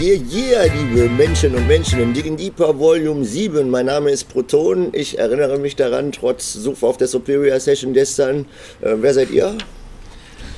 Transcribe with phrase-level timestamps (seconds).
[0.00, 3.68] yeah, yeah, liebe Menschen und Menschen in Digging Deeper Volume 7.
[3.70, 4.90] Mein Name ist Proton.
[4.92, 8.46] Ich erinnere mich daran, trotz Such auf der Superior Session gestern.
[8.80, 9.56] Äh, wer seid ihr?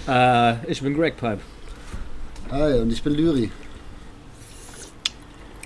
[0.09, 1.39] Äh, ich bin Greg Pipe.
[2.51, 3.51] Hi, und ich bin Lyri.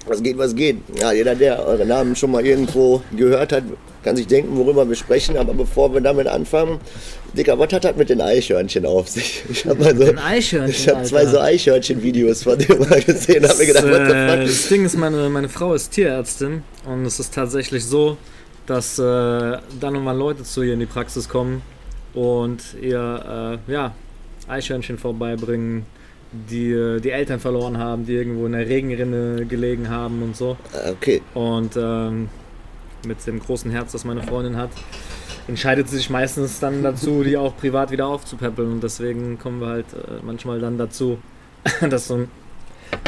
[0.07, 0.79] Was geht, was geht?
[0.99, 3.65] Ja, jeder, der eure Namen schon mal irgendwo gehört hat,
[4.03, 5.37] kann sich denken, worüber wir sprechen.
[5.37, 6.81] Aber bevor wir damit anfangen,
[7.37, 9.43] Dicker, was hat das mit den Eichhörnchen auf sich?
[9.51, 13.67] Ich habe mal so, ich hab zwei so Eichhörnchen-Videos von dir mal gesehen, habe mir
[13.67, 17.85] gedacht, das, äh, das Ding ist, meine, meine Frau ist Tierärztin und es ist tatsächlich
[17.85, 18.17] so,
[18.67, 21.63] dass äh, dann und wann Leute zu ihr in die Praxis kommen
[22.15, 23.95] und ihr äh, ja,
[24.49, 25.87] Eichhörnchen vorbeibringen,
[26.33, 30.57] die äh, die Eltern verloren haben, die irgendwo in der Regenrinne gelegen haben und so.
[30.73, 31.23] Ah, okay.
[31.35, 32.29] Und ähm,
[33.07, 34.71] mit dem großen Herz, das meine Freundin hat,
[35.49, 38.71] entscheidet sie sich meistens dann dazu, die auch privat wieder aufzupäppeln.
[38.73, 41.19] Und deswegen kommen wir halt äh, manchmal dann dazu,
[41.89, 42.29] dass so ein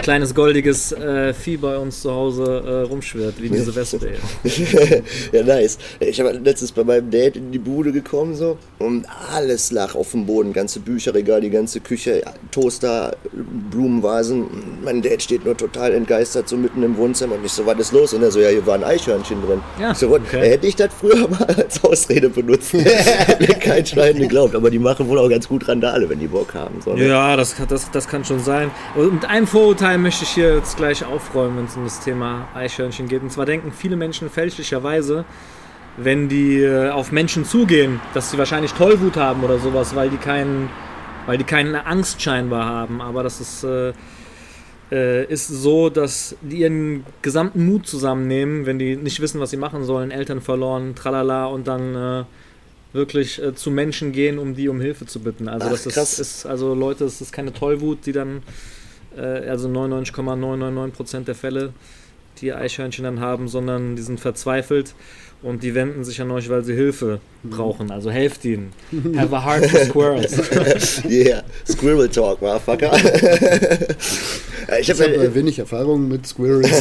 [0.04, 4.12] kleines goldiges äh, Vieh bei uns zu Hause äh, rumschwirrt, wie diese Wespe.
[5.32, 5.78] ja, nice.
[5.98, 10.10] Ich habe letztens bei meinem Dad in die Bude gekommen so und alles lag auf
[10.10, 10.52] dem Boden.
[10.52, 13.16] Ganze Bücherregal, die ganze Küche, Toaster,
[13.70, 14.46] Blumenvasen.
[14.84, 17.92] Mein Dad steht nur total entgeistert so mitten im Wohnzimmer und ich so, was ist
[17.92, 18.12] los?
[18.12, 19.62] Und er so, ja, hier war ein Eichhörnchen drin.
[19.80, 20.50] Ja, ich so, okay.
[20.50, 22.74] hätte ich das früher mal als Ausrede benutzt.
[22.74, 24.54] Hätte kein Schwein geglaubt.
[24.54, 26.82] Aber die machen wohl auch ganz gut Randale, wenn die Bock haben.
[26.84, 27.08] So, ne?
[27.08, 28.70] Ja, das, das, das kann schon sein.
[28.94, 31.98] Und mit einem Vorurteil Teil möchte ich hier jetzt gleich aufräumen, wenn es um das
[31.98, 33.22] Thema Eichhörnchen geht.
[33.22, 35.24] Und zwar denken viele Menschen fälschlicherweise,
[35.96, 40.16] wenn die äh, auf Menschen zugehen, dass sie wahrscheinlich Tollwut haben oder sowas, weil die
[40.16, 40.70] keinen,
[41.26, 43.00] weil die keine Angst scheinbar haben.
[43.00, 43.92] Aber das ist, äh,
[44.92, 49.56] äh, ist so, dass die ihren gesamten Mut zusammennehmen, wenn die nicht wissen, was sie
[49.56, 52.24] machen sollen, Eltern verloren, tralala, und dann äh,
[52.92, 55.48] wirklich äh, zu Menschen gehen, um die um Hilfe zu bitten.
[55.48, 58.44] Also Ach, das ist, ist, also Leute, es ist keine Tollwut, die dann
[59.16, 61.72] äh, also 99,999% der Fälle,
[62.40, 64.94] die Eichhörnchen dann haben, sondern die sind verzweifelt
[65.44, 67.90] und die wenden sich an euch, weil sie Hilfe brauchen.
[67.90, 68.72] Also helft ihnen.
[69.16, 71.04] Have a heart for squirrels.
[71.08, 72.92] yeah, Squirrel Talk, motherfucker.
[74.80, 76.80] ich habe hab, äh, wenig Erfahrung mit Squirrels.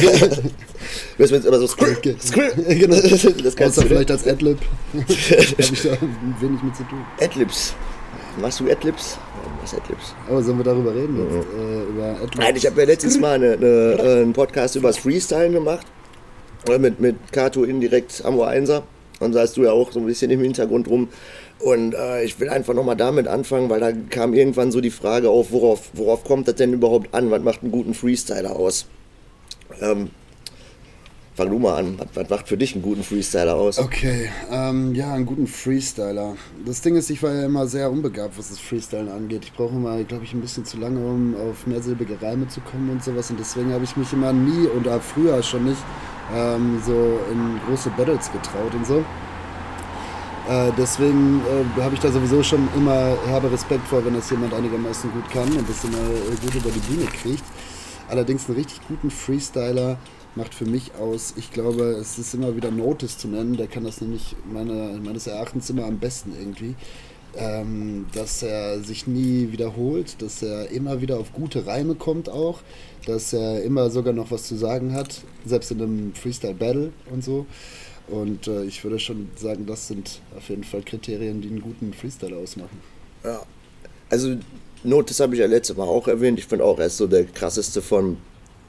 [1.18, 2.16] Du jetzt aber so Squirrel.
[2.18, 2.78] Squirrel.
[2.78, 2.96] genau,
[3.42, 4.58] das kannst du vielleicht als Adlib.
[4.94, 5.98] habe ich da
[6.40, 7.04] wenig mit zu tun.
[7.20, 7.74] Adlibs.
[8.40, 9.18] Machst du Adlibs?
[9.64, 10.14] Was Adlibs?
[10.28, 11.48] Aber sollen wir darüber reden jetzt?
[11.48, 11.60] Mhm.
[11.60, 12.36] Äh, über Adlibs?
[12.36, 15.86] Nein, ich habe ja letztens mal eine, eine, äh, einen Podcast über das Freestyle gemacht.
[16.78, 18.84] Mit, mit Kato indirekt am Einser.
[19.20, 21.08] Und da hast du ja auch so ein bisschen im Hintergrund rum.
[21.60, 25.30] Und äh, ich will einfach nochmal damit anfangen, weil da kam irgendwann so die Frage
[25.30, 27.30] auf, worauf, worauf kommt das denn überhaupt an?
[27.30, 28.86] Was macht einen guten Freestyler aus?
[29.80, 30.10] Ähm,
[31.36, 31.98] Fang du mal an.
[31.98, 33.80] Was, was, macht für dich einen guten Freestyler aus?
[33.80, 36.36] Okay, ähm, ja, einen guten Freestyler.
[36.64, 39.42] Das Ding ist, ich war ja immer sehr unbegabt, was das Freestylen angeht.
[39.44, 42.88] Ich brauche immer, glaube ich, ein bisschen zu lange, um auf mehrsilbige Reime zu kommen
[42.88, 43.30] und sowas.
[43.30, 45.82] Und deswegen habe ich mich immer nie und auch früher schon nicht
[46.32, 48.98] ähm, so in große Battles getraut und so.
[50.48, 54.54] Äh, deswegen äh, habe ich da sowieso schon immer herbe Respekt vor, wenn das jemand
[54.54, 57.44] einigermaßen gut kann und das immer äh, gut über die Bühne kriegt.
[58.08, 59.98] Allerdings einen richtig guten Freestyler
[60.36, 63.84] macht für mich aus, ich glaube, es ist immer wieder Notice zu nennen, der kann
[63.84, 66.74] das nämlich meine, meines Erachtens immer am besten irgendwie,
[67.36, 72.60] ähm, dass er sich nie wiederholt, dass er immer wieder auf gute Reime kommt auch,
[73.06, 77.46] dass er immer sogar noch was zu sagen hat, selbst in einem Freestyle-Battle und so.
[78.06, 81.92] Und äh, ich würde schon sagen, das sind auf jeden Fall Kriterien, die einen guten
[81.94, 82.78] Freestyle ausmachen.
[83.24, 83.42] Ja,
[84.10, 84.36] also
[84.82, 86.38] Notice habe ich ja letztes Mal auch erwähnt.
[86.38, 88.18] Ich finde auch, er ist so der krasseste von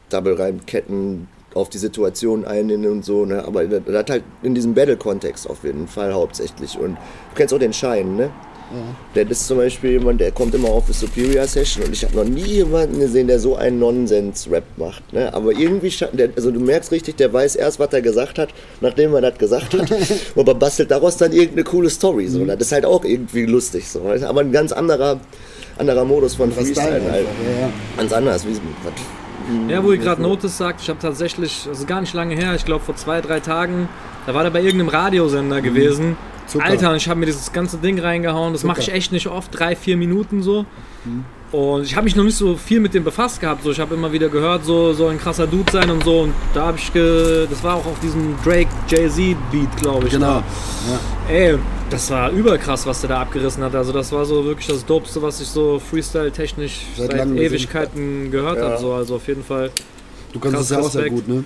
[0.10, 3.44] Double-Reim-Ketten, auf die Situation einnehmen und so, ne?
[3.44, 6.78] aber das hat halt in diesem Battle-Kontext auf jeden Fall hauptsächlich.
[6.78, 8.30] Und du kennst auch den Schein, ne?
[8.72, 8.78] Ja.
[9.14, 12.16] Der ist zum Beispiel jemand, der kommt immer auf die Superior Session und ich habe
[12.16, 15.14] noch nie jemanden gesehen, der so einen Nonsens-Rap macht.
[15.14, 15.32] Ne?
[15.34, 18.50] Aber irgendwie, der, also du merkst richtig, der weiß erst, was er gesagt hat,
[18.82, 19.88] nachdem er das gesagt hat.
[20.36, 22.28] aber bastelt daraus dann irgendeine coole Story.
[22.28, 22.40] So.
[22.40, 22.48] Mhm.
[22.48, 23.88] Das ist halt auch irgendwie lustig.
[23.88, 24.02] So.
[24.02, 25.20] Aber ein ganz anderer,
[25.78, 27.04] anderer Modus von Freestyle.
[27.10, 27.28] Halt.
[27.46, 27.74] Ja, ja.
[27.98, 28.48] Ganz anders.
[28.48, 28.54] Wie,
[28.84, 28.94] was,
[29.68, 32.66] ja, wo ihr gerade Notice sagt, ich habe tatsächlich, also gar nicht lange her, ich
[32.66, 33.90] glaube vor zwei, drei Tagen,
[34.26, 35.64] da war der bei irgendeinem Radiosender mhm.
[35.64, 36.18] gewesen.
[36.48, 36.66] Zucker.
[36.66, 38.54] Alter, und ich habe mir dieses ganze Ding reingehauen.
[38.54, 40.66] Das mache ich echt nicht oft, drei, vier Minuten so.
[41.04, 41.26] Mhm.
[41.56, 43.64] Und ich habe mich noch nicht so viel mit dem befasst gehabt.
[43.64, 46.24] So, ich habe immer wieder gehört, so soll ein krasser Dude sein und so.
[46.24, 50.08] Und da habe ich, ge das war auch auf diesem Drake Jay Z Beat, glaube
[50.08, 50.12] ich.
[50.12, 50.44] Genau.
[50.44, 51.34] Ja.
[51.34, 51.58] Ey,
[51.90, 53.74] das war überkrass, was der da abgerissen hat.
[53.74, 58.58] Also das war so wirklich das Dopeste, was ich so Freestyle-technisch seit, seit Ewigkeiten gehört
[58.58, 58.72] ja.
[58.72, 58.78] habe.
[58.78, 59.72] So, also auf jeden Fall.
[60.34, 61.46] Du kannst es ja auch sehr gut, ne?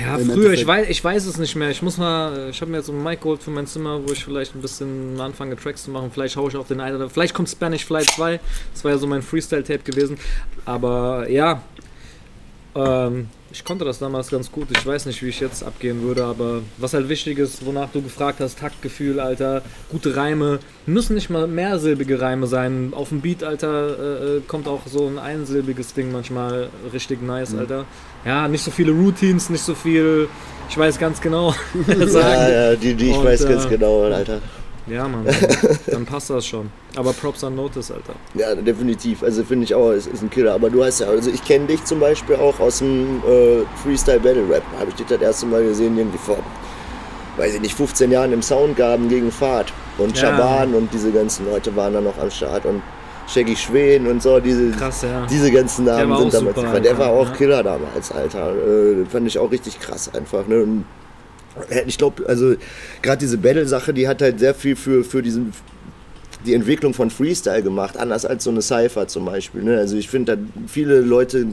[0.00, 1.70] Ja, früher, ich weiß, ich weiß es nicht mehr.
[1.70, 4.12] Ich muss mal, ich habe mir jetzt so ein Mic geholt für mein Zimmer, wo
[4.12, 6.10] ich vielleicht ein bisschen anfange, Tracks zu machen.
[6.12, 8.40] Vielleicht haue ich auf den einen oder vielleicht kommt Spanish Fly 2.
[8.72, 10.18] Das war ja so mein Freestyle-Tape gewesen.
[10.64, 11.62] Aber ja,
[12.74, 14.68] Ähm, ich konnte das damals ganz gut.
[14.76, 18.02] Ich weiß nicht, wie ich jetzt abgehen würde, aber was halt wichtig ist, wonach du
[18.02, 20.58] gefragt hast, Taktgefühl, Alter, gute Reime.
[20.84, 22.92] Müssen nicht mal mehrsilbige Reime sein.
[22.94, 27.60] Auf dem Beat, Alter, äh, kommt auch so ein einsilbiges Ding manchmal richtig nice, mhm.
[27.60, 27.84] Alter.
[28.26, 30.28] Ja, nicht so viele Routines, nicht so viel.
[30.68, 31.54] Ich weiß ganz genau.
[31.86, 34.42] ja, ja, die, die ich Und, weiß äh, ganz genau, Alter.
[34.86, 35.26] Ja, Mann,
[35.86, 36.70] dann passt das schon.
[36.96, 38.14] Aber Props an Notice, Alter.
[38.34, 39.22] Ja, definitiv.
[39.22, 40.54] Also finde ich auch, es ist ein Killer.
[40.54, 44.20] Aber du hast ja, also ich kenne dich zum Beispiel auch aus dem äh, Freestyle
[44.20, 44.62] Battle Rap.
[44.78, 46.38] Habe ich dich das erste Mal gesehen, irgendwie vor,
[47.36, 49.72] weiß ich nicht, 15 Jahren im Soundgarden gegen Fahrt.
[49.98, 50.78] Und Schaban ja.
[50.78, 52.64] und diese ganzen Leute waren da noch am Start.
[52.64, 52.82] Und
[53.28, 55.26] Shaggy Schwen und so, diese, Krass, ja.
[55.28, 56.56] diese ganzen Namen sind damals.
[56.56, 57.34] Super, der war auch ja.
[57.34, 58.52] Killer damals, Alter.
[58.52, 60.46] Äh, fand ich auch richtig krass einfach.
[60.46, 60.62] Ne?
[60.62, 60.84] Und
[61.86, 62.54] ich glaube, also
[63.02, 65.52] gerade diese Battle-Sache, die hat halt sehr viel für, für diesen,
[66.44, 69.62] die Entwicklung von Freestyle gemacht, anders als so eine Cypher zum Beispiel.
[69.62, 69.78] Ne?
[69.78, 71.46] Also ich finde, viele Leute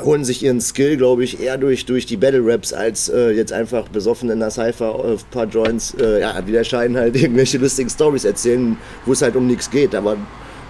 [0.00, 3.88] holen sich ihren Skill, glaube ich, eher durch, durch die Battle-Raps, als äh, jetzt einfach
[3.88, 7.58] besoffen in der Cypher auf ein paar Joints, äh, ja, wie der Schein halt irgendwelche
[7.58, 8.76] lustigen Stories erzählen,
[9.06, 9.94] wo es halt um nichts geht.
[9.94, 10.16] Aber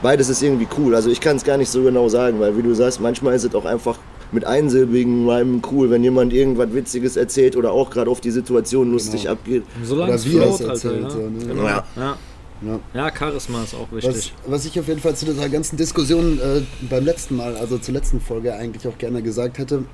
[0.02, 0.94] beides ist irgendwie cool.
[0.94, 3.44] Also ich kann es gar nicht so genau sagen, weil wie du sagst, manchmal ist
[3.44, 3.98] es auch einfach
[4.32, 8.90] mit einsilbigen Rhymen cool, wenn jemand irgendwas Witziges erzählt oder auch gerade auf die Situation
[8.90, 9.32] lustig genau.
[9.34, 9.64] abgeht.
[9.82, 11.10] Solange es float, erzählt, Alter, ja.
[11.10, 11.46] So, ne?
[11.46, 11.64] genau.
[11.64, 11.84] ja.
[11.96, 12.16] ja.
[12.64, 12.78] Ja.
[12.94, 14.32] ja, Charisma ist auch wichtig.
[14.44, 17.76] Was, was, ich auf jeden Fall zu dieser ganzen Diskussion äh, beim letzten Mal, also
[17.76, 19.84] zur letzten Folge eigentlich auch gerne gesagt hätte,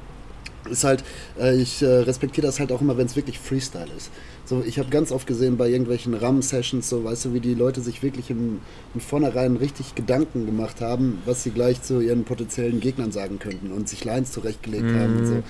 [0.70, 1.04] ist halt,
[1.40, 4.10] äh, ich äh, respektiere das halt auch immer, wenn es wirklich Freestyle ist.
[4.44, 7.82] So, ich habe ganz oft gesehen bei irgendwelchen RAM-Sessions, so weißt du, wie die Leute
[7.82, 8.60] sich wirklich im,
[8.94, 13.72] im Vornherein richtig Gedanken gemacht haben, was sie gleich zu ihren potenziellen Gegnern sagen könnten
[13.72, 14.98] und sich Lines zurechtgelegt mhm.
[14.98, 15.42] haben und so.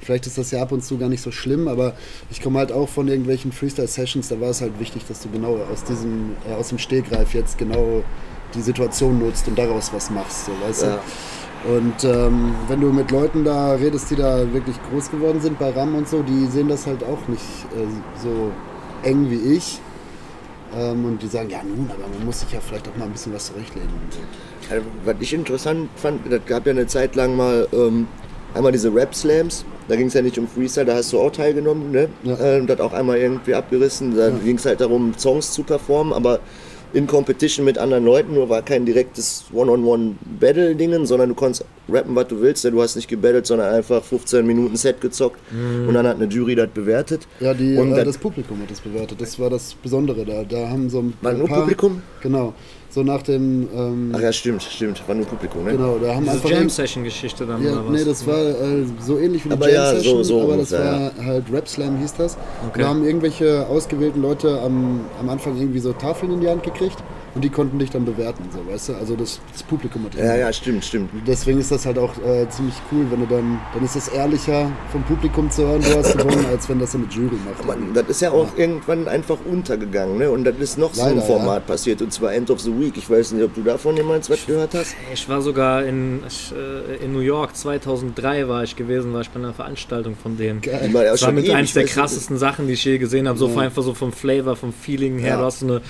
[0.00, 1.94] Vielleicht ist das ja ab und zu gar nicht so schlimm, aber
[2.30, 5.58] ich komme halt auch von irgendwelchen Freestyle-Sessions, da war es halt wichtig, dass du genau
[5.72, 8.02] aus diesem, äh, aus dem Stehgreif jetzt genau
[8.54, 10.96] die Situation nutzt und daraus was machst, so weißt ja.
[10.96, 11.02] du.
[11.64, 15.70] Und ähm, wenn du mit Leuten da redest, die da wirklich groß geworden sind bei
[15.70, 17.42] RAM und so, die sehen das halt auch nicht
[17.76, 18.50] äh, so
[19.02, 19.80] eng wie ich.
[20.76, 23.12] Ähm, und die sagen, ja nun, aber man muss sich ja vielleicht auch mal ein
[23.12, 23.88] bisschen was zurechtlegen.
[24.10, 24.74] So.
[24.74, 28.08] Also, was ich interessant fand, das gab ja eine Zeit lang mal ähm,
[28.54, 29.64] einmal diese Rap-Slams.
[29.88, 32.08] Da ging es ja nicht um Freestyle, da hast du auch teilgenommen, ne?
[32.22, 32.38] Ja.
[32.40, 34.16] Ähm, das auch einmal irgendwie abgerissen.
[34.16, 34.34] Da ja.
[34.42, 36.40] ging es halt darum, Songs zu performen, aber
[36.92, 42.28] in Competition mit anderen Leuten, nur war kein direktes One-on-One-Battle-Dingen, sondern du konntest rappen, was
[42.28, 42.64] du willst.
[42.64, 45.88] Du hast nicht gebettelt, sondern einfach 15 Minuten Set gezockt mm.
[45.88, 47.26] und dann hat eine Jury das bewertet.
[47.40, 49.20] Ja, die, und äh, das Publikum hat das bewertet.
[49.20, 50.44] Das war das Besondere da.
[50.44, 52.02] Da haben so ein, war nur paar, Publikum?
[52.20, 52.54] Genau
[52.92, 53.68] so nach dem.
[53.74, 55.02] Ähm, Ach ja, stimmt, stimmt.
[55.06, 55.72] War nur Publikum, ne?
[55.72, 57.92] Genau, da haben Diese Jam-Session-Geschichte dann ja, oder was?
[57.92, 61.00] Nee, das war äh, so ähnlich wie die Jam-Session, ja, so, so aber das war
[61.00, 61.10] ja.
[61.24, 62.36] halt Rap-Slam hieß das.
[62.68, 62.82] Okay.
[62.82, 67.02] Da haben irgendwelche ausgewählten Leute am, am Anfang irgendwie so Tafeln in die Hand gekriegt
[67.34, 68.94] und die konnten dich dann bewerten, so, weißt du?
[68.94, 71.10] Also das, das Publikum hat Ja, ja, stimmt, stimmt.
[71.26, 74.70] Deswegen ist das halt auch äh, ziemlich cool, wenn du dann, dann ist es ehrlicher
[74.90, 77.62] vom Publikum zu hören, du hast gewonnen, als wenn das so eine Jury macht.
[77.62, 78.64] Aber das ist ja auch ja.
[78.64, 80.30] irgendwann einfach untergegangen, ne?
[80.30, 81.72] Und das ist noch Leider, so ein Format ja.
[81.72, 82.96] passiert, und zwar End of the Week.
[82.96, 84.94] Ich weiß nicht, ob du davon jemals was gehört hast.
[85.12, 89.40] Ich war sogar in, äh, in New York, 2003 war ich gewesen, war ich bei
[89.40, 90.60] einer Veranstaltung von denen.
[90.60, 90.90] Geil.
[90.92, 93.58] Das war mit eins der krassesten Sachen, die ich je gesehen habe, so ja.
[93.58, 95.80] einfach so vom Flavor, vom Feeling her, du hast so eine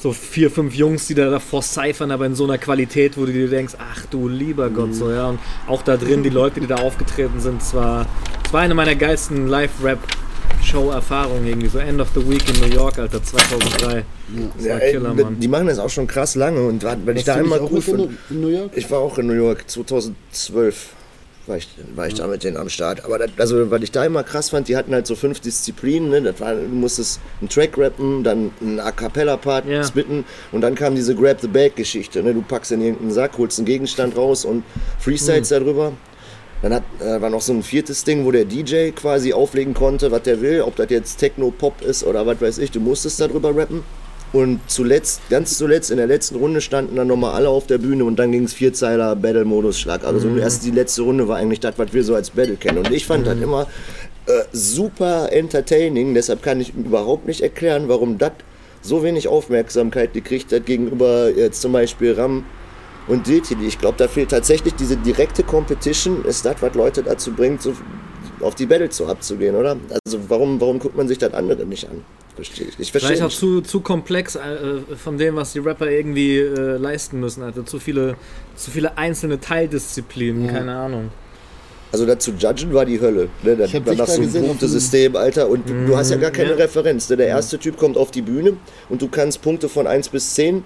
[0.00, 3.32] so vier, fünf Jungs, die da davor cyphern, aber in so einer Qualität, wo du
[3.32, 4.94] dir denkst, ach du lieber Gott, mhm.
[4.94, 5.28] so, ja.
[5.28, 8.06] Und auch da drin, die Leute, die da aufgetreten sind, es war,
[8.44, 9.98] es war eine meiner geilsten Live-Rap-
[10.62, 14.04] Show-Erfahrungen irgendwie, so End of the Week in New York, Alter, 2003.
[14.56, 15.40] Das ja, ey, Killer, Mann.
[15.40, 18.40] Die machen das auch schon krass lange und wenn ich da einmal gut in, in
[18.40, 18.72] New York?
[18.74, 20.90] Ich war auch in New York 2012
[21.50, 23.04] war ich, war ich da mit denen am Start.
[23.04, 26.08] Aber das, also, was ich da immer krass fand, die hatten halt so fünf Disziplinen.
[26.08, 26.22] Ne?
[26.22, 29.84] Das war, du musstest einen Track rappen, dann einen A Cappella-Part yeah.
[29.84, 32.22] spitten und dann kam diese Grab the Bag-Geschichte.
[32.22, 32.32] Ne?
[32.32, 34.64] Du packst in irgendeinen Sack, holst einen Gegenstand raus und
[34.98, 35.54] Freestyles mhm.
[35.54, 35.92] darüber.
[36.62, 40.10] Dann hat, äh, war noch so ein viertes Ding, wo der DJ quasi auflegen konnte,
[40.10, 42.70] was der will, ob das jetzt Techno-Pop ist oder was weiß ich.
[42.70, 43.82] Du musstest darüber rappen.
[44.32, 48.04] Und zuletzt, ganz zuletzt, in der letzten Runde standen dann nochmal alle auf der Bühne
[48.04, 50.04] und dann ging es Vierzeiler Battle-Modus-Schlag.
[50.04, 50.38] Also mhm.
[50.38, 52.78] erst die letzte Runde war eigentlich das, was wir so als Battle kennen.
[52.78, 53.30] Und ich fand mhm.
[53.30, 53.66] das immer
[54.26, 56.14] äh, super entertaining.
[56.14, 58.32] Deshalb kann ich überhaupt nicht erklären, warum das
[58.82, 62.44] so wenig Aufmerksamkeit gekriegt hat gegenüber jetzt zum Beispiel Ram
[63.08, 63.66] und DTD.
[63.66, 67.74] Ich glaube, da fehlt tatsächlich diese direkte Competition, ist das, was Leute dazu bringt, so
[68.40, 69.76] auf die Battle zu abzugehen, oder?
[70.04, 72.04] Also warum, warum guckt man sich das andere nicht an?
[72.44, 72.78] Verstehe ich.
[72.78, 76.78] ich verstehe Vielleicht auch zu, zu komplex äh, von dem, was die Rapper irgendwie äh,
[76.78, 77.42] leisten müssen.
[77.42, 78.16] Also zu viele,
[78.56, 80.52] zu viele einzelne Teildisziplinen, ja.
[80.52, 81.10] keine Ahnung.
[81.92, 83.28] Also dazu judgen war die Hölle.
[83.42, 83.56] Ne?
[83.56, 86.56] Da, dann hast du ein Punktesystem, Alter, und du, du, hast ja gar keine ja.
[86.56, 87.10] Referenz.
[87.10, 87.18] Ne?
[87.18, 88.56] Der erste Typ kommt auf die Bühne
[88.88, 90.64] und du kannst Punkte von 1 bis 10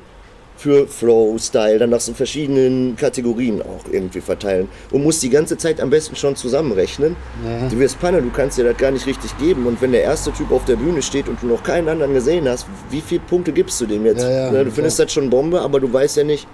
[0.56, 5.56] für Flow, Style, dann nach so verschiedenen Kategorien auch irgendwie verteilen und musst die ganze
[5.58, 7.16] Zeit am besten schon zusammenrechnen.
[7.44, 7.68] Ja.
[7.68, 10.32] Du wirst Panne, du kannst dir das gar nicht richtig geben und wenn der erste
[10.32, 13.52] Typ auf der Bühne steht und du noch keinen anderen gesehen hast, wie viele Punkte
[13.52, 14.22] gibst du dem jetzt?
[14.22, 16.46] Ja, ja, Ne, du findest das schon Bombe, aber du weißt ja nicht,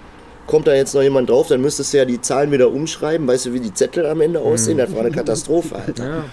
[0.47, 3.45] kommt da jetzt noch jemand drauf, dann müsstest du ja die Zahlen wieder umschreiben, weißt
[3.45, 4.77] du, wie die Zettel am Ende aussehen?
[4.77, 6.05] Das war eine Katastrophe, Alter.
[6.05, 6.23] Ja.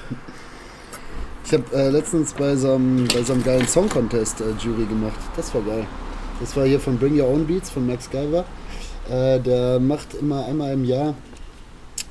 [1.44, 4.84] Ich habe äh, letztens bei so einem, bei so einem geilen Song Contest äh, Jury
[4.84, 5.18] gemacht.
[5.37, 5.87] Das war geil.
[6.40, 8.45] Das war hier von Bring Your Own Beats von Max Guyver.
[9.11, 11.14] Äh, der macht immer einmal im Jahr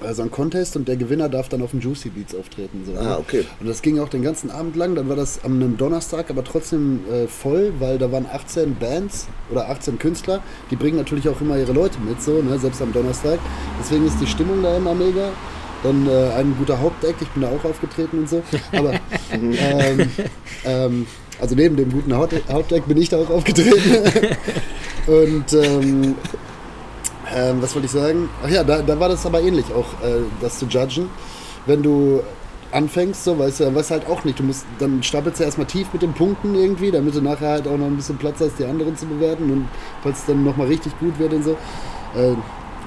[0.03, 2.84] äh, so einen Contest und der Gewinner darf dann auf dem Juicy Beats auftreten.
[2.86, 3.46] So, Ah, okay.
[3.60, 4.96] Und das ging auch den ganzen Abend lang.
[4.96, 9.27] Dann war das am einem Donnerstag, aber trotzdem äh, voll, weil da waren 18 Bands
[9.51, 10.41] oder 18 Künstler.
[10.72, 12.60] Die bringen natürlich auch immer ihre Leute mit, so, ne?
[12.60, 13.39] selbst am Donnerstag.
[13.79, 15.29] Deswegen ist die Stimmung da immer mega.
[15.88, 18.44] Dann äh, ein guter Hauptact, ich bin da auch aufgetreten und so.
[18.74, 18.94] Aber
[19.32, 20.10] ähm,
[20.65, 21.08] ähm,
[21.39, 23.77] also neben dem guten Haupt Hauptact bin ich da auch aufgetreten.
[25.08, 26.15] und ähm,
[27.34, 28.29] ähm, was wollte ich sagen?
[28.44, 31.10] Ach ja, da, da war das aber ähnlich auch, äh, das zu judgen.
[31.65, 32.22] Wenn du
[32.72, 34.39] anfängst, so, weißt du, dann weißt du halt auch nicht.
[34.39, 37.67] Du musst, dann stapelst du erstmal tief mit den Punkten irgendwie, damit du nachher halt
[37.67, 39.51] auch noch ein bisschen Platz hast, die anderen zu bewerten.
[39.51, 39.67] Und
[40.03, 41.51] falls es dann nochmal richtig gut wird und so,
[42.15, 42.36] äh,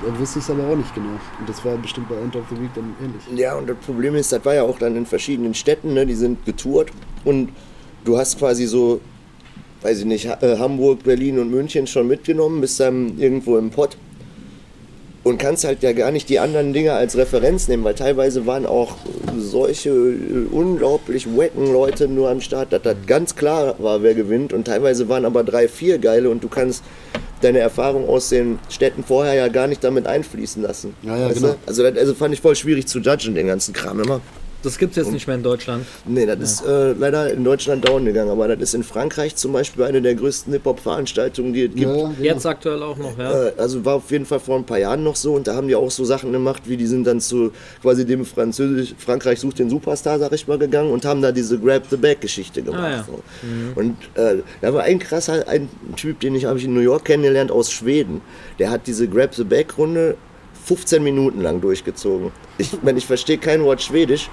[0.05, 1.19] dann wusste ich es aber auch nicht genau.
[1.39, 3.23] Und das war bestimmt bei End of the Week dann ähnlich.
[3.41, 6.07] Ja, und das Problem ist, das war ja auch dann in verschiedenen Städten, ne?
[6.07, 6.91] die sind getourt
[7.25, 7.51] und
[8.05, 9.01] du hast quasi so,
[9.83, 13.97] weiß ich nicht, äh, Hamburg, Berlin und München schon mitgenommen, bist dann irgendwo im Pott
[15.23, 18.67] und kannst halt ja gar nicht die anderen Dinge als Referenz nehmen, weil teilweise waren
[18.67, 18.97] auch
[19.37, 24.53] solche äh, unglaublich wacken Leute nur am Start, dass das ganz klar war, wer gewinnt
[24.53, 26.83] und teilweise waren aber drei, vier geile und du kannst
[27.43, 30.95] deine Erfahrung aus den Städten vorher ja gar nicht damit einfließen lassen.
[31.03, 31.57] Ja, ja, genau.
[31.67, 34.21] Also, das, also fand ich voll schwierig zu judgen, den ganzen Kram immer.
[34.63, 35.87] Das gibt es jetzt nicht mehr in Deutschland.
[36.05, 39.53] Nee, das ist äh, leider in Deutschland down gegangen, aber das ist in Frankreich zum
[39.53, 41.81] Beispiel eine der größten Hip-Hop-Veranstaltungen, die es gibt.
[41.81, 42.15] Ja, ja, genau.
[42.21, 43.47] Jetzt aktuell auch noch, ja.
[43.49, 45.69] Äh, Also war auf jeden Fall vor ein paar Jahren noch so und da haben
[45.69, 49.59] die auch so Sachen gemacht, wie die sind dann zu quasi dem Französisch, Frankreich sucht
[49.59, 52.81] den Superstar, sag ich mal, gegangen und haben da diese Grab the Bag Geschichte gemacht.
[52.83, 53.05] Ah, ja.
[53.05, 53.23] so.
[53.81, 57.07] Und äh, da war ein krasser, ein Typ, den ich habe ich in New York
[57.07, 58.21] kennengelernt aus Schweden.
[58.59, 60.17] Der hat diese Grab the Bag Runde
[60.67, 62.31] 15 Minuten lang durchgezogen.
[62.59, 64.29] Ich meine, ich verstehe kein Wort Schwedisch,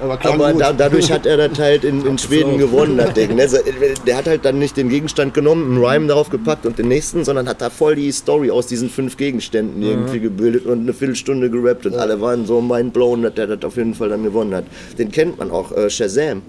[0.00, 3.34] Aber, aber da, dadurch hat er das halt in, in Schweden gewonnen, das Ding.
[3.34, 3.42] ne?
[3.50, 3.58] Also,
[4.06, 7.24] Der hat halt dann nicht den Gegenstand genommen, einen Rhyme darauf gepackt und den nächsten,
[7.24, 11.50] sondern hat da voll die Story aus diesen fünf Gegenständen irgendwie gebildet und eine Viertelstunde
[11.50, 14.64] gerappt und alle waren so mindblown, dass der das auf jeden Fall dann gewonnen hat.
[14.98, 16.42] Den kennt man auch, äh, Shazam.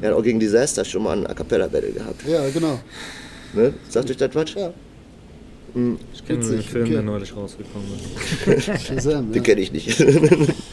[0.00, 2.26] Er hat auch gegen Disaster schon mal ein A Cappella Battle gehabt.
[2.26, 2.80] ja, genau.
[3.54, 3.72] Ne?
[3.88, 4.54] Sagt euch das was?
[4.54, 4.72] Ja.
[6.12, 6.92] Ich kenne den Film, okay.
[6.92, 7.88] der neulich rausgekommen
[8.46, 8.64] ist.
[8.86, 9.32] Shazam, ja.
[9.32, 9.98] Den kenne ich nicht.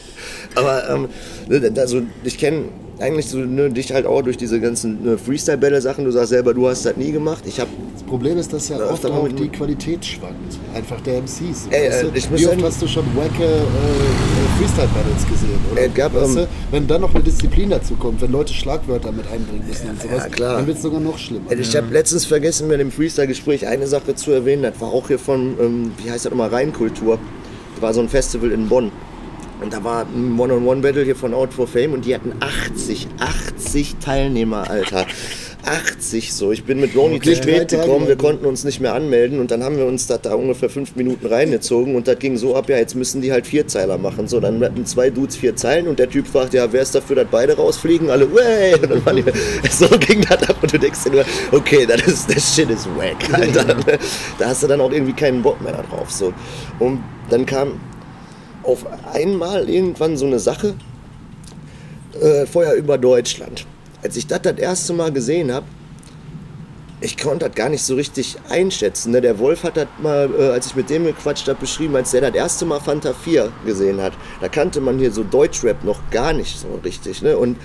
[0.60, 1.08] Aber
[1.50, 2.66] ähm, also ich kenne
[3.00, 6.06] eigentlich so ne, dich halt auch durch diese ganzen ne, Freestyle-Battle-Sachen.
[6.06, 7.44] Du sagst selber, du hast das nie gemacht.
[7.46, 10.58] Ich habe Das Problem ist, dass ja Ja, oft auch die Qualität schwankt.
[10.74, 11.68] Einfach der MCs.
[11.70, 12.12] Ey, weißt äh, du?
[12.14, 15.60] ich muss Wie oft hast du schon wacke äh, äh, Freestyle-Battles gesehen?
[15.72, 15.82] Oder?
[15.82, 16.48] Es gab, weißt ähm, du?
[16.72, 20.24] Wenn dann noch eine Disziplin dazu kommt, wenn Leute Schlagwörter mit einbringen müssen und sowas,
[20.24, 20.58] ja, klar.
[20.58, 21.52] dann wird es sogar noch schlimmer.
[21.52, 24.64] Ich habe letztens vergessen, mir im Freestyle-Gespräch eine Sache zu erwähnen.
[24.64, 27.18] Das war auch hier von, ähm, wie heißt das nochmal, Rheinkultur.
[27.76, 28.92] Das war so ein Festival in Bonn.
[29.62, 33.98] Und da war ein One-on-One-Battle hier von Out for Fame und die hatten 80, 80
[33.98, 35.06] Teilnehmer, Alter.
[35.66, 36.52] 80 so.
[36.52, 39.52] Ich bin mit Ronny Okay, zu spät gekommen, wir konnten uns nicht mehr anmelden und
[39.52, 42.70] dann haben wir uns das da ungefähr fünf Minuten reingezogen und das ging so ab,
[42.70, 44.28] ja, jetzt müssen die halt Vierzeiler machen.
[44.28, 47.18] So, dann hatten zwei Dudes vier Zeilen und der Typ fragt, ja, wer ist dafür,
[47.18, 48.10] dass beide rausfliegen?
[48.10, 48.76] Alle, way!
[48.76, 49.26] Und dann waren die,
[49.70, 52.88] so ging das ab und du denkst dir nur, okay, das ist, das Shit ist
[52.96, 53.76] wack, Alter.
[54.38, 56.10] Da hast du dann auch irgendwie keinen Bock mehr drauf.
[56.10, 56.34] So.
[56.80, 57.80] Und dann kam
[58.64, 60.76] auf einmal irgendwann so eine Sache,
[62.22, 63.66] äh, Feuer über Deutschland.
[64.02, 65.66] Als ich das das erste Mal gesehen habe,
[67.02, 69.12] ich konnte das gar nicht so richtig einschätzen.
[69.12, 69.22] Ne?
[69.22, 72.22] Der Wolf hat das mal, äh, als ich mit dem gequatscht habe, beschrieben, als der
[72.22, 74.14] das erste Mal Fanta 4 gesehen hat.
[74.42, 77.22] Da kannte man hier so Deutschrap noch gar nicht so richtig.
[77.22, 77.38] Ne?
[77.38, 77.58] Und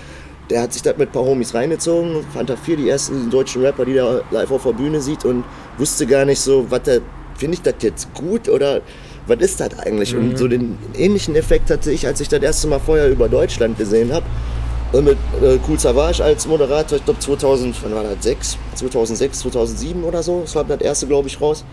[0.50, 2.24] der hat sich das mit ein paar Homies reingezogen.
[2.32, 5.42] Fanta 4, die ersten deutschen Rapper, die er live auf der Bühne sieht und
[5.78, 7.00] wusste gar nicht so, was der,
[7.36, 8.82] finde ich das jetzt gut oder
[9.26, 10.14] was ist das eigentlich?
[10.14, 13.78] Und so den ähnlichen Effekt hatte ich, als ich das erste Mal vorher über Deutschland
[13.78, 14.24] gesehen habe.
[14.92, 18.56] Und mit äh, Cool Savage als Moderator, ich glaube 2000, wann war das, 6?
[18.76, 21.64] 2006, 2007 oder so, das war das erste, glaube ich, raus.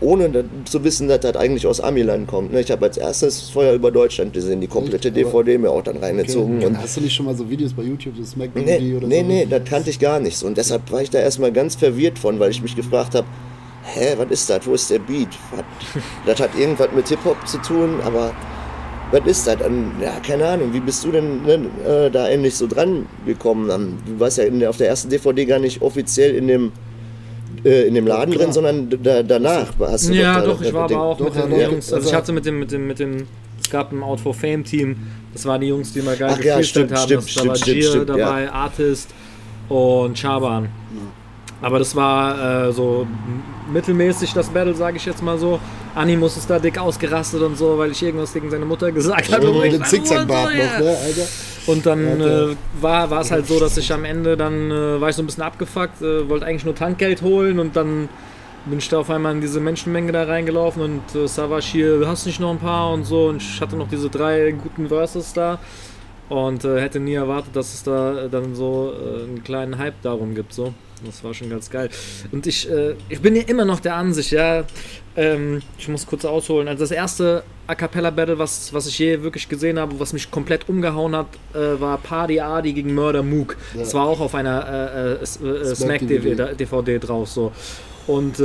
[0.00, 2.52] Ohne da- zu wissen, dass das eigentlich aus Amiland kommt.
[2.52, 2.60] Ne?
[2.60, 5.08] Ich habe als erstes vorher über Deutschland gesehen, die komplette?
[5.08, 6.64] Aber- DVD mir auch dann reingezogen.
[6.64, 9.20] Und Hast du nicht schon mal so Videos bei YouTube, so Smack Nee, oder nee,
[9.20, 9.26] so?
[9.26, 10.42] nee, das kannte ich gar nicht.
[10.42, 13.26] Und deshalb war ich da erstmal ganz verwirrt von, weil ich mich gefragt habe,
[13.94, 14.66] hä, was ist das?
[14.66, 15.28] Wo ist der Beat?
[15.50, 16.02] Was?
[16.26, 18.32] das hat irgendwas mit Hip-Hop zu tun, aber
[19.10, 19.56] was ist das?
[20.00, 23.98] Ja, keine Ahnung, wie bist du denn ne, äh, da endlich so dran gekommen?
[24.06, 26.72] Du warst ja in der, auf der ersten DVD gar nicht offiziell in dem
[27.64, 28.44] äh, in dem Laden klar.
[28.44, 31.44] drin, sondern da, danach hast du Ja, da doch, ich war aber auch Doch, mit
[31.44, 31.88] den ja, Jungs.
[31.88, 31.96] doch.
[31.96, 33.26] Also ich hatte mit dem, mit dem, mit dem,
[33.60, 34.96] es gab ein Out for Fame Team.
[35.32, 37.04] Das waren die Jungs, die mal geil Ach ja, stimmt, haben.
[37.04, 38.16] stimmt, das, da war stimmt, Gier stimmt, ja.
[38.16, 39.08] dabei, Artist
[39.68, 40.68] und Chaban.
[41.60, 43.06] Aber das war äh, so
[43.72, 45.58] mittelmäßig das Battle, sage ich jetzt mal so.
[45.94, 49.50] Animus ist da dick ausgerastet und so, weil ich irgendwas gegen seine Mutter gesagt habe.
[49.50, 50.72] Und den Zickzackbart so, ja.
[50.78, 51.26] noch, ne, Alter?
[51.66, 55.08] und dann äh, war war es halt so, dass ich am Ende dann äh, war
[55.08, 58.08] ich so ein bisschen abgefuckt, äh, wollte eigentlich nur Tankgeld holen und dann
[58.66, 62.26] bin ich da auf einmal in diese Menschenmenge da reingelaufen und äh, Savage hier, hast
[62.26, 65.58] nicht noch ein paar und so und ich hatte noch diese drei guten Verses da
[66.28, 70.00] und äh, hätte nie erwartet, dass es da äh, dann so äh, einen kleinen Hype
[70.02, 70.74] darum gibt so.
[71.04, 71.90] Das war schon ganz geil.
[72.32, 74.64] Und ich, äh, ich bin ja immer noch der Ansicht, ja,
[75.16, 76.66] ähm, ich muss kurz ausholen.
[76.66, 80.30] Also das erste A Cappella Battle, was, was ich je wirklich gesehen habe, was mich
[80.30, 83.56] komplett umgehauen hat, äh, war Party Adi gegen Murder Mook.
[83.76, 86.54] Das war auch auf einer Smack DVD.
[86.54, 87.52] DVD, drauf so.
[88.06, 88.42] Und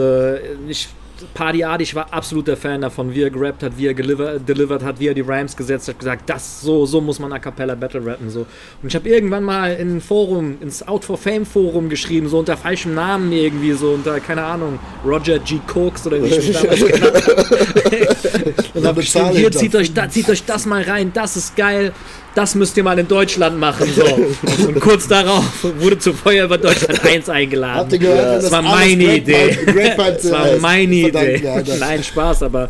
[0.68, 0.90] ich
[1.34, 5.00] Party Adi, ich war absoluter Fan davon, wie er gerappt hat, wie er delivered hat,
[5.00, 8.06] wie er die Rhymes gesetzt hat, gesagt, das so, so muss man A Cappella Battle
[8.06, 8.46] rappen so.
[8.82, 12.40] Und ich habe irgendwann mal in ein Forum, ins Out for Fame Forum geschrieben, so
[12.40, 15.60] unter falschem Namen irgendwie, so unter, keine Ahnung, Roger G.
[15.74, 18.54] Cooks oder wie ich mich damals genannt habe.
[18.74, 21.94] Und habe geschrieben, hier, zieht euch, da, zieht euch das mal rein, das ist geil,
[22.36, 23.88] das müsst ihr mal in Deutschland machen.
[23.94, 24.68] So.
[24.68, 27.80] Und kurz darauf wurde zu Feuer über Deutschland 1 eingeladen.
[27.80, 29.58] Habt ihr gehört, wenn das war alles meine Idee.
[29.66, 31.48] Greg Pipe Das war meine Idee.
[31.48, 31.78] Alter.
[31.78, 32.70] Nein, Spaß, aber,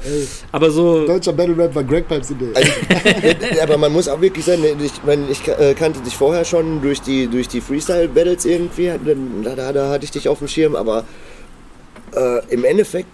[0.51, 1.05] aber so.
[1.05, 2.51] Deutscher Battle Rap war Greg Pipes Idee.
[3.55, 6.81] Ja, aber man muss auch wirklich sagen, ich, mein, ich äh, kannte dich vorher schon
[6.81, 8.91] durch die, durch die Freestyle-Battles irgendwie,
[9.43, 11.05] da, da, da hatte ich dich auf dem Schirm, aber
[12.15, 13.07] äh, im Endeffekt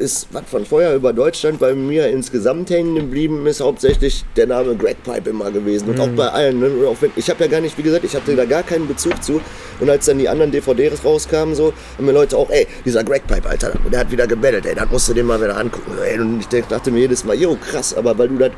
[0.00, 4.74] ist was von vorher über Deutschland bei mir insgesamt hängen geblieben ist hauptsächlich der Name
[4.74, 6.58] Greg Pipe immer gewesen und auch bei allen.
[6.58, 6.70] Ne?
[7.00, 9.40] Wenn, ich habe ja gar nicht, wie gesagt, ich hatte da gar keinen Bezug zu
[9.78, 13.26] und als dann die anderen DVDs rauskamen, so haben mir Leute auch, ey, dieser Greg
[13.26, 15.92] Pipe, Alter, der hat wieder gebettelt, ey, das musst du dir mal wieder angucken.
[16.02, 16.18] Ey.
[16.18, 18.52] Und ich dachte mir jedes Mal, jo, krass, aber weil du das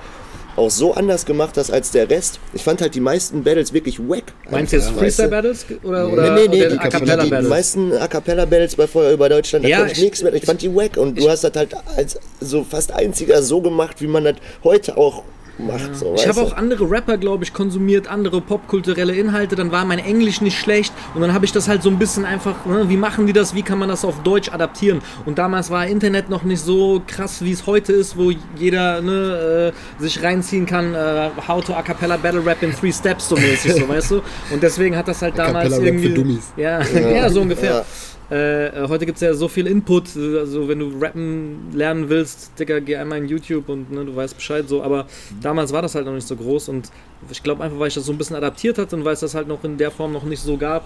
[0.57, 2.39] auch so anders gemacht hast als der Rest.
[2.53, 4.25] Ich fand halt die meisten Battles wirklich wack.
[4.51, 6.13] Meinst du jetzt Einfach, Freestyle weißt Battles oder, du?
[6.13, 7.49] oder, nee, nee, nee, die, A Cappella die, die Battles?
[7.51, 10.35] meisten A Cappella Battles bei Feuer über Deutschland, da Ja, konnte ich ich- nichts mehr.
[10.35, 14.01] Ich fand die wack und du hast das halt als so fast einziger so gemacht,
[14.01, 15.23] wie man das heute auch
[15.63, 15.97] macht.
[15.97, 19.57] So, Ich habe auch andere Rapper, glaube ich, konsumiert, andere popkulturelle Inhalte.
[19.57, 22.25] Dann war mein Englisch nicht schlecht und dann habe ich das halt so ein bisschen
[22.25, 25.01] einfach, ne, wie machen die das, wie kann man das auf Deutsch adaptieren?
[25.27, 29.73] Und damals war Internet noch nicht so krass, wie es heute ist, wo jeder ne,
[29.99, 33.37] äh, sich reinziehen kann, äh, how to a cappella battle rap in three steps so
[33.37, 34.23] mäßig, so weißt du?
[34.51, 36.09] Und deswegen hat das halt damals Cappella Rap irgendwie...
[36.09, 36.53] für Dummies.
[36.57, 36.81] Ja,
[37.15, 37.75] ja, so ungefähr.
[37.75, 37.85] Ja.
[38.33, 42.59] Äh, heute gibt es ja so viel Input, äh, also wenn du rappen lernen willst,
[42.59, 45.07] Digga, geh einmal in YouTube und ne, du weißt Bescheid so, aber
[45.43, 46.91] damals war das halt noch nicht so groß und
[47.31, 49.35] ich glaube einfach, weil ich das so ein bisschen adaptiert hatte und weil es das
[49.35, 50.85] halt noch in der Form noch nicht so gab,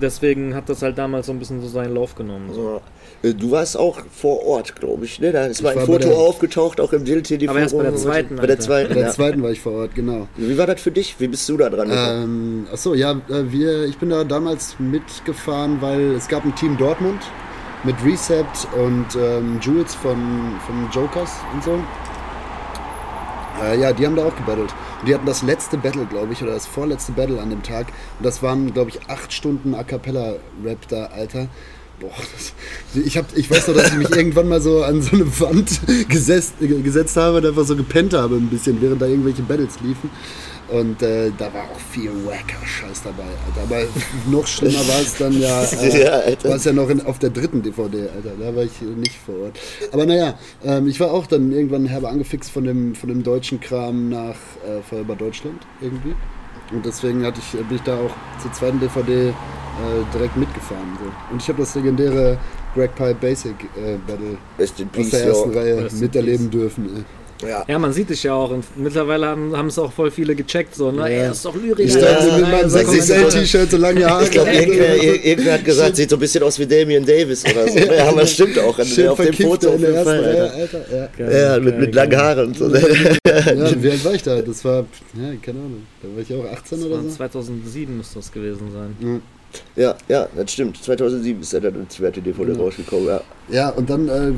[0.00, 2.50] deswegen hat das halt damals so ein bisschen so seinen Lauf genommen.
[2.52, 2.80] So.
[3.22, 3.28] Ja.
[3.30, 5.20] Äh, Du warst auch vor Ort, glaube ich.
[5.20, 5.30] Ne?
[5.32, 7.50] Da ist mal ein Foto der- aufgetaucht, auch im Dill TV.
[7.50, 9.10] Aber erst bei der zweiten, Bei der zweiten, Bei der ja.
[9.12, 10.28] zweiten war ich vor Ort, genau.
[10.36, 11.14] Wie war das für dich?
[11.18, 11.90] Wie bist du da dran?
[11.92, 16.76] Ähm, achso, ja, äh, wir, ich bin da damals mitgefahren, weil es gab ein Team
[16.76, 17.20] Dortmund
[17.84, 20.16] mit Recept und ähm, Jules von,
[20.66, 21.78] von Jokers und so.
[23.62, 24.74] Äh, ja, die haben da auch gebattelt.
[25.02, 27.88] Und die hatten das letzte Battle, glaube ich, oder das vorletzte Battle an dem Tag.
[28.18, 31.48] Und das waren, glaube ich, acht Stunden A Cappella-Rap da, Alter.
[31.98, 32.52] Boah, das,
[33.04, 35.80] ich, hab, ich weiß noch, dass ich mich irgendwann mal so an so eine Wand
[36.08, 40.08] gesetzt, gesetzt habe und einfach so gepennt habe ein bisschen, während da irgendwelche Battles liefen.
[40.72, 43.62] Und äh, da war auch viel wacker Scheiß dabei, Alter.
[43.62, 43.86] Aber
[44.30, 46.48] noch schlimmer war es dann ja, äh, Ja, Alter.
[46.48, 48.32] war es ja noch in, auf der dritten DVD, Alter.
[48.40, 49.58] Da war ich nicht vor Ort.
[49.92, 53.60] Aber naja, ähm, ich war auch dann irgendwann herbe angefixt von dem, von dem deutschen
[53.60, 56.14] Kram nach äh, Feuer über Deutschland irgendwie.
[56.72, 59.32] Und deswegen hatte ich, bin ich da auch zur zweiten DVD äh,
[60.14, 60.98] direkt mitgefahren.
[60.98, 61.34] So.
[61.34, 62.38] Und ich habe das legendäre
[62.74, 65.60] Greg Pie Basic äh, Battle aus Peace, der ersten ja.
[65.60, 67.04] Reihe miterleben dürfen.
[67.42, 67.64] Ja.
[67.68, 70.74] Ja, man sieht dich ja auch und mittlerweile haben haben es auch voll viele gecheckt,
[70.74, 71.00] so, ne?
[71.02, 71.06] Ja.
[71.08, 71.80] Er ist doch Lyriker.
[71.80, 72.38] Ich Ja, stand Alter.
[72.38, 74.24] mit meinem so kommt man- 60 T-Shirt, so lange Haare.
[74.24, 77.44] Ich glaube, irgendwer, ir- irgendwer hat gesagt, sieht so ein bisschen aus wie Damian Davis
[77.44, 77.78] oder so.
[77.78, 78.78] Ja, aber das stimmt auch.
[78.84, 80.24] Schön auf dem Foto auf in der jeden ersten Fall.
[80.34, 80.78] Reihe, Alter.
[80.78, 81.32] Alter.
[81.32, 81.54] Ja.
[81.54, 82.16] Ja, mit, mit langen.
[82.16, 82.68] Haaren und so.
[82.74, 84.40] ja, wie alt war ich da?
[84.42, 85.86] Das war, ja, keine Ahnung.
[86.02, 87.08] Da war ich auch 18 Das oder so.
[87.10, 89.22] 2007 müsste das gewesen sein.
[89.76, 90.82] Ja, ja, das stimmt.
[90.82, 92.58] 2007 ist ja dann die zweite DVD Ja.
[92.58, 93.06] rausgekommen.
[93.06, 93.20] Ja.
[93.50, 94.32] Ja, und dann, äh,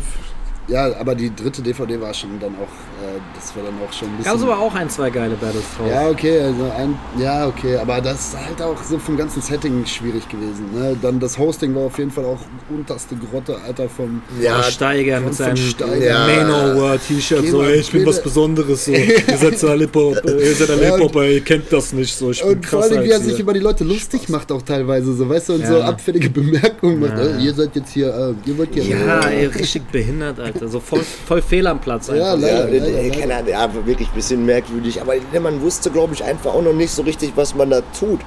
[0.69, 2.63] ja, aber die dritte DVD war schon dann auch,
[3.05, 4.33] äh, das war dann auch schon ein bisschen.
[4.33, 5.89] Gab es aber auch ein, zwei geile Battles drauf.
[5.91, 9.85] Ja, okay, also ein, ja, okay, aber das ist halt auch so vom ganzen Setting
[9.87, 10.67] schwierig gewesen.
[10.75, 10.97] Ne?
[11.03, 12.39] Dann das Hosting war auf jeden Fall auch
[12.71, 14.23] unterste Grotte, Alter, vom.
[14.41, 15.97] Ja, Steiger mit von seinem Steiger.
[16.05, 16.27] ja.
[16.27, 17.43] Manowar-T-Shirt.
[17.43, 18.85] Geh So, ey, ich bin was Besonderes.
[18.87, 18.93] So.
[18.93, 22.15] Ihr seid so Hip-Hop, äh, ihr seid ein Ja, und- Hip-Hopper, ihr kennt das nicht.
[22.17, 22.31] So.
[22.31, 24.63] Ich bin Und vor krasser allem, wie er sich über die Leute lustig macht, auch
[24.63, 25.69] teilweise, so, weißt du, und Ja.
[25.69, 27.19] so abfällige Bemerkungen macht.
[27.19, 27.39] Ja.
[27.39, 28.85] Äh, ihr seid jetzt hier, äh, ihr wollt hier.
[28.85, 30.54] Ja, ey, richtig behindert, Alter.
[30.61, 33.11] So voll, voll fehl am Platz Ja, leider, Ja, leider, leider.
[33.21, 35.01] keine Ahnung, ja, wirklich ein bisschen merkwürdig.
[35.01, 38.21] Aber man wusste, glaube ich, einfach auch noch nicht so richtig, was man da tut.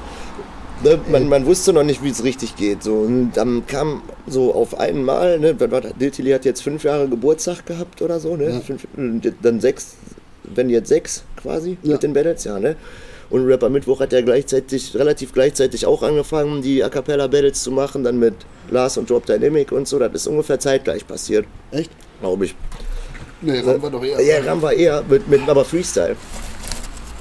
[0.84, 1.00] Ne?
[1.10, 2.84] Man, man wusste noch nicht, wie es richtig geht.
[2.84, 2.94] So.
[2.96, 5.56] Und dann kam so auf einmal, ne?
[5.56, 8.50] Diltili hat jetzt fünf Jahre Geburtstag gehabt oder so, ne?
[8.52, 8.60] Ja.
[8.60, 8.88] Fünf,
[9.42, 9.96] dann sechs,
[10.44, 11.94] wenn jetzt sechs quasi Ja.
[11.94, 12.76] mit den Battles, ja, ne?
[13.30, 17.72] Und Rapper Mittwoch hat ja gleichzeitig, relativ gleichzeitig auch angefangen, die A Cappella Battles zu
[17.72, 18.36] machen, dann mit
[18.70, 19.98] Lars und Drop Dynamic und so.
[20.00, 21.92] Das ist ungefähr zeitgleich passiert, Echt?
[22.20, 22.56] Glaube ich.
[23.42, 24.22] Nee, Ram war doch eher.
[24.22, 26.16] Ja, Ram war eher mit, mit aber Freestyle.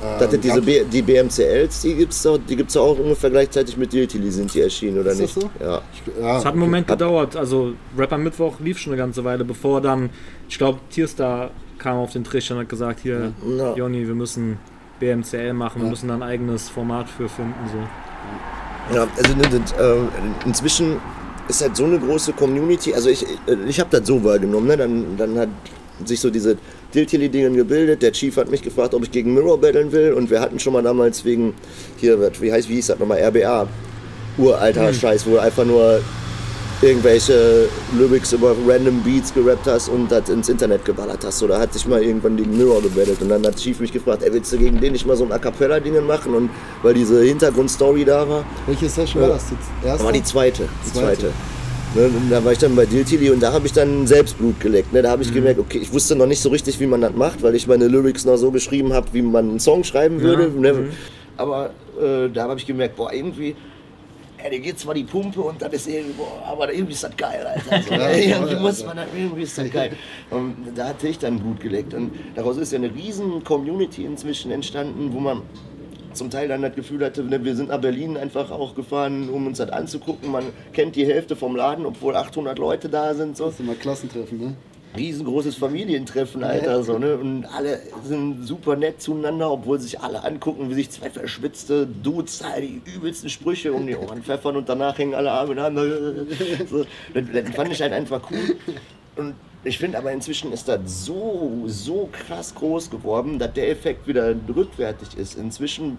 [0.03, 3.77] Ähm, Dachte, diese Ram- B, die BMCLs, die gibt's doch, die gibt's auch ungefähr gleichzeitig
[3.77, 5.49] mit Diltili sind die erschienen, oder Ist das nicht?
[5.59, 5.65] so?
[5.65, 5.81] Ja.
[6.21, 7.37] ja, Es hat einen Moment gedauert.
[7.37, 10.11] Also Rapper Mittwoch lief schon eine ganze Weile, bevor dann,
[10.49, 13.75] ich glaube, Tierstar kam auf den Trichter und hat gesagt, hier, Ja.
[13.75, 14.59] Jonny, wir müssen
[15.01, 15.91] BMCL machen, wir Ja.
[15.91, 17.55] müssen da ein eigenes Format für finden.
[17.73, 18.95] So.
[18.97, 19.97] Ja, also ne, das, äh,
[20.47, 20.97] inzwischen
[21.49, 22.95] ist halt so eine große Community.
[22.95, 24.67] Also ich, äh, ich habe das so wahrgenommen.
[24.67, 24.77] Ne?
[24.77, 25.49] Dann, dann hat
[26.05, 26.57] sich so diese
[26.95, 28.03] Diltili-Dingen gebildet.
[28.03, 30.13] Der Chief hat mich gefragt, ob ich gegen Mirror battlen will.
[30.13, 31.55] Und wir hatten schon mal damals wegen,
[31.99, 33.69] hier, wie heißt, wie hieß das nochmal, RBA.
[34.39, 36.03] Uralter Scheiß, wo einfach nur
[36.83, 41.43] irgendwelche Lyrics über random Beats gerappt hast und das ins Internet geballert hast.
[41.43, 44.33] Oder hat sich mal irgendwann gegen Mirror gebettelt und dann hat Chief mich gefragt, ey,
[44.33, 46.35] willst du gegen den nicht mal so ein A Cappella-Dingen machen?
[46.35, 46.51] Und
[46.83, 49.63] weil diese Hintergrundstory da war, Welche Session war das jetzt?
[49.83, 50.05] das Erste?
[50.05, 50.69] war die zweite.
[50.87, 51.17] Die Zweite.
[51.17, 51.33] zweite.
[51.95, 54.93] Ne, da war ich dann bei Diltili und da habe ich dann Selbstblut geleckt.
[54.93, 55.01] Ne?
[55.01, 57.43] Da habe ich gemerkt, okay, ich wusste noch nicht so richtig, wie man das macht,
[57.43, 60.51] weil ich meine Lyrics noch so geschrieben habe, wie man einen Song schreiben würde.
[60.61, 60.89] Ne?
[61.39, 63.57] Aber äh, da habe ich gemerkt, boah, irgendwie,
[64.43, 67.47] ja, dir geht zwar die Pumpe und das ist irgendwie, aber irgendwie ist das geil,
[67.47, 67.83] Alter.
[67.83, 69.93] So, Ja, irgendwie muss man irgendwie ist das geil.
[70.31, 71.95] Und da hatte ich dann Blut geleckt.
[71.95, 75.43] Und daraus ist ja eine riesen Community inzwischen entstanden, wo man
[76.13, 79.47] zum Teil dann das Gefühl hatte, ne, wir sind nach Berlin einfach auch gefahren, um
[79.47, 80.31] uns das anzugucken.
[80.31, 83.37] Man kennt die Hälfte vom Laden, obwohl 800 Leute da sind.
[83.37, 83.47] So.
[83.47, 84.57] Das ist immer Klassentreffen, ne?
[84.97, 86.83] Riesengroßes Familientreffen, Alter.
[86.83, 87.17] So, ne?
[87.17, 92.43] Und alle sind super nett zueinander, obwohl sich alle angucken, wie sich zwei verschwitzte Dudes
[92.61, 95.57] die übelsten Sprüche um die Ohren pfeffern und danach hängen alle Arme in.
[96.69, 98.57] So, das, das fand ich halt einfach cool.
[99.17, 104.07] Und ich finde aber inzwischen ist das so, so krass groß geworden, dass der Effekt
[104.07, 105.37] wieder rückwärtig ist.
[105.37, 105.99] Inzwischen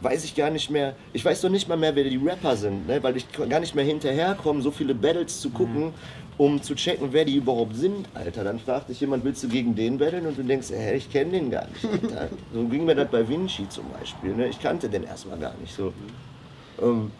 [0.00, 2.86] weiß ich gar nicht mehr, ich weiß doch nicht mal mehr, wer die Rapper sind,
[2.86, 3.02] ne?
[3.02, 5.92] weil ich gar nicht mehr hinterherkomme, so viele Battles zu gucken,
[6.40, 8.44] um zu checken, wer die überhaupt sind, Alter.
[8.44, 10.24] Dann fragt dich jemand, willst du gegen den battlen?
[10.24, 12.30] Und du denkst, hä, ich kenne den gar nicht, Alter.
[12.54, 14.48] So ging mir das bei Vinci zum Beispiel, ne?
[14.48, 15.92] ich kannte den erstmal gar nicht so.
[16.80, 17.10] Ähm,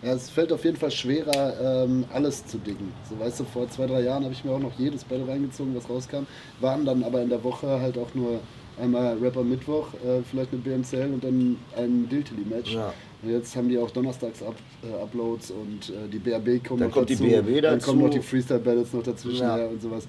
[0.00, 2.92] Ja, es fällt auf jeden Fall schwerer, ähm, alles zu diggen.
[3.10, 5.74] So, weißt du, vor zwei, drei Jahren habe ich mir auch noch jedes Battle reingezogen,
[5.74, 6.28] was rauskam.
[6.60, 8.38] Waren dann aber in der Woche halt auch nur
[8.80, 12.74] einmal Rapper Mittwoch, äh, vielleicht mit BMCL und dann ein Diltily-Match.
[12.74, 12.94] Ja.
[13.22, 16.88] Und jetzt haben die auch donnerstags Up, äh, Uploads und äh, die BRB kommen Dann
[16.88, 17.24] noch kommt die dazu.
[17.28, 17.86] BRB Dann dazu.
[17.90, 19.56] kommen noch die Freestyle-Battles noch dazwischen Ja.
[19.56, 20.06] her und sowas.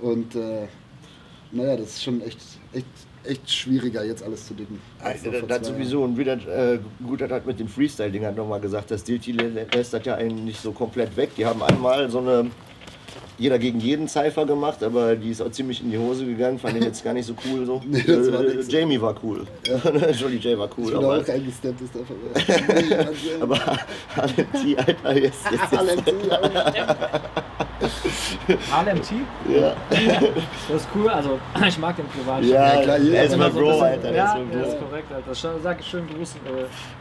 [0.00, 0.66] Und äh,
[1.52, 2.38] naja, das ist schon echt,
[2.72, 2.86] echt,
[3.24, 4.80] echt schwieriger, jetzt alles zu diggen.
[5.00, 8.90] als noch Das, sowieso und wieder äh, gut, das hat mit dem Freestyle-Ding nochmal gesagt,
[8.90, 11.30] das Dilti lässt das ja eigentlich nicht so komplett weg.
[11.36, 12.50] Die haben einmal so eine
[13.38, 16.76] jeder gegen jeden Cypher gemacht, aber die ist auch ziemlich in die Hose gegangen, fand
[16.76, 17.80] ich jetzt gar nicht so cool so.
[17.88, 18.60] Nee, das war Äh.
[18.68, 19.46] Jamie war cool.
[20.18, 22.14] Jolly J war Ich cool, bin da aber, auch reingesteppt, ist einfach.
[23.40, 23.58] aber
[24.16, 26.12] Halenti, Alter, jetzt, jetzt, jetzt.
[28.72, 29.14] Harlem T?
[29.48, 29.74] Ja,
[30.68, 32.42] Das ist cool, also ich mag den privat.
[32.44, 34.02] ja, Ja, klar, er ist so ein Bro, bisschen- Alter.
[34.08, 35.34] Der ja, ist korrekt, Alter.
[35.62, 36.40] Sag ich schön grüßen.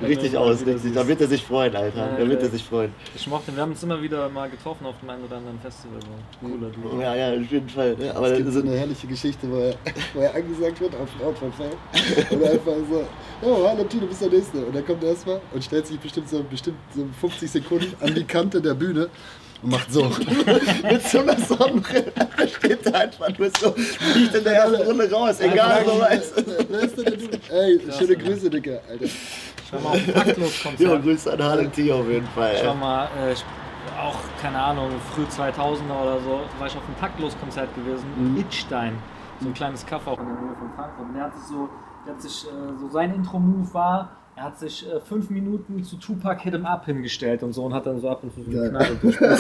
[0.02, 0.94] Äh, Richtig ihn aus, richtig.
[0.94, 1.98] Da wird er sich freuen, Alter.
[2.12, 2.94] Ja, Da wird er sich freuen.
[3.16, 3.56] Ich mochte ihn.
[3.56, 6.00] Wir haben uns immer wieder mal getroffen auf dem einen oder anderen Festival.
[6.40, 7.02] Cooler Dude.
[7.02, 7.96] Ja, ja, auf jeden Fall.
[8.00, 9.76] Ja, aber Es das gibt ist so eine herrliche Geschichte, wo er,
[10.14, 12.30] wo er angesagt wird auf Fan.
[12.30, 13.06] Und er einfach so,
[13.42, 14.58] oh, hallo Tino, du bist der Nächste.
[14.60, 18.24] Und er kommt erstmal und stellt sich bestimmt so, bestimmt so 50 Sekunden an die
[18.24, 19.10] Kante der Bühne
[19.64, 20.04] und macht so.
[20.92, 25.12] mit so einer Sonnenbrille da steht da einfach nur so, fliegt in der ersten Runde
[25.12, 26.34] raus, egal, so weiß.
[26.70, 27.40] Wer ist denn der Dude?
[27.50, 29.06] Ey, schöne Grüße, Digga, Alter.
[29.06, 30.80] Ich war mal auf dem Taktlos-Konzert.
[30.80, 32.56] Ja, Grüße an Harlem T auf jeden Fall.
[32.56, 32.76] Ey.
[32.76, 33.36] mal, äh,
[34.00, 38.98] auch, keine Ahnung, früh 2000er oder so, war ich auf einem Taktlos-Konzert gewesen in Itstein.
[39.40, 41.08] So ein kleines Kaff auch in der Nähe von Frankfurt.
[41.08, 41.70] Und der hat sich so,
[42.06, 45.96] der hat sich, äh, so sein Intro-Move war, er hat sich äh, fünf Minuten zu
[45.98, 48.52] Tupac Hit 'em Up hingestellt und so und hat dann so ab und zu so
[48.52, 48.70] Geil.
[48.70, 49.32] Knarre gespielt.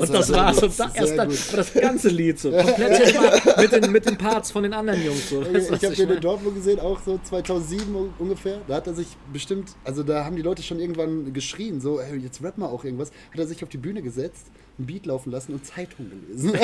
[0.00, 0.62] und das war's.
[0.62, 2.50] Und da, erst dann, das ganze Lied so.
[2.50, 5.28] Komplett mit den, mit den Parts von den anderen Jungs.
[5.28, 5.42] So.
[5.42, 8.62] ich habe den in Dortmund gesehen, auch so 2007 ungefähr.
[8.66, 12.16] Da hat er sich bestimmt, also da haben die Leute schon irgendwann geschrien, so, hey,
[12.16, 13.10] jetzt rap mal auch irgendwas.
[13.30, 14.46] Hat er sich auf die Bühne gesetzt
[14.78, 16.52] ein Beat laufen lassen und Zeitung gelesen.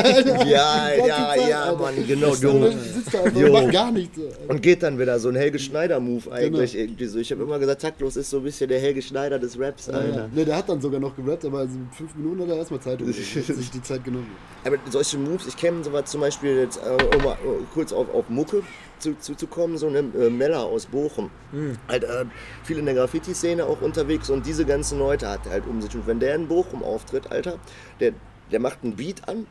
[0.49, 1.79] ja, ja, Zeit, ja, Alter.
[1.81, 2.35] Mann, genau.
[2.35, 4.19] Du sitzt da einfach und macht gar nichts.
[4.49, 6.85] Und geht dann wieder so ein Helge Schneider-Move eigentlich genau.
[6.85, 7.19] irgendwie so.
[7.19, 10.17] Ich habe immer gesagt, taktlos ist so ein bisschen der Helge Schneider des Raps, Alter.
[10.17, 12.81] Ja, Ne, der hat dann sogar noch gerappt, aber also fünf Minuten hat er erstmal
[12.81, 14.31] Zeit sich die Zeit genommen.
[14.65, 17.35] Aber solche Moves, ich kenne sowas zum Beispiel jetzt, äh, uh,
[17.73, 18.63] kurz auf, auf Mucke
[19.01, 21.31] zu, zu, zu kommen, so eine äh, Meller aus Bochum.
[21.53, 21.77] Mhm.
[21.89, 22.27] Halt, äh,
[22.65, 25.95] viel in der Graffiti-Szene auch unterwegs und diese ganzen Leute hat er halt um sich.
[25.95, 27.59] Und wenn der in Bochum auftritt, Alter,
[27.99, 28.13] der,
[28.53, 29.47] der macht einen Beat an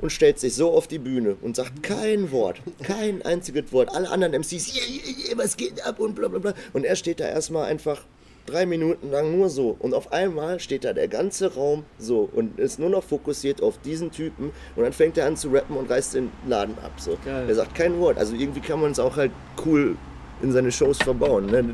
[0.00, 3.94] und stellt sich so auf die Bühne und sagt kein Wort, kein einziges Wort.
[3.94, 6.54] Alle anderen MCs, yeah, yeah, yeah, was geht ab und bla bla bla.
[6.72, 8.02] Und er steht da erstmal einfach
[8.48, 9.76] drei Minuten lang nur so.
[9.78, 13.78] Und auf einmal steht da der ganze Raum so und ist nur noch fokussiert auf
[13.78, 14.52] diesen Typen.
[14.76, 16.92] Und dann fängt er an zu rappen und reißt den Laden ab.
[16.98, 17.16] So.
[17.24, 17.46] Geil.
[17.48, 18.18] Er sagt kein Wort.
[18.18, 19.32] Also irgendwie kann man es auch halt
[19.64, 19.96] cool
[20.42, 21.46] in seine Shows verbauen.
[21.46, 21.64] Ne?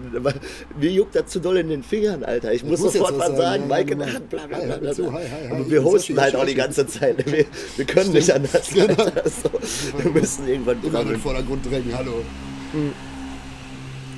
[0.79, 2.53] Mir juckt das zu doll in den Fingern, Alter.
[2.53, 3.69] Ich, ich muss, muss sofort was sagen.
[3.69, 4.93] Mike in der Hand, bla bla bla.
[4.93, 5.21] bla.
[5.51, 7.25] Aber wir hosten halt auch die ganze Zeit.
[7.31, 7.45] Wir,
[7.77, 8.15] wir können Stimmt.
[8.15, 8.71] nicht anders.
[8.75, 9.05] Genau.
[9.25, 10.03] So.
[10.03, 12.25] Wir müssen irgendwann Immer in den Vordergrund drängen, hallo.
[12.73, 12.93] Hm.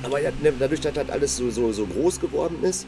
[0.03, 2.85] Aber ja, ne, dadurch, dass das alles so, so, so groß geworden ist,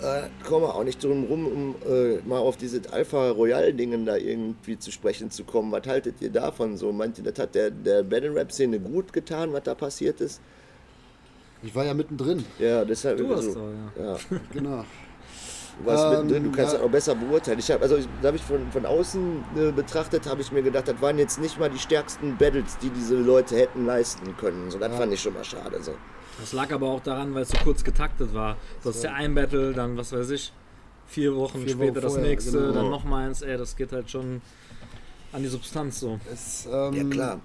[0.00, 4.16] äh, kommen wir auch nicht drum rum, um äh, mal auf diese Alpha Royal-Dingen da
[4.16, 5.72] irgendwie zu sprechen zu kommen.
[5.72, 6.92] Was haltet ihr davon so?
[6.92, 10.40] Meint ihr, das hat der, der Battle-Rap-Szene gut getan, was da passiert ist?
[11.62, 12.44] Ich war ja mittendrin.
[12.58, 13.18] Ja, deshalb.
[13.18, 14.04] Du warst so, ja.
[14.04, 14.18] ja.
[14.52, 14.84] genau.
[15.78, 16.78] Du warst ähm, mittendrin, du kannst ja.
[16.78, 17.58] das auch besser beurteilen.
[17.58, 20.86] Ich habe, also da habe ich von, von außen äh, betrachtet, habe ich mir gedacht,
[20.86, 24.70] das waren jetzt nicht mal die stärksten Battles, die diese Leute hätten leisten können.
[24.70, 24.98] So, das ja.
[24.98, 25.82] fand ich schon mal schade.
[25.82, 25.92] So.
[26.40, 28.56] Das lag aber auch daran, weil es so kurz getaktet war.
[28.82, 30.52] Du hast ja ein Battle, dann was weiß ich,
[31.06, 32.72] vier Wochen vier später Wochen das nächste, genau.
[32.72, 34.40] dann noch mal eins, ey, das geht halt schon
[35.32, 36.18] an die Substanz so.
[36.32, 37.40] Es, ähm, ja klar.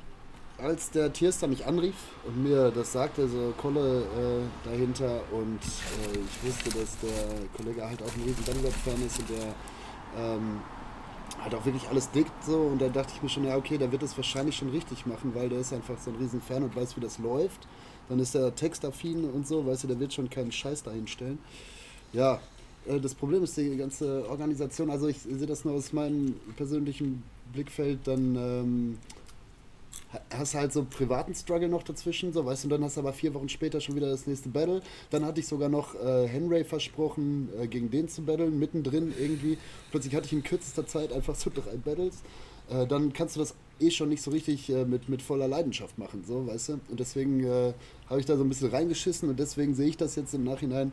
[0.58, 1.96] Als der Tierster mich anrief
[2.28, 7.88] und mir das sagte, so Kolle äh, dahinter und äh, ich wusste, dass der Kollege
[7.88, 9.56] halt auch ein riesen Battle-Fan ist und der
[10.18, 10.60] ähm,
[11.42, 13.92] halt auch wirklich alles dickt so und da dachte ich mir schon, ja okay, der
[13.94, 16.76] wird es wahrscheinlich schon richtig machen, weil der ist einfach so ein riesen Fan und
[16.76, 17.68] weiß, wie das läuft
[18.10, 21.40] dann ist er textaffin und so, weißt du, der wird schon keinen Scheiß dahinstellen.
[22.12, 22.40] Ja,
[22.88, 27.24] äh, das Problem ist die ganze Organisation, also ich sehe das nur aus meinem persönlichen
[27.54, 28.98] Blickfeld, dann ähm,
[30.32, 33.14] hast halt so privaten Struggle noch dazwischen, so weißt du, und dann hast du aber
[33.14, 34.82] vier Wochen später schon wieder das nächste Battle.
[35.12, 39.58] Dann hatte ich sogar noch äh, Henry versprochen, äh, gegen den zu battlen, mittendrin irgendwie.
[39.92, 42.24] Plötzlich hatte ich in kürzester Zeit einfach so drei Battles.
[42.70, 45.98] Äh, dann kannst du das eh schon nicht so richtig äh, mit, mit voller Leidenschaft
[45.98, 46.74] machen, so, weißt du?
[46.90, 47.74] Und deswegen äh,
[48.10, 50.92] habe ich da so ein bisschen reingeschissen und deswegen sehe ich das jetzt im Nachhinein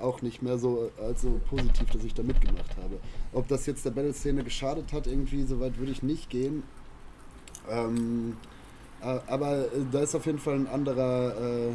[0.00, 2.98] auch nicht mehr so als so positiv, dass ich da mitgemacht habe.
[3.32, 6.62] Ob das jetzt der Battle-Szene geschadet hat, irgendwie, so weit würde ich nicht gehen.
[7.68, 8.36] Ähm,
[9.02, 11.72] äh, aber äh, da ist auf jeden Fall ein anderer, äh,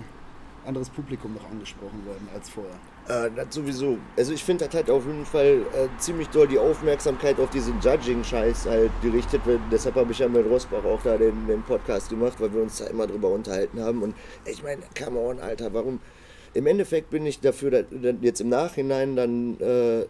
[0.65, 2.79] anderes Publikum noch angesprochen worden als vorher.
[3.07, 3.97] Äh, das sowieso.
[4.15, 7.79] Also ich finde, das hat auf jeden Fall äh, ziemlich doll die Aufmerksamkeit auf diesen
[7.81, 9.41] Judging-Scheiß halt gerichtet.
[9.71, 12.77] Deshalb habe ich ja mit Rosbach auch da den, den, Podcast gemacht, weil wir uns
[12.77, 14.03] da immer drüber unterhalten haben.
[14.03, 15.99] Und ich meine, come on, Alter, warum?
[16.53, 20.05] Im Endeffekt bin ich dafür, dass, dass jetzt im Nachhinein dann äh,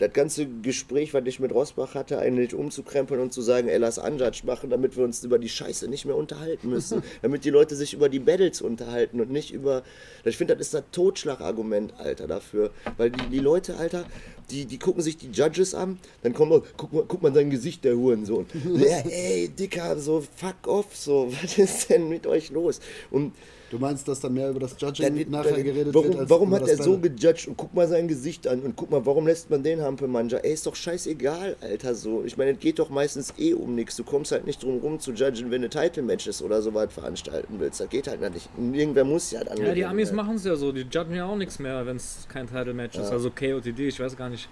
[0.00, 3.98] das ganze Gespräch, was ich mit Rosbach hatte, eigentlich umzukrempeln und zu sagen, ey, lass
[3.98, 7.02] Unjudged machen, damit wir uns über die Scheiße nicht mehr unterhalten müssen.
[7.22, 9.82] damit die Leute sich über die Battles unterhalten und nicht über.
[10.24, 12.70] Ich finde, das ist das Totschlagargument, Alter, dafür.
[12.96, 14.06] Weil die, die Leute, Alter,
[14.50, 17.50] die, die gucken sich die Judges an, dann kommt oh, guck, mal, guck mal sein
[17.50, 18.46] Gesicht, der Hurensohn.
[18.76, 22.80] ja, ey, Dicker, so fuck off, so, was ist denn mit euch los?
[23.10, 23.32] Und
[23.70, 26.18] Du meinst, dass dann mehr über das Judging dann, nachher dann, geredet warum, wird?
[26.18, 29.06] Als warum hat er so gejudged und guck mal sein Gesicht an und guck mal,
[29.06, 30.38] warum lässt man den Hampelmanja?
[30.38, 32.24] Ey, ist doch scheißegal, Alter, so.
[32.24, 33.94] Ich meine, es geht doch meistens eh um nichts.
[33.94, 37.54] Du kommst halt nicht drum rum zu judgen, wenn du Title-Matches oder so weit veranstalten
[37.60, 37.80] willst.
[37.80, 38.48] Das geht halt nicht.
[38.58, 39.56] Irgendwer muss ja dann.
[39.58, 40.72] Ja, die Amis machen es ja so.
[40.72, 43.12] Die judgen ja auch nichts mehr, wenn es kein Title-Match ist.
[43.12, 44.48] Also KOTD, ich weiß gar nicht.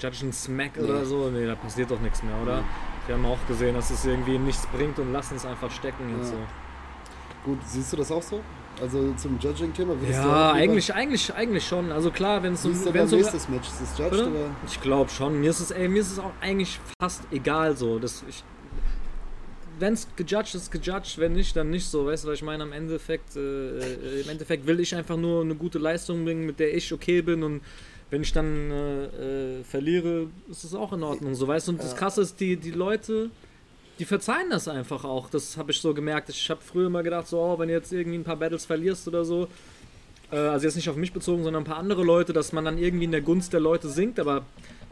[0.00, 0.84] Judgen Smack nee.
[0.84, 2.64] oder so, nee, da passiert doch nichts mehr, oder?
[3.06, 6.24] Wir haben auch gesehen, dass es irgendwie nichts bringt und lassen es einfach stecken ja.
[6.24, 6.34] so.
[7.44, 8.40] Gut, siehst du das auch so?
[8.80, 9.94] Also zum Judging-Thema?
[10.10, 11.92] Ja, eigentlich, eigentlich, eigentlich schon.
[11.92, 12.70] Also klar, wenn es so...
[12.70, 13.68] Wie ist nächstes Match?
[13.68, 14.56] Ist das Judged oder?
[14.66, 15.40] Ich glaube schon.
[15.40, 18.00] Mir ist, es, ey, mir ist es auch eigentlich fast egal so.
[18.28, 18.42] Ich,
[19.78, 22.06] wenn es gejudged ist, gejudged, wenn nicht, dann nicht so.
[22.06, 22.64] Weißt du, was ich meine?
[22.64, 23.40] Im Endeffekt, äh,
[23.78, 27.22] äh, im Endeffekt will ich einfach nur eine gute Leistung bringen, mit der ich okay
[27.22, 27.60] bin und
[28.10, 29.04] wenn ich dann äh,
[29.60, 31.34] äh verliere, ist es auch in Ordnung.
[31.34, 33.30] So, weißt du, und das Krasse ist, die, die Leute
[33.98, 35.28] die verzeihen das einfach auch.
[35.30, 36.28] Das habe ich so gemerkt.
[36.30, 39.06] Ich habe früher immer gedacht, so, oh, wenn du jetzt irgendwie ein paar Battles verlierst
[39.08, 39.48] oder so,
[40.30, 42.78] äh, also jetzt nicht auf mich bezogen, sondern ein paar andere Leute, dass man dann
[42.78, 44.44] irgendwie in der Gunst der Leute sinkt, aber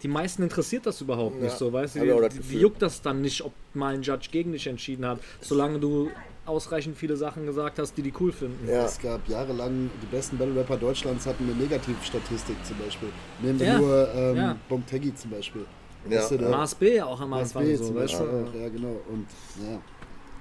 [0.02, 2.00] die meisten interessiert das überhaupt nicht Ja, so, weißt du?
[2.28, 5.78] Die, die juckt das dann nicht, ob mal ein Judge gegen dich entschieden hat, solange
[5.78, 6.10] du
[6.46, 8.66] ausreichend viele Sachen gesagt hast, die die cool finden.
[8.68, 8.84] Ja.
[8.86, 13.08] Es gab jahrelang, die besten Battle Rapper Deutschlands hatten eine Negativstatistik zum Beispiel.
[13.42, 13.78] Nehmen wir Ja.
[13.78, 14.56] nur ähm, Ja.
[14.68, 15.64] Bomb-Teggy zum Beispiel.
[16.08, 16.18] Ja.
[16.18, 18.44] Weißt du, der- Mars B auch am Mars Anfang B so, zum weißt Beispiel du?
[18.48, 18.96] auch, ja genau.
[19.10, 19.26] Und
[19.62, 19.80] ja,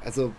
[0.04, 0.32] also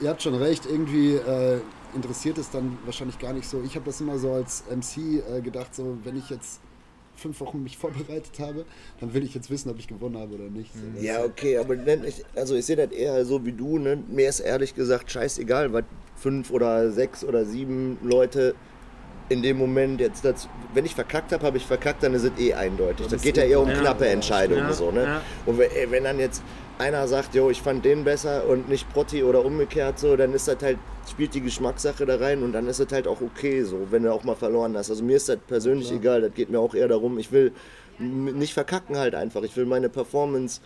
[0.00, 1.60] ihr habt schon recht, irgendwie äh,
[1.94, 3.60] interessiert es dann wahrscheinlich gar nicht so.
[3.64, 6.60] Ich habe das immer so als MC äh, gedacht, so wenn ich jetzt
[7.16, 8.64] fünf Wochen mich vorbereitet habe,
[9.00, 10.72] dann will ich jetzt wissen, ob ich gewonnen habe oder nicht.
[10.72, 11.26] So, weißt Ja, du?
[11.26, 11.74] okay, aber
[12.06, 14.02] ich, also ich sehe das eher so wie du, ne?
[14.08, 15.84] Mir ist ehrlich gesagt scheißegal, was
[16.16, 18.54] fünf oder sechs oder sieben Leute
[19.30, 22.32] in dem Moment jetzt dazu, wenn ich verkackt habe, habe ich verkackt, dann ist es
[22.38, 23.06] eh eindeutig.
[23.06, 23.76] Das ist geht ja eh- eher um Ja.
[23.78, 25.04] knappe Entscheidungen Ja, so, ne?
[25.04, 25.22] ja.
[25.46, 26.42] Und wenn, ey, wenn dann jetzt
[26.78, 30.48] einer sagt, jo, ich fand den besser und nicht Protti oder umgekehrt so, dann ist
[30.48, 33.86] das halt, spielt die Geschmackssache da rein und dann ist es halt auch okay so,
[33.90, 34.90] wenn du auch mal verloren hast.
[34.90, 37.52] Also mir ist das persönlich egal, das geht mir auch eher darum, ich will
[38.00, 39.42] nicht verkacken halt einfach.
[39.44, 40.60] Ich will meine Performance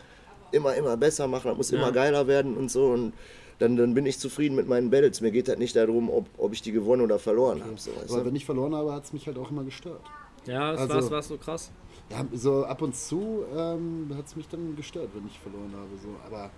[0.53, 3.13] immer, immer besser machen, das muss immer geiler werden und so und
[3.59, 5.21] dann, dann bin ich zufrieden mit meinen Battles.
[5.21, 7.75] Mir geht halt nicht darum, ob, ob ich die gewonnen oder verloren habe.
[7.77, 8.27] So, Aber du?
[8.27, 10.01] wenn ich verloren habe, hat es mich halt auch immer gestört.
[10.47, 11.71] Ja, das Also- war's so krass.
[12.11, 15.89] Ja, so ab und zu ähm, hat es mich dann gestört, wenn ich verloren habe.
[16.03, 16.09] So.
[16.27, 16.51] Aber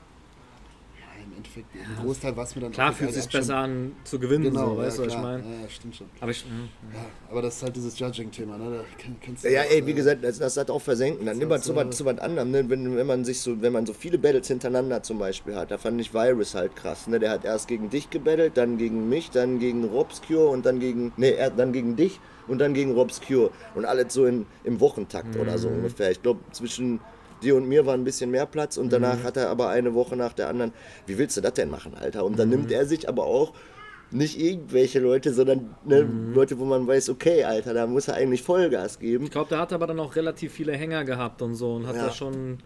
[1.24, 3.22] im Endeffekt, im Großteil war es mir dann Klar fühlt egal.
[3.22, 5.42] sich besser an zu gewinnen, Genau, so, weißt ja, du, was ich meine?
[5.42, 6.06] Ja, ja, stimmt schon.
[6.20, 6.98] Aber ich, ja.
[6.98, 8.84] Ja, aber das ist halt dieses Judging-Thema, ne?
[9.42, 11.26] Da Ja, auch, ey, wie äh, gesagt, das, das hat auch versenken.
[11.26, 12.68] Dann nimm mal zu was, zu was anderem, ne?
[12.68, 15.78] wenn, wenn man sich so, wenn man so viele Battles hintereinander zum Beispiel hat, da
[15.78, 17.06] fand ich Virus halt krass.
[17.06, 17.18] Ne?
[17.18, 21.12] Der hat erst gegen dich gebettelt, dann gegen mich, dann gegen Robscure und dann gegen,
[21.16, 23.50] nee, er, dann gegen dich und dann gegen Robscure.
[23.74, 26.10] Und alles so in, im Wochentakt oder so ungefähr.
[26.10, 27.00] Ich glaube, zwischen
[27.42, 30.16] dir und mir war ein bisschen mehr Platz und danach hat er aber eine Woche
[30.16, 30.72] nach der anderen.
[31.06, 32.24] Wie willst du das denn machen, Alter?
[32.24, 33.52] Und dann nimmt er sich aber auch
[34.10, 38.42] nicht irgendwelche Leute, sondern ne, Leute, wo man weiß, okay, Alter, da muss er eigentlich
[38.42, 39.24] Vollgas geben.
[39.24, 41.96] Ich glaube, der hat aber dann auch relativ viele Hänger gehabt und so und hat
[41.96, 42.06] Ja.
[42.06, 42.58] da schon.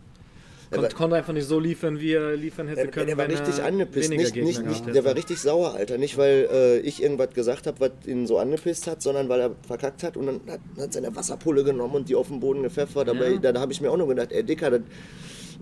[0.72, 3.06] Aber- Konnte, konnte einfach nicht so liefern, wie er liefern hätte Der, können.
[3.08, 4.08] der war richtig er angepisst.
[4.10, 5.98] Nicht, nicht, nicht, der war richtig sauer, Alter.
[5.98, 9.50] Nicht, weil äh, ich irgendwas gesagt habe, was ihn so angepisst hat, sondern weil er
[9.66, 13.08] verkackt hat und dann hat, hat seine Wasserpulle genommen und die auf den Boden gepfeffert.
[13.08, 13.38] Aber Ja.
[13.38, 14.80] da, da habe ich mir auch nur gedacht, ey Dicker, das,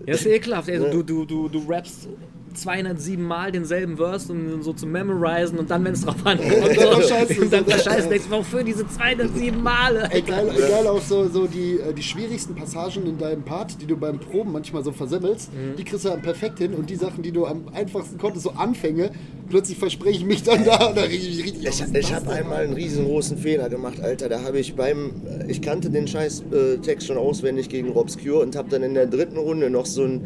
[0.05, 0.69] Ja, ist ekelhaft.
[0.69, 0.91] Also, Ne?
[0.91, 2.07] du, du, du, du rappst
[2.53, 7.01] 207 Mal denselben Verse, um so zu memorisen und dann, wenn es drauf ankommt, so,
[7.01, 7.41] Scheiße.
[7.41, 10.07] und dann der Scheiß denkst, wofür diese 207 Male?
[10.11, 13.85] Ey, geil, geil auch so, so die, äh, die schwierigsten Passagen in deinem Part, die
[13.85, 15.75] du beim Proben manchmal so versemmelst, Mhm.
[15.77, 18.51] die kriegst du dann perfekt hin und die Sachen, die du am einfachsten konntest, so
[18.51, 19.11] Anfänge,
[19.49, 22.73] plötzlich verspreche ich mich dann da und da ich richtig Ich, ich habe einmal einen
[22.73, 24.29] riesengroßen Fehler gemacht, Alter.
[24.29, 28.41] Da habe ich beim, äh, ich kannte den scheiß äh, Text schon auswendig gegen Robscure
[28.41, 30.25] und habe dann in der dritten Runde noch so einen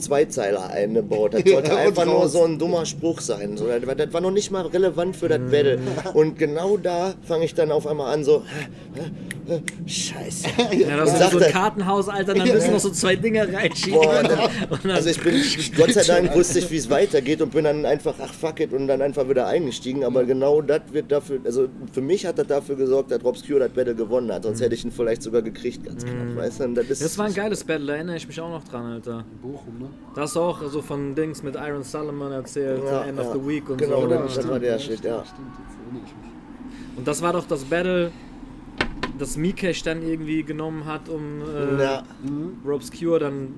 [0.00, 1.34] Zweizeiler eingebaut.
[1.34, 2.32] Das sollte Ja, einfach nur raus.
[2.32, 3.56] so ein dummer Spruch sein.
[3.56, 5.78] So, das, war- das war noch nicht mal relevant für das Battle.
[6.14, 8.42] Und genau da fange ich dann auf einmal an so,
[9.86, 10.46] Scheiße.
[10.78, 14.00] Ja, das ist so ein Kartenhaus, Alter, dann müssen noch so zwei Dinger reinschieben.
[14.00, 14.22] Boah,
[14.82, 15.34] dann, also ich bin,
[15.76, 18.72] Gott sei Dank wusste ich, wie es weitergeht und bin dann einfach, ach fuck it,
[18.72, 20.04] und dann einfach wieder eingestiegen.
[20.04, 23.70] Aber genau das wird dafür, also für mich hat das dafür gesorgt, dass Robscure das
[23.70, 24.44] Battle gewonnen hat.
[24.44, 26.36] Sonst hätte ich ihn vielleicht sogar gekriegt, ganz knapp.
[26.36, 26.68] Weißt du?
[26.68, 29.24] Das, ist, Das war ein geiles Battle, da erinnere ich mich auch noch dran, Alter.
[29.42, 29.89] Bochum, ne?
[30.14, 33.24] Das auch so von Dings mit Iron Solomon erzählt, Ja, End ja.
[33.24, 34.06] of the Week und Genau, so.
[34.08, 35.22] das- das war der Shit, ja.
[36.96, 38.10] Und das war doch das Battle,
[39.18, 42.02] das Mikesh dann irgendwie genommen hat, um äh, ja.
[42.66, 43.54] Ropes Cure dann.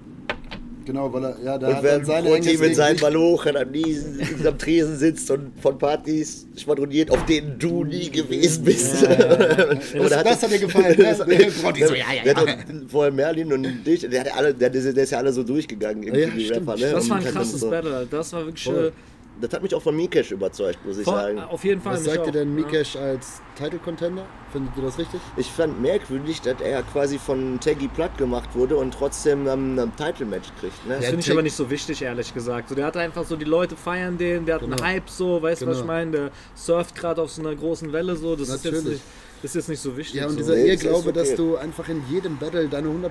[0.84, 4.20] Genau, weil er, ja, da Und hat während seine Engels mit seinen Malochen am, Niesen,
[4.46, 9.02] am Tresen sitzt und von Partys schwadroniert, auf denen du nie gewesen bist.
[9.02, 9.80] Ja, ja, ja.
[9.98, 11.52] Aber da Das hat dir gefallen, ne?
[11.62, 14.54] Broti so, ja, ja, Der hat auch vorher Merlin und dich, der, hat ja alle,
[14.54, 16.68] der, der ist ja alle so durchgegangen, irgendwie, Ja, stimmt.
[16.68, 16.92] Rapper, ne?
[16.92, 17.70] Das war ein krasses so.
[17.70, 18.06] Battle.
[18.10, 18.64] Das war wirklich.
[18.64, 18.92] Voll.
[19.40, 21.38] Das hat mich auch von Mikesh überzeugt, muss ich voll- sagen.
[21.40, 21.94] auf jeden Fall.
[21.94, 22.64] Was sagt auch, ihr denn ja.
[22.64, 24.24] Mikesh als Title-Contender?
[24.52, 25.20] Findet ihr das richtig?
[25.36, 29.96] Ich fand merkwürdig, dass er quasi von Taggy platt gemacht wurde und trotzdem ähm, ein
[29.96, 30.86] Title-Match kriegt.
[30.86, 30.94] Ne?
[30.96, 32.68] Das Ja, finde ich aber nicht so wichtig, ehrlich gesagt.
[32.68, 34.84] So, der hat einfach so, die Leute feiern den, der hat einen Genau.
[34.84, 35.92] Hype so, weißt du, was ich Genau.
[35.92, 36.10] meine?
[36.10, 38.88] Der surft gerade auf so einer großen Welle so, das ist jetzt, Natürlich.
[38.98, 39.02] nicht,
[39.44, 40.20] ist jetzt nicht so wichtig.
[40.20, 40.38] Ja, und so.
[40.38, 41.12] dieser Nee, Irrglaube, okay.
[41.12, 43.10] dass du einfach in jedem Battle deine 100%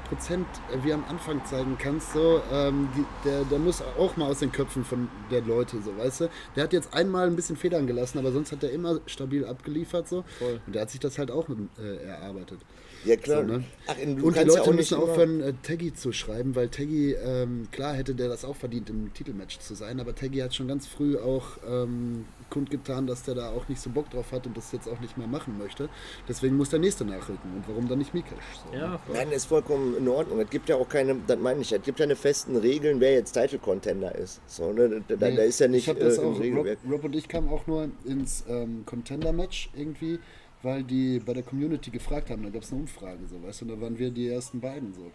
[0.83, 4.51] wie am Anfang zeigen kannst, so, ähm, die, der, der muss auch mal aus den
[4.51, 6.29] Köpfen von der Leute, so, weißt du?
[6.55, 10.07] Der hat jetzt einmal ein bisschen Federn gelassen, aber sonst hat er immer stabil abgeliefert,
[10.07, 10.23] so.
[10.39, 10.61] Voll.
[10.65, 12.59] Und der hat sich das halt auch äh, erarbeitet.
[13.03, 13.41] Ja, klar.
[13.41, 13.63] So, ne?
[13.87, 16.69] Ach, du Und die kannst Leute ja auch müssen aufhören, äh, Taggy zu schreiben, weil
[16.69, 20.53] Taggy, ähm, klar hätte der das auch verdient, im Titelmatch zu sein, aber Taggy hat
[20.53, 24.45] schon ganz früh auch ähm, kundgetan, dass der da auch nicht so Bock drauf hat
[24.45, 25.89] und das jetzt auch nicht mehr machen möchte.
[26.27, 27.55] Deswegen muss der nächste nachrücken.
[27.55, 28.37] Und warum dann nicht Mikesh?
[28.71, 28.99] So, ja.
[29.11, 30.39] Nein, ist vollkommen in Ordnung.
[30.39, 33.13] Es gibt ja auch keine, das meine ich, es gibt ja keine festen Regeln, wer
[33.13, 34.41] jetzt Title-Contender ist.
[34.45, 35.01] So, ne?
[35.07, 36.67] da, Nee, da ist ja nicht ich hab das äh, auch, Rob.
[36.87, 40.19] Rob und ich kamen auch nur ins ähm, Contender-Match irgendwie,
[40.61, 42.43] weil die bei der Community gefragt haben.
[42.43, 44.93] Da gab es eine Umfrage, so, weißt du, und da waren wir die ersten beiden
[44.93, 45.09] so.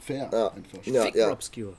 [0.00, 0.48] fair Ja.
[0.48, 0.84] einfach.
[0.84, 1.30] Ja, Fake ja.
[1.32, 1.74] Obscure.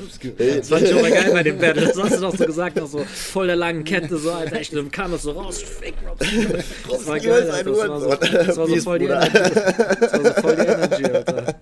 [0.00, 0.32] Obscure.
[0.56, 1.86] Das fand ich mal geil bei dem Battle.
[1.86, 4.74] Das hast du doch so gesagt, noch so voll der langen Kette, so, Alter, echt,
[4.74, 5.62] dann kam das so raus.
[5.62, 6.64] Fake Obscure.
[6.90, 7.70] Das war geil, Alter.
[7.70, 9.04] Das war so, das war so voll die.
[9.06, 9.30] Energy.
[9.32, 11.54] Das war so voll die Energy, Alter.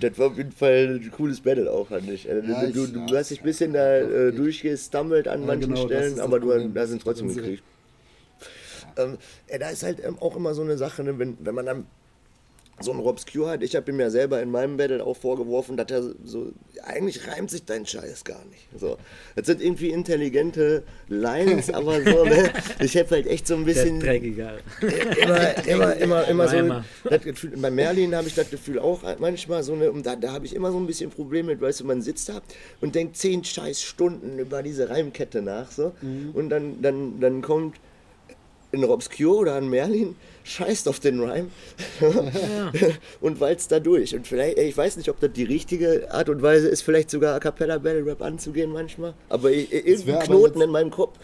[0.00, 2.28] Das, war auf jeden Fall ein cooles Battle auch, fand ich.
[2.30, 4.28] Also, Ja, du, ich- du, ja, du hast dich ein ja, bisschen ja, da äh,
[4.30, 6.72] ich- durchgestammelt an Ja, manchen genau, Stellen, aber du Problem.
[6.76, 7.62] hast ihn trotzdem gekriegt.
[8.96, 9.18] Ähm,
[9.50, 11.86] ja, da ist halt ähm, auch immer so eine Sache, ne, wenn, wenn man dann
[12.80, 15.90] so einen Robscure hat, ich habe ihm ja selber in meinem Battle auch vorgeworfen, dass
[15.90, 16.52] er so,
[16.84, 18.68] eigentlich reimt sich dein Scheiß gar nicht.
[18.78, 18.96] So,
[19.34, 23.74] das sind irgendwie intelligente Lines, aber so, ne, ich habe halt echt so ein Der
[23.74, 25.16] bisschen Dreckige, Alter.
[25.66, 27.08] immer, immer, immer, immer so.
[27.10, 30.32] Das Gefühl, bei Merlin habe ich das Gefühl auch manchmal so eine, und da, da
[30.32, 32.40] habe ich immer so ein bisschen Probleme mit, weißt du, man sitzt da
[32.80, 35.92] und denkt zehn scheiß Stunden über diese Reimkette nach, so,
[36.32, 37.76] und dann, dann, dann kommt
[38.72, 40.14] ein Robscure oder ein Merlin,
[40.44, 41.48] scheißt auf den Rhyme
[43.20, 44.14] und walzt da durch.
[44.14, 47.34] Und vielleicht, ich weiß nicht, ob das die richtige Art und Weise ist, vielleicht sogar
[47.34, 51.18] A Cappella Battle Rap anzugehen manchmal, aber irgendein Knoten in meinem Kopf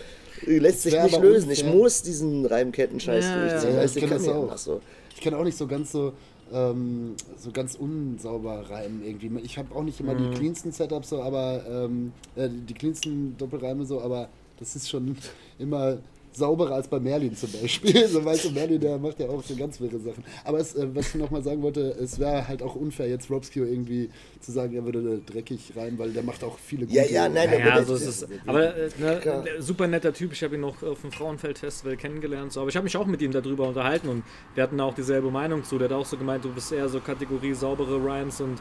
[0.47, 1.51] äh, lässt sich nicht lösen.
[1.51, 3.75] Ich muss diesen Reimketten-Scheiß Ja, durchziehen.
[3.77, 4.57] Ja, ich kann das auch.
[4.59, 4.81] so.
[5.15, 6.13] Ich kann auch nicht so ganz so,
[6.53, 9.31] ähm, so ganz unsauber reimen irgendwie.
[9.45, 10.31] Ich habe auch nicht immer Mhm.
[10.33, 14.29] die cleansten Setups so, aber ähm, äh, die cleansten Doppelreime so, aber
[14.59, 15.17] das ist schon
[15.59, 15.99] immer
[16.37, 18.07] sauberer als bei Merlin zum Beispiel.
[18.15, 20.23] So weißt du, Merlin, der macht ja auch so ganz wirre Sachen.
[20.45, 23.67] Aber es, äh, was ich nochmal sagen wollte, es wäre halt auch unfair, jetzt Robscure
[23.67, 24.11] irgendwie
[24.41, 27.49] zu sagen, er würde dreckig reimen, weil der macht auch viele gute Ja, ja, nein,
[27.51, 28.27] Ja, aber ja, das- so ist es.
[28.47, 30.33] Aber äh, ne, super netter Typ.
[30.33, 32.53] Ich habe ihn noch auf dem Frauenfeld-Festival kennengelernt.
[32.53, 32.61] So.
[32.61, 34.23] Aber ich habe mich auch mit ihm darüber unterhalten und
[34.55, 35.79] wir hatten auch dieselbe Meinung zu.
[35.79, 38.61] Der hat auch so gemeint, du bist eher so Kategorie saubere Rhymes und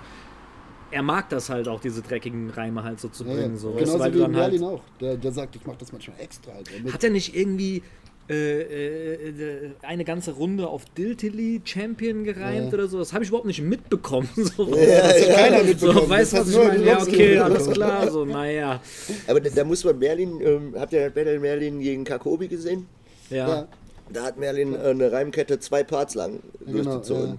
[0.94, 3.36] er mag das halt auch, diese dreckigen Reime halt so zu Ja, ja.
[3.42, 3.58] bringen.
[3.58, 3.70] So.
[3.76, 4.82] Weißt du, Genauso weil wie du dann halt, Merlin auch.
[5.02, 6.52] Der, der sagt, ich mache das manchmal extra.
[6.54, 7.84] Halt, hat er nicht irgendwie
[8.30, 12.74] äh, äh, äh, eine ganze Runde auf Diltily Champion gereimt Ja.
[12.74, 12.98] oder so?
[13.00, 14.30] Das habe ich überhaupt nicht mitbekommen.
[14.36, 16.10] So, das hat keiner so, mitbekommen.
[16.10, 16.86] weißt du, was ich nur meine?
[16.86, 18.10] Ja, okay, alles klar.
[18.10, 18.80] So, naja.
[19.28, 22.88] Aber da, da muss man Merlin, ähm, habt ihr Battle Merlin gegen Kakobi gesehen?
[23.30, 23.48] Ja.
[23.50, 23.68] Ja.
[24.12, 27.28] Da hat Merlin äh, eine Reimkette zwei Parts lang genau, durchgezogen.
[27.32, 27.38] ja.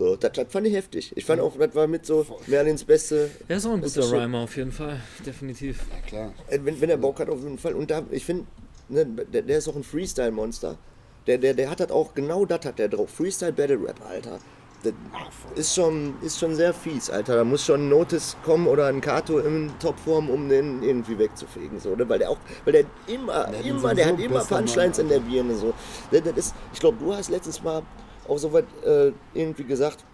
[0.00, 1.12] So, das, das fand ich heftig.
[1.14, 3.30] Ich fand auch, das war mit so Merlins beste.
[3.48, 5.84] Er ist auch ein guter Rhymer auf jeden Fall, definitiv.
[5.90, 6.34] Ja, klar.
[6.48, 7.74] Äh, Wenn, wenn er Bock hat, auf jeden Fall.
[7.74, 8.46] Und da, ich finde,
[8.88, 10.78] ne, der, der ist auch ein Freestyle-Monster.
[11.26, 13.10] Der, der, der hat das auch, genau das hat der drauf.
[13.10, 14.38] Freestyle Battle Rap, Alter.
[14.82, 14.94] Das
[15.56, 17.36] ist schon, ist schon sehr fies, Alter.
[17.36, 21.78] Da muss schon ein Notice kommen oder ein Kato in Topform, um den irgendwie wegzufegen.
[21.78, 22.08] So, ne?
[22.08, 25.12] Weil der auch, weil der immer, Der immer, der hat sowieso immer Punchlines Mann, in
[25.12, 25.54] der Birne.
[25.56, 25.74] So.
[26.10, 27.82] Das, das ist, ich glaube, du hast letztens mal
[28.26, 30.04] auch so was äh, irgendwie gesagt,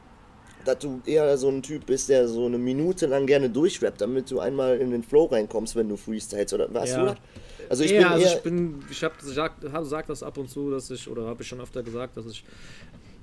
[0.64, 4.30] dass du eher so ein Typ bist, der so eine Minute lang gerne durchrappt, damit
[4.30, 6.54] du einmal in den Flow reinkommst, wenn du freestylst.
[6.54, 7.02] Oder warst Ja.
[7.02, 7.16] du das?
[7.68, 10.48] Also ich ja, bin also ich bin, ich habe gesagt, hab, sag das ab und
[10.48, 12.44] zu, dass ich, oder habe ich schon öfter gesagt, dass ich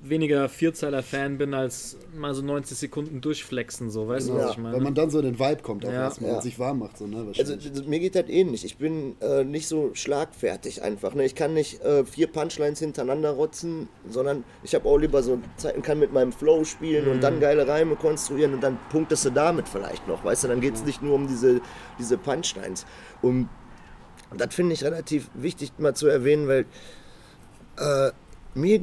[0.08, 4.76] weniger Vierzeiler-Fan bin, als mal so 90 Sekunden durchflexen, so, weißt du, was ich meine?
[4.76, 6.04] Weil man dann so in den Vibe kommt, auch Ja.
[6.04, 6.36] erstmal Ja.
[6.36, 6.98] und sich warm macht.
[6.98, 7.54] So, ne, Also
[7.86, 8.64] mir geht das ähnlich.
[8.64, 11.14] Ich bin äh, nicht so schlagfertig einfach.
[11.14, 11.24] Ne?
[11.24, 15.82] Ich kann nicht äh, vier Punchlines hintereinander rotzen, sondern ich habe auch lieber so Zeiten,
[15.82, 19.68] kann mit meinem Flow spielen und dann geile Reime konstruieren und dann punktest du damit
[19.68, 20.24] vielleicht noch.
[20.24, 21.60] Weißt du, dann geht es nicht nur um diese,
[21.98, 22.84] diese Punchlines.
[23.22, 23.48] Und
[24.36, 26.66] das finde ich relativ wichtig mal zu erwähnen, weil
[27.78, 28.10] äh,
[28.54, 28.80] mir,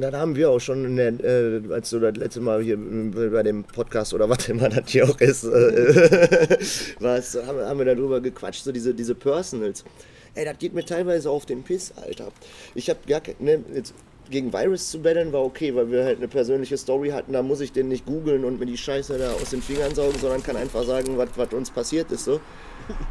[0.00, 3.64] das haben wir auch schon, der, äh, als du das letzte Mal hier bei dem
[3.64, 6.58] Podcast oder was immer das hier auch ist, äh,
[7.00, 9.84] was, haben, haben wir darüber gequatscht, so diese, diese Personals.
[10.34, 12.32] Ey, das geht mir teilweise auf den Piss, Alter.
[12.74, 13.62] Ich habe gar ne,
[14.30, 17.60] gegen Virus zu battlen war okay, weil wir halt eine persönliche Story hatten, da muss
[17.60, 20.56] ich den nicht googeln und mir die Scheiße da aus den Fingern saugen, sondern kann
[20.56, 22.40] einfach sagen, was uns passiert ist, so.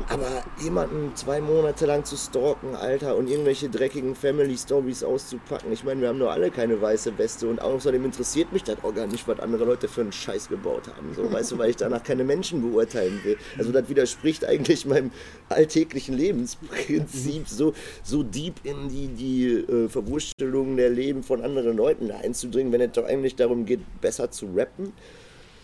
[0.09, 5.71] Aber jemanden zwei Monate lang zu stalken, Alter, und irgendwelche dreckigen Family Stories auszupacken.
[5.71, 8.93] Ich meine, wir haben nur alle keine weiße Weste und außerdem interessiert mich das auch
[8.93, 11.13] gar nicht, was andere Leute für einen Scheiß gebaut haben.
[11.15, 13.37] So, weißt du, weil ich danach keine Menschen beurteilen will.
[13.57, 15.11] Also das widerspricht eigentlich meinem
[15.49, 22.11] alltäglichen Lebensprinzip, so, so deep in die, die äh, Verwurstelung der Leben von anderen Leuten
[22.11, 24.93] einzudringen, wenn es doch eigentlich darum geht, besser zu rappen.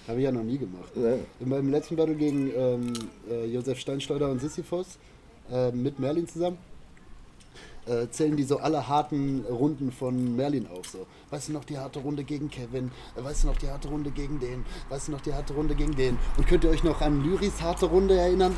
[0.10, 0.97] Habe ich ja noch nie gemacht.
[0.97, 1.20] Ne?
[1.39, 2.93] In meinem letzten Battle gegen ähm,
[3.30, 4.97] äh, Josef Steinsteuder und Sisyphos
[5.51, 6.57] äh, mit Merlin zusammen
[7.86, 10.88] äh, zählen die so alle harten Runden von Merlin auf.
[10.88, 11.05] So.
[11.30, 12.91] Weißt du noch die harte Runde gegen Kevin?
[13.16, 14.66] Äh, Weißt du noch die harte Runde gegen den?
[14.89, 16.18] Weißt du noch die harte Runde gegen den?
[16.38, 18.55] Und könnt ihr euch noch an Lyris harte Runde erinnern?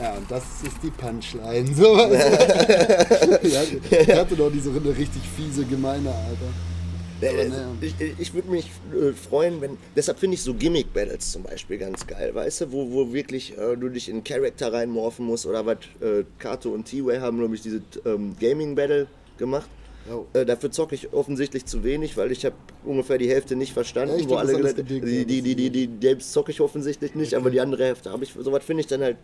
[0.00, 1.74] Ja, und das ist die Punchline.
[1.74, 3.62] So, ja,
[4.04, 6.75] der hatte doch diese Runde richtig fiese, gemeine, Alter.
[7.20, 7.50] Äh.
[7.80, 9.78] Ich, ich würde mich äh, freuen, wenn.
[9.94, 13.76] Deshalb finde ich so Gimmick-Battles zum Beispiel ganz geil, weißt du, wo, wo wirklich äh,
[13.76, 15.78] du dich in Charakter reinmorphen musst oder was.
[16.00, 19.06] Äh, Kato und T-Way haben, glaube ich, diese ähm, Gaming-Battle
[19.38, 19.68] gemacht.
[20.08, 20.26] Jo.
[20.34, 22.54] Äh, dafür zocke ich offensichtlich zu wenig, weil ich habe
[22.84, 24.18] ungefähr die Hälfte nicht verstanden.
[24.18, 27.50] Ja, wo alle gesagt- die, die, die, die, die Games zocke ich offensichtlich nicht, aber
[27.50, 28.32] die andere Hälfte habe ich.
[28.38, 29.16] Sowas finde ich dann halt.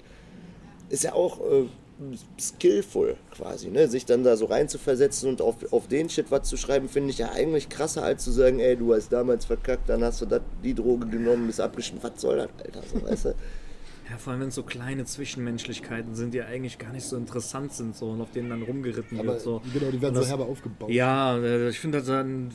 [0.88, 1.64] Ist ja auch äh,
[2.38, 3.88] skillful quasi, ne?
[3.88, 7.18] Sich dann da so reinzuversetzen und auf, auf den Shit was zu schreiben, finde ich
[7.18, 10.42] ja eigentlich krasser, als zu sagen, ey, du hast damals verkackt, dann hast du dat,
[10.62, 12.08] die Droge genommen, bist abgeschnitten.
[12.08, 12.82] Was soll das, Alter?
[12.92, 13.34] So, weißt du?
[14.12, 17.72] Ja, vor allem wenn es so kleine Zwischenmenschlichkeiten sind, die eigentlich gar nicht so interessant
[17.72, 19.40] sind so und auf denen dann rumgeritten Aber wird.
[19.40, 19.62] So.
[19.72, 20.90] genau, die werden Und so das- herbe aufgebaut.
[20.90, 22.50] Ja, äh, ich finde, dann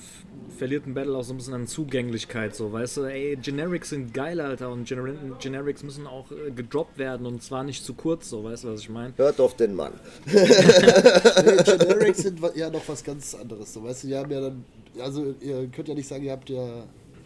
[0.55, 4.13] verliert ein Battle auch so ein bisschen an Zugänglichkeit, so, weißt du, ey, Generics sind
[4.13, 8.29] geil, Alter, und Gener Generics müssen auch äh, gedroppt werden und zwar nicht zu kurz,
[8.29, 9.13] so, weißt du, was ich meine?
[9.17, 9.93] Hört auf den Mann.
[10.27, 13.73] Nee, Generics sind ja noch was ganz anderes.
[13.73, 14.63] So, weißt du, die haben ja dann,
[14.99, 16.83] also ihr könnt ja nicht sagen, ihr habt ja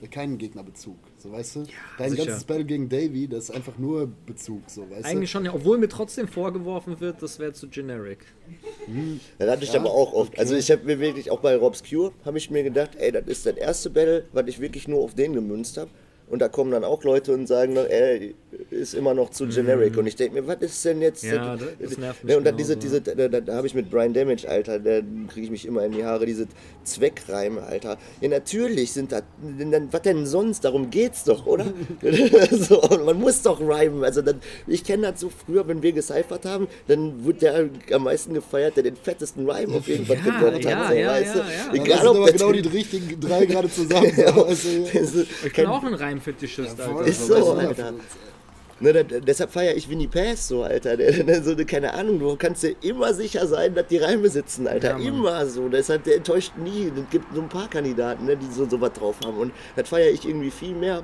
[0.07, 0.97] keinen Gegnerbezug.
[1.17, 1.63] So, weißt du?
[1.97, 2.25] Dein sicher.
[2.25, 5.77] ganzes Battle gegen Davy, das ist einfach nur Bezug, so, weißt Eigentlich schon, ja, obwohl
[5.77, 8.25] mir trotzdem vorgeworfen wird, das wäre zu generic.
[9.37, 10.31] Das hatte ich Ja, aber auch oft.
[10.31, 10.39] okay.
[10.39, 13.25] Also ich habe mir wirklich, auch bei Rob's Cure, habe ich mir gedacht, ey, das
[13.27, 15.91] ist das erste Battle, was ich wirklich nur auf den gemünzt habe.
[16.27, 18.35] Und da kommen dann auch Leute und sagen, dann, ey,
[18.69, 19.97] ist immer noch zu generic.
[19.97, 21.23] Und ich denke mir, was ist denn jetzt...
[21.23, 21.29] Mhm.
[21.33, 23.73] Ja, das- das nervt mich Ja, und dann diese, diese, da, da, da habe ich
[23.73, 24.99] mit Brian Damage, Alter, da
[25.29, 26.47] kriege ich mich immer in die Haare, diese
[26.83, 27.97] Zweckreime, Alter.
[28.21, 29.23] Ja, natürlich sind das,
[29.59, 30.63] dann, was denn sonst?
[30.65, 31.65] Darum geht's doch, oder?
[32.51, 34.03] so, und man muss doch rhymen.
[34.03, 38.03] Also dann, ich kenne das so früher, wenn wir gecyphert haben, dann wird der am
[38.03, 40.89] meisten gefeiert, der den fettesten Rhyme auf jeden Fall Ja, gedroppt ja, hat.
[40.89, 41.47] So, ja, weißt ja, ja.
[41.67, 44.11] Ja, Egal, das sind ob aber genau die richtigen drei gerade zusammen.
[44.15, 44.99] So, weißt du?
[44.99, 46.85] Das ist- Ich bin auch ein Reimfetischist, Ja.
[46.85, 47.05] Alter.
[47.07, 47.93] Ist so, Alter.
[48.81, 50.97] Ne, da, deshalb feiere ich Winnie Pass so, Alter.
[50.97, 54.67] Der, der, so, keine Ahnung, du kannst dir immer sicher sein, dass die Reime sitzen,
[54.67, 54.97] Alter.
[54.97, 55.69] Ja, immer so.
[55.69, 56.87] Deshalb, der enttäuscht nie.
[56.87, 59.37] Es gibt so ein paar Kandidaten, ne, die so, so was drauf haben.
[59.37, 61.03] Und das feiere ich irgendwie viel mehr.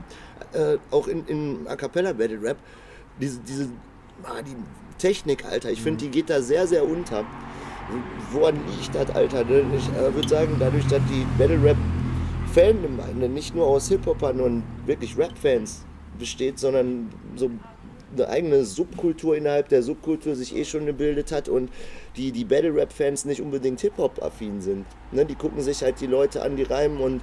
[0.54, 2.58] Äh, auch in, in A Cappella Battle Rap.
[3.22, 3.70] Diese, diese
[4.24, 4.56] ah, die
[4.98, 5.70] Technik, Alter.
[5.70, 7.26] Ich finde, die geht da sehr, sehr unter.
[8.32, 9.46] Woran liegt das, Alter?
[9.46, 9.64] Ne?
[9.78, 11.78] Ich äh, würde sagen, dadurch, dass die Battle Rap
[12.54, 15.87] Fangemeinde nicht nur aus Hip-Hopern und wirklich Rap-Fans
[16.20, 17.52] besteht, sondern so
[18.16, 21.70] eine eigene Subkultur innerhalb der Subkultur sich eh schon gebildet hat und
[22.16, 24.86] die, die Battle-Rap-Fans nicht unbedingt Hip-Hop-affin sind.
[25.12, 25.26] Ne?
[25.26, 27.22] Die gucken sich halt die Leute an, die reimen und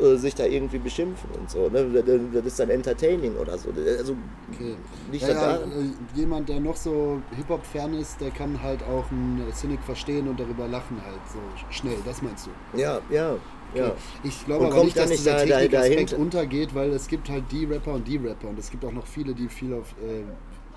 [0.00, 1.68] äh, sich da irgendwie beschimpfen und so.
[1.68, 2.02] Ne?
[2.32, 3.68] Das, ist dann entertaining oder so.
[3.70, 4.16] Also
[4.52, 4.76] Okay.
[5.12, 5.66] liegt Ja, ja, äh,
[6.14, 10.66] jemand, der noch so Hip-Hop-Fan ist, der kann halt auch einen Cynic verstehen und darüber
[10.66, 11.38] lachen halt so
[11.70, 11.98] schnell.
[12.04, 12.78] Das meinst du?
[12.78, 13.36] Ja, ja,
[13.74, 13.94] ja.
[14.24, 17.08] Ich glaube aber nicht, da dass nicht dieser da- da- Technikaspekt dahinter- untergeht, weil es
[17.08, 19.72] gibt halt die Rapper und die Rapper und es gibt auch noch viele, die viel
[19.74, 20.22] auf äh,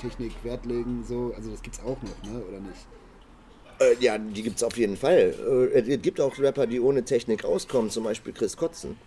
[0.01, 1.03] Technik Wert legen.
[1.07, 1.33] So.
[1.35, 2.41] Also das gibt's auch noch, ne?
[2.49, 2.87] oder nicht?
[3.79, 5.33] Äh, ja, die gibt es auf jeden Fall.
[5.73, 8.97] Äh, es gibt auch Rapper, die ohne Technik auskommen, zum Beispiel Chris Kotzen.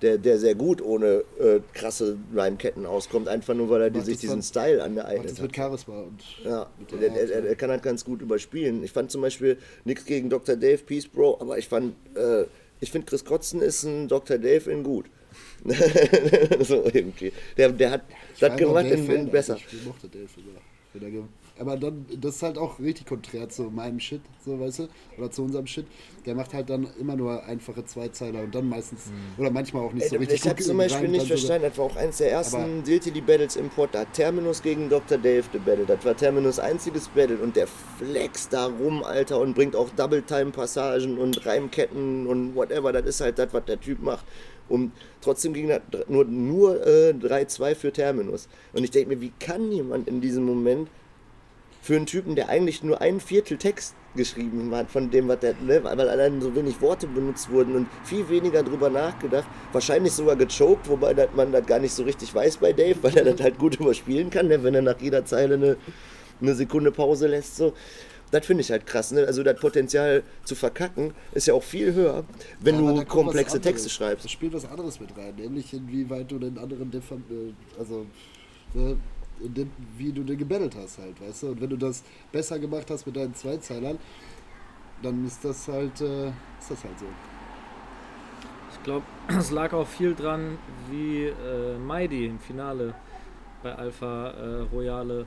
[0.00, 4.14] Der, der sehr gut ohne äh, krasse Rhymeketten auskommt, einfach nur weil er die, sich
[4.14, 5.56] das diesen dann- Style angeeignet das mit hat.
[5.56, 8.84] Charisma und Ja, mit der, Art, der, der kann halt ganz gut überspielen.
[8.84, 10.54] Ich fand zum Beispiel nichts gegen Dr.
[10.54, 12.44] Dave, Peace Bro, aber ich fand, äh,
[12.80, 14.38] ich finde Chris Kotzen ist ein Dr.
[14.38, 15.06] Dave in gut.
[16.60, 17.32] so irgendwie.
[17.56, 18.02] Der, der hat
[18.40, 19.58] das gemacht in, in besser.
[19.72, 20.26] Ich mochte Dave.
[20.92, 21.22] Wenn er ge-
[21.58, 25.30] Aber dann, das ist halt auch richtig konträr zu meinem Shit, so weißt du, oder
[25.30, 25.86] zu unserem Shit.
[26.24, 29.02] Der macht halt dann immer nur einfache Zweizeiler und dann meistens,
[29.36, 31.78] oder manchmal auch nicht so Ey, richtig ich habe zum Beispiel nicht sogar- verstanden, das
[31.78, 33.90] war auch eins der ersten Diltily Battles im Port.
[33.92, 35.18] Da Terminus gegen Dr.
[35.18, 35.88] Dave gebattelt.
[35.88, 41.18] Das war Terminus einziges Battle und der flex da rum, Alter, und bringt auch Double-Time-Passagen
[41.18, 42.92] und Reimketten und whatever.
[42.92, 44.24] Das ist halt das, was der Typ macht.
[44.68, 44.92] Und
[45.22, 48.48] trotzdem ging das nur, nur äh, 3-2 für Terminus.
[48.74, 50.88] Und ich denke mir, wie kann jemand in diesem Moment
[51.80, 55.54] für einen Typen, der eigentlich nur ein Viertel Text geschrieben hat, von dem, was der,
[55.64, 60.34] ne, weil allein so wenig Worte benutzt wurden und viel weniger drüber nachgedacht, wahrscheinlich sogar
[60.36, 63.40] gechoked, wobei dat man das gar nicht so richtig weiß bei Dave, weil er das
[63.40, 65.76] halt gut überspielen kann, ne, wenn er nach jeder Zeile eine,
[66.40, 67.56] eine Sekunde Pause lässt.
[67.56, 67.72] So.
[68.30, 69.10] Das finde ich halt krass.
[69.12, 69.24] Ne?
[69.26, 72.24] Also das Potenzial zu verkacken ist ja auch viel höher,
[72.60, 73.58] wenn Ja, du komplexe.
[73.60, 74.24] Texte schreibst.
[74.24, 78.04] Da spielt was anderes mit rein, nämlich inwieweit du den anderen, diffam- äh, also
[78.74, 78.96] ne,
[79.96, 81.46] wie du den gebettelt hast halt, weißt du?
[81.48, 83.98] Und wenn du das besser gemacht hast mit deinen Zweizeilern,
[85.02, 87.06] dann ist das halt, äh, ist das halt so.
[88.72, 90.58] Ich glaube, es lag auch viel dran,
[90.90, 92.94] wie äh, Maidi im Finale
[93.62, 95.26] bei Alpha äh, Royale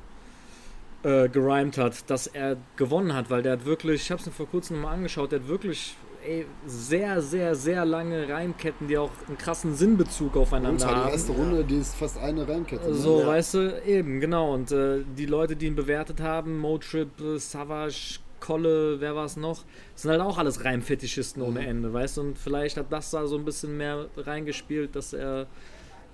[1.03, 4.33] äh, gerimt hat, dass er gewonnen hat, weil der hat wirklich, ich habe es mir
[4.33, 5.95] vor kurzem nochmal angeschaut, der hat wirklich
[6.25, 11.11] ey, sehr, sehr, sehr lange Reimketten, die auch einen krassen Sinnbezug Und aufeinander die haben.
[11.11, 12.87] erste Runde, die ist fast eine Reimkette.
[12.89, 12.93] Ne?
[12.93, 13.27] So, Ja.
[13.27, 14.53] weißt du, eben, genau.
[14.53, 19.37] Und äh, die Leute, die ihn bewertet haben, Motrip, äh, Savage, Kolle, wer war es
[19.37, 19.63] noch,
[19.93, 21.67] sind halt auch alles Reimfetischisten ohne Mhm.
[21.67, 22.21] Ende, weißt du?
[22.21, 25.45] Und vielleicht hat das da so ein bisschen mehr reingespielt, dass er,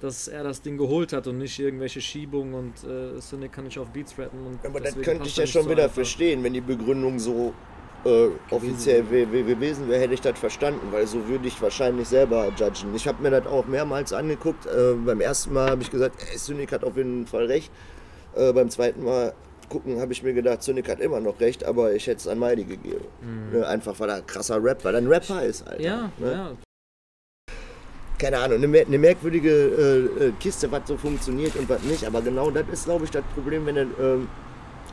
[0.02, 3.80] dass er das Ding geholt hat und nicht irgendwelche Schiebungen und äh, Cynic kann nicht
[3.80, 4.46] auf Beats rappen.
[4.46, 5.96] Und Aber das könnte ich ja schon wieder einfach.
[5.96, 7.54] verstehen, wenn die Begründung so
[8.06, 12.96] äh, offiziell gewesen wäre, hätte ich das verstanden, weil so würde ich wahrscheinlich selber judgen.
[12.96, 14.66] Ich habe mir das auch mehrmals angeguckt.
[14.66, 17.72] Äh, beim ersten Mal habe ich gesagt, ey, Cynic hat auf jeden Fall recht.
[18.36, 19.34] Äh, beim zweiten Mal
[19.70, 22.40] gucken habe ich mir gedacht, Cynic hat immer noch recht, aber ich hätte es an
[22.40, 23.06] Mighty gegeben.
[23.52, 25.82] Ne, einfach weil er krasser Rap, weil er ein Rapper ist, Alter.
[25.82, 26.32] Ja, ne?
[26.32, 26.52] ja.
[28.18, 32.06] keine Ahnung, eine, eine merkwürdige äh, äh, Kiste, was so funktioniert und was nicht.
[32.06, 34.28] Aber genau das ist, glaube ich, das Problem, wenn du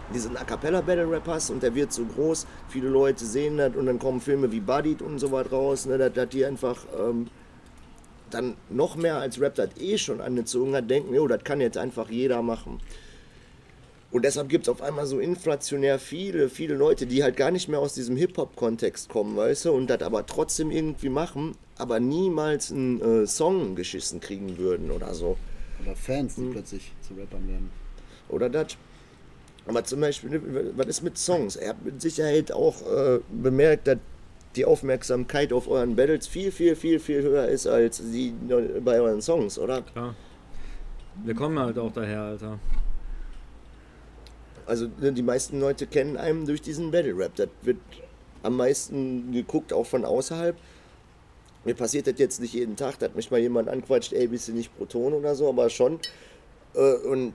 [0.08, 3.56] ähm, diesen A Cappella Battle Rap hast und der wird so groß, viele Leute sehen
[3.56, 6.84] das und dann kommen Filme wie Buddied und so was raus, ne, dass, die einfach
[6.98, 7.28] ähm,
[8.30, 11.78] dann noch mehr als Rap das eh schon angezogen hat, denken, jo, das kann jetzt
[11.78, 12.80] einfach jeder machen.
[14.10, 17.68] Und deshalb gibt es auf einmal so inflationär viele, viele Leute, die halt gar nicht
[17.68, 22.70] mehr aus diesem Hip-Hop-Kontext kommen, weißt du, und das aber trotzdem irgendwie machen, aber niemals
[22.70, 25.36] einen äh, Song geschissen kriegen würden oder so.
[25.82, 26.52] Oder Fans, die Hm.
[26.52, 27.70] plötzlich zu Rappern werden.
[28.28, 28.76] Oder das.
[29.66, 31.56] Aber zum Beispiel, ne, was ist mit Songs?
[31.56, 33.98] Ihr habt mit Sicherheit auch äh, bemerkt, dass
[34.56, 38.32] die Aufmerksamkeit auf euren Battles viel, viel, viel, viel höher ist als die
[38.84, 39.82] bei euren Songs, oder?
[39.82, 40.14] Klar.
[41.24, 42.58] Wir kommen halt auch daher, Alter.
[44.66, 47.34] Also ne, die meisten Leute kennen einen durch diesen Battle Rap.
[47.36, 47.78] Das wird
[48.42, 50.56] am meisten geguckt, auch von außerhalb.
[51.64, 54.52] Mir passiert das jetzt nicht jeden Tag, dass mich mal jemand anquatscht, ey, bist du
[54.52, 55.98] nicht Proton oder so, aber schon.
[56.74, 57.32] Äh, und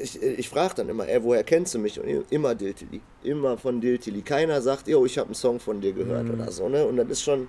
[0.00, 1.98] ich, ich frage dann immer, ey, woher kennst du mich?
[2.00, 3.00] Und immer Diltili.
[3.22, 4.22] Immer von Diltili.
[4.22, 6.68] Keiner sagt, yo, ich habe einen Song von dir gehört oder so.
[6.68, 6.86] Ne?
[6.86, 7.48] Und das ist schon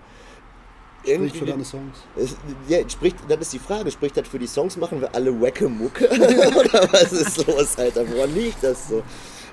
[1.04, 1.52] Sprich für irgendwie.
[1.52, 1.98] deine Songs.
[2.68, 5.70] Ja, spricht, das ist die Frage, spricht das für die Songs, machen wir alle wacke
[5.70, 6.10] Mucke?
[6.10, 8.06] Oder was ist los, Alter?
[8.10, 9.02] Woran liegt das so?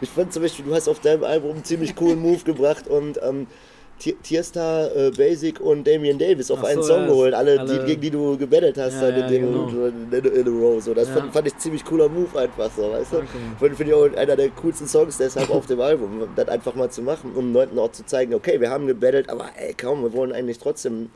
[0.01, 3.19] Ich fand zum Beispiel, du hast auf deinem Album einen ziemlich coolen Move gebracht und
[3.23, 3.47] ähm,
[3.99, 7.79] Tierstar, äh, Basic und Damian Davis auf Ach einen so, Song ja, geholt, alle, alle-
[7.81, 9.69] Die, gegen die du gebettelt hast, Ja, in, ja, dem, genau.
[9.87, 10.83] in, in a row.
[10.83, 10.93] So.
[10.93, 13.17] Das fand, fand ich ziemlich cooler Move einfach so, weißt du?
[13.17, 13.33] Danke.
[13.59, 16.91] Finde find ich auch einer der coolsten Songs deshalb auf dem Album, das einfach mal
[16.91, 20.13] zu machen, um Leuten auch zu zeigen, okay, wir haben gebettelt, aber ey, kaum, wir
[20.13, 21.09] wollen eigentlich trotzdem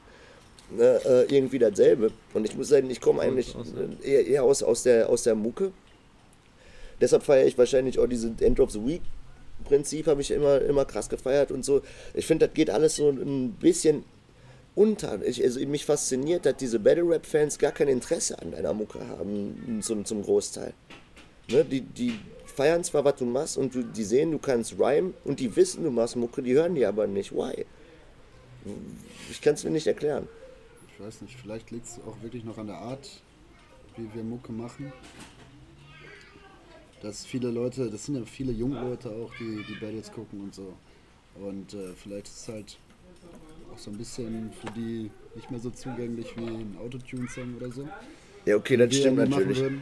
[0.71, 2.11] ne, äh, irgendwie dasselbe.
[2.33, 3.55] Und ich muss sagen, ich komme eigentlich
[4.03, 5.73] eher, eher aus, aus, der, aus der Mucke.
[7.01, 9.03] Deshalb feiere ich wahrscheinlich auch diese End of the Week
[9.65, 11.83] Prinzip, habe ich immer, immer krass gefeiert und so.
[12.15, 14.05] Ich finde, das geht alles so ein bisschen
[14.75, 15.23] unter.
[15.25, 19.01] Ich, also mich fasziniert, dass diese Battle Rap Fans gar kein Interesse an deiner Mucke
[19.09, 20.73] haben, zum, zum Großteil.
[21.51, 25.15] Ne, die, die feiern zwar, was du machst und du, die sehen, du kannst rhyme
[25.25, 27.33] und die wissen, du machst Mucke, die hören die aber nicht.
[27.33, 27.65] Why?
[29.31, 30.29] Ich kann es mir nicht erklären.
[30.93, 33.09] Ich weiß nicht, vielleicht liegt es auch wirklich noch an der Art,
[33.97, 34.93] wie wir Mucke machen.
[37.03, 40.55] Dass viele Leute, das sind ja viele junge Leute auch, die die Battles gucken und
[40.55, 40.75] so.
[41.43, 42.79] Und äh, vielleicht ist es halt
[43.73, 47.89] auch so ein bisschen für die nicht mehr so zugänglich wie ein Autotune-Song oder so.
[48.45, 49.59] Ja, okay, das stimmt natürlich.
[49.59, 49.81] würden.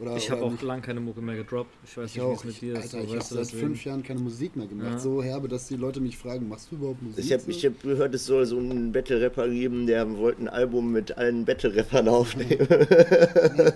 [0.00, 0.62] Oder, Ich habe auch nicht.
[0.62, 1.70] lang keine Mucke mehr gedroppt.
[1.84, 2.94] Ich weiß Ich nicht, wie es mit Ich, dir ist.
[2.94, 3.66] Alter, so, ich habe seit deswegen.
[3.66, 4.92] fünf Jahren keine Musik mehr gemacht.
[4.92, 4.98] Ja.
[4.98, 7.24] So herbe, dass die Leute mich fragen, machst du überhaupt Musik?
[7.24, 7.50] Ich habe so?
[7.50, 11.44] ich hab gehört, es soll so einen Battle-Rapper geben, der wollte ein Album mit allen
[11.44, 12.66] Battle-Rappern aufnehmen.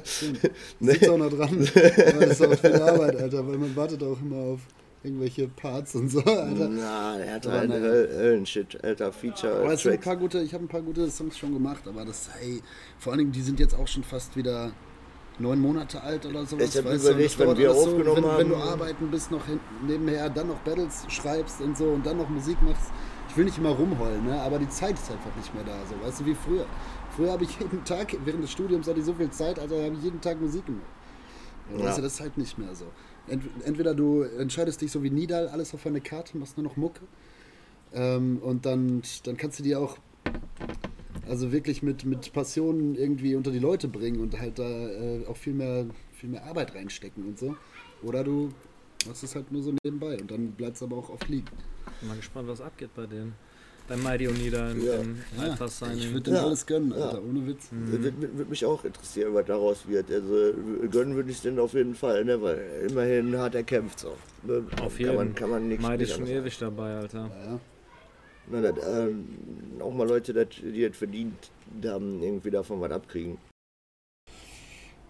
[0.04, 0.40] Stimmt.
[0.80, 1.50] Sitzt auch noch dran.
[1.58, 4.60] Aber das ist auch viel Arbeit, Alter, weil man wartet auch immer auf
[5.02, 6.68] irgendwelche Parts und so, Alter.
[6.70, 9.56] Na, er hat Aber halt Höllenshit, alter Feature.
[9.60, 12.06] Aber es sind ein paar gute, ich habe ein paar gute Songs schon gemacht, aber
[12.06, 12.62] das, ey,
[12.98, 14.72] vor allen Dingen, die sind jetzt auch schon fast wieder
[15.38, 16.68] neun Monate alt oder sowas.
[16.68, 19.30] Ich hab weißt du, und überlegt, wenn wir aufgenommen wenn, wenn du haben- arbeiten bist,
[19.30, 22.90] noch hin, nebenher, dann noch Battles schreibst und so und dann noch Musik machst.
[23.28, 24.40] Ich will nicht immer rumheulen, ne?
[24.40, 26.66] aber die Zeit ist einfach nicht mehr da, so, weißt du, wie früher.
[27.16, 29.94] Früher habe ich jeden Tag, während des Studiums hatte ich so viel Zeit, also habe
[29.96, 30.82] ich jeden Tag Musik gemacht.
[31.76, 31.84] Ja.
[31.84, 32.84] Weißt du, das ist halt nicht mehr so.
[33.26, 36.76] Ent, entweder du entscheidest dich so wie Nidal, alles auf eine Karte, machst nur noch
[36.76, 37.00] Mucke.
[37.92, 39.96] Ähm, und dann, dann kannst du die auch
[41.28, 45.36] also wirklich mit, mit Passion irgendwie unter die Leute bringen und halt da äh, auch
[45.36, 47.56] viel mehr, viel mehr Arbeit reinstecken und so.
[48.02, 48.50] Oder du
[49.06, 51.46] machst es halt nur so nebenbei und dann bleibt es aber auch oft liegen.
[52.00, 53.34] Bin mal gespannt, was abgeht bei denen.
[53.86, 54.94] Bei Mighty Onida im, Ja.
[54.94, 55.18] im
[55.68, 55.98] Signing.
[55.98, 56.44] ich würde denen Ja.
[56.44, 57.04] alles gönnen, Ja.
[57.04, 57.68] Alter, ohne Witz.
[57.70, 60.10] Würde würd mich auch interessieren, was daraus wird.
[60.10, 60.54] Also
[60.90, 62.40] gönnen würde ich den auf jeden Fall, ne?
[62.40, 64.16] weil immerhin hat er kämpft so.
[64.42, 64.64] Ne?
[64.80, 67.30] Auf kann jeden man, kann man nichts Mighty ist schon ewig dabei, Alter.
[67.44, 67.60] Ja, ja.
[68.50, 69.26] Na, das, ähm,
[69.80, 71.50] auch mal Leute, dat, die das verdient
[71.84, 73.38] haben, irgendwie davon was abkriegen.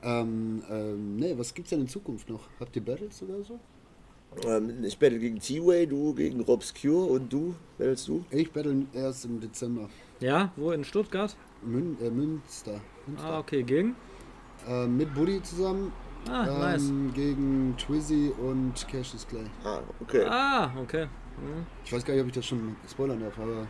[0.03, 2.43] Ähm, ähm, nee, was gibt's denn in Zukunft noch?
[2.61, 3.59] Habt ihr Battles oder so?
[4.47, 8.24] Ähm, ich battle gegen T-Way, du gegen Robscure und du, battlest du?
[8.30, 9.89] Ich battle erst im Dezember.
[10.20, 11.37] Ja, wo in Stuttgart?
[11.62, 12.80] Mün, äh, Münster.
[13.07, 13.28] Münster.
[13.28, 13.97] Ah, okay, gegen?
[14.68, 15.93] Äh, mit Buddy zusammen.
[16.28, 16.93] Ah, ähm, nice.
[17.14, 19.45] Gegen Twizzy und Cassius Clay.
[19.64, 20.24] Ah, okay.
[20.26, 21.07] Ah, okay.
[21.85, 23.66] Ich weiß gar nicht, ob ich das schon spoilern darf, aber ja.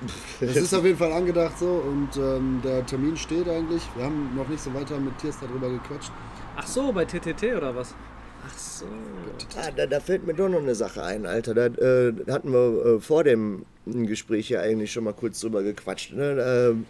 [0.40, 3.82] Das ist auf jeden Fall angedacht so und ähm, der Termin steht eigentlich.
[3.96, 6.10] Wir haben noch nicht so weiter mit Tiers darüber gequatscht.
[6.56, 7.94] Ach so, bei TTT oder was?
[8.46, 8.86] Ach so.
[9.56, 11.54] Ah, da, da fällt mir doch noch eine Sache ein, Alter.
[11.54, 16.12] Da äh, hatten wir äh, vor dem Gespräch ja eigentlich schon mal kurz drüber gequatscht.
[16.12, 16.70] Ne?
[16.70, 16.86] Ähm,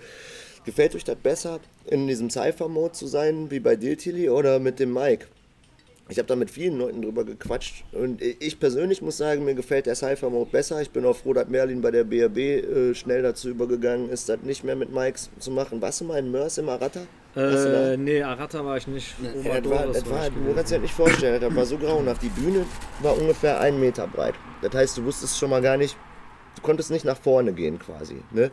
[0.65, 4.93] gefällt euch das besser, in diesem Cypher-Mode zu sein, wie bei Diltily oder mit dem
[4.93, 5.27] Mic?
[6.11, 9.87] Ich habe da mit vielen Leuten drüber gequatscht und ich persönlich muss sagen, mir gefällt
[9.87, 10.83] der Cypher-Mode besser.
[10.83, 14.41] Ich bin auch froh, dass Merlin bei der BRB äh, schnell dazu übergegangen ist, das
[14.43, 15.81] nicht mehr mit Mics zu machen.
[15.81, 17.03] Warst du mal in Mörs im Arata?
[17.37, 19.15] Äh, nee, Arata war ich nicht.
[19.45, 22.23] Ja, das war, das war, du kannst dir das nicht vorstellen, das war so grauenhaft.
[22.23, 22.67] Die Bühne
[23.03, 24.35] war ungefähr einen Meter breit.
[24.63, 25.97] Das heißt, du wusstest schon mal gar nicht,
[26.57, 28.17] du konntest nicht nach vorne gehen quasi.
[28.33, 28.51] Ne?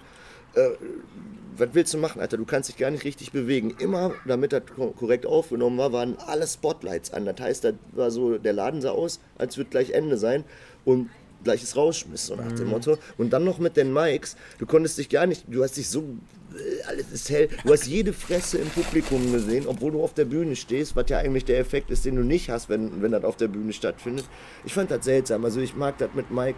[1.58, 2.38] Was willst du machen, Alter?
[2.38, 3.76] Du kannst dich gar nicht richtig bewegen.
[3.80, 7.26] Immer, damit das ko- korrekt aufgenommen war, waren alle Spotlights an.
[7.26, 10.44] Das heißt, das war so, der Laden sah aus, als würde gleich Ende sein.
[10.86, 11.10] Und
[11.44, 12.98] gleiches Rausschmiss, so nach dem Motto.
[13.18, 16.02] Und dann noch mit den Mics, du konntest dich gar nicht, du hast dich so,
[16.54, 20.26] äh, alles ist hell, du hast jede Fresse im Publikum gesehen, obwohl du auf der
[20.26, 23.24] Bühne stehst, was ja eigentlich der Effekt ist, den du nicht hast, wenn, wenn das
[23.24, 24.26] auf der Bühne stattfindet.
[24.66, 26.58] Ich fand das seltsam, also ich mag das mit Mike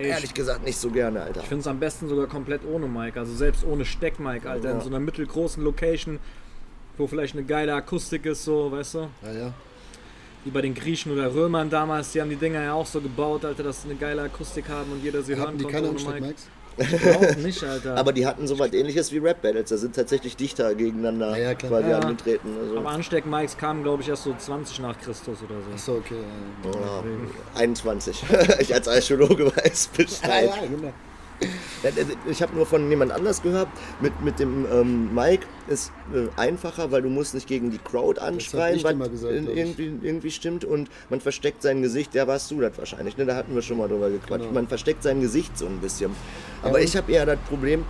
[0.00, 1.40] Ey, ehrlich gesagt nicht so gerne, Alter.
[1.40, 4.76] Ich finde es am besten sogar komplett ohne Mic, also selbst ohne Steck-Mic, Alter, in
[4.78, 4.82] Ja.
[4.82, 6.18] so einer mittelgroßen Location,
[6.96, 8.98] wo vielleicht eine geile Akustik ist, so, weißt du?
[9.22, 9.52] Ja, ja.
[10.44, 13.44] Wie bei den Griechen oder Römern damals, die haben die Dinger ja auch so gebaut,
[13.44, 15.88] Alter, dass sie eine geile Akustik haben und jeder sie hören Hatten die konnte keine
[15.90, 16.34] ohne Mic.
[16.80, 17.96] Glaub nicht, Alter.
[17.96, 21.54] Aber die hatten so was ähnliches wie Rap-Battles, da sind tatsächlich Dichter gegeneinander Ja, ja,
[21.54, 21.98] quasi Ja.
[21.98, 22.48] angetreten.
[22.60, 22.78] Also.
[22.78, 25.72] Aber Ansteck-Mics kamen, glaube ich, erst so 20 nach Christus oder so.
[25.74, 26.14] Achso, okay.
[26.64, 27.04] Ja, Ja,
[27.60, 28.22] 21.
[28.60, 30.04] ich als Archäologe weiß ja.
[30.04, 30.50] Bescheid.
[30.62, 30.92] ja, genau.
[31.82, 31.90] Ja,
[32.30, 33.68] Ich habe nur von jemand anders gehört,
[34.00, 38.20] mit, mit dem ähm, Mic ist äh, einfacher, weil du musst nicht gegen die Crowd
[38.20, 39.56] anschreien, ich was gesagt, ich.
[39.56, 43.24] irgendwie, irgendwie stimmt und man versteckt sein Gesicht, ja warst du das wahrscheinlich, ne?
[43.24, 44.52] da hatten wir schon mal drüber gequatscht, Genau.
[44.52, 46.10] man versteckt sein Gesicht so ein bisschen.
[46.62, 47.84] Aber und- ich habe eher das Problem,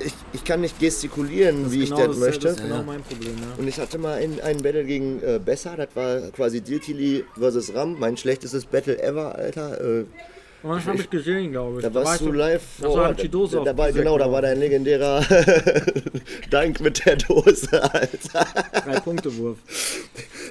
[0.00, 2.48] ich, ich kann nicht gestikulieren, wie ich genau das das, möchte.
[2.48, 2.82] Das ist genau Ja.
[2.82, 3.56] mein Problem, ja.
[3.56, 7.72] Und ich hatte mal ein, ein Battle gegen äh, Besser, das war quasi Diltili versus
[7.74, 9.80] Ram, mein schlechtestes Battle ever, Alter.
[10.00, 10.04] Äh,
[10.66, 11.84] Und das habe ich gesehen, glaube ich.
[11.84, 14.58] da warst du live Da war die Dose da, da war, Genau, da war dein
[14.58, 15.24] legendärer
[16.50, 18.46] Dank mit der Dose, Alter.
[18.84, 19.58] Drei-Punkte-Wurf.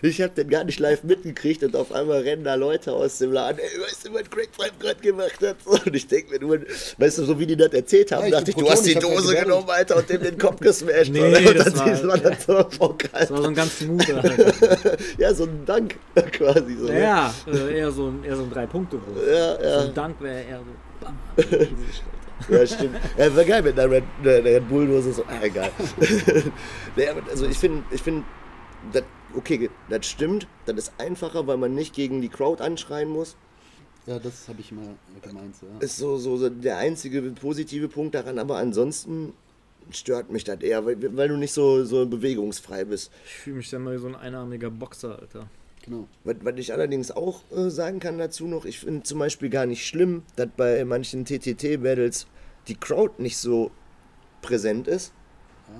[0.01, 3.31] Ich hab den gar nicht live mitgekriegt und auf einmal rennen da Leute aus dem
[3.31, 3.59] Laden.
[3.59, 5.55] Ey, weißt du, was Craig Five gerade gemacht hat?
[5.63, 6.59] So, Und ich denke mir nur,
[6.97, 8.95] weißt du, so wie die das erzählt haben, Ja, ich dachte ich, du hast die
[8.95, 9.43] Dose gedacht.
[9.45, 11.11] genommen, Alter, und dem den Kopf gesmashed.
[11.11, 11.39] Nee, oder?
[11.49, 14.23] Und das war- man das so Bock, Das war so ein ganz smoother.
[14.23, 14.97] Alter.
[15.17, 15.95] Ja, so ein Dank
[16.33, 16.75] quasi.
[16.77, 16.99] So, ne?
[17.01, 19.27] Ja, äh, eher so ein, eher so ein Drei-Punkte-Wurf.
[19.27, 19.79] ja, So ja.
[19.81, 21.05] ein Dank wäre eher so.
[21.05, 21.17] bam.
[22.49, 22.97] Ja, stimmt.
[23.17, 25.13] Ja, war geil mit einer Red, der Red Bull-Dose.
[25.13, 25.23] So.
[25.23, 25.71] Ah, egal.
[27.29, 28.25] also ich finde, ich find,
[28.91, 29.03] das-
[29.35, 30.45] okay, das stimmt.
[30.65, 33.37] Das ist einfacher, weil man nicht gegen die Crowd anschreien muss.
[34.05, 35.55] Ja, das habe ich immer gemeint.
[35.55, 35.79] So, ja.
[35.79, 38.37] Ist so, so, so der einzige positive Punkt daran.
[38.37, 39.33] Aber ansonsten
[39.91, 43.11] stört mich das eher, weil, weil du nicht so, so bewegungsfrei bist.
[43.25, 45.47] Ich fühle mich dann mal wie so ein einarmiger Boxer, Alter.
[45.85, 46.07] Genau.
[46.23, 49.65] Was, was ich allerdings auch äh, sagen kann dazu noch, ich finde zum Beispiel gar
[49.65, 52.27] nicht schlimm, dass bei manchen TTT-Battles
[52.67, 53.71] die Crowd nicht so
[54.41, 55.13] präsent ist.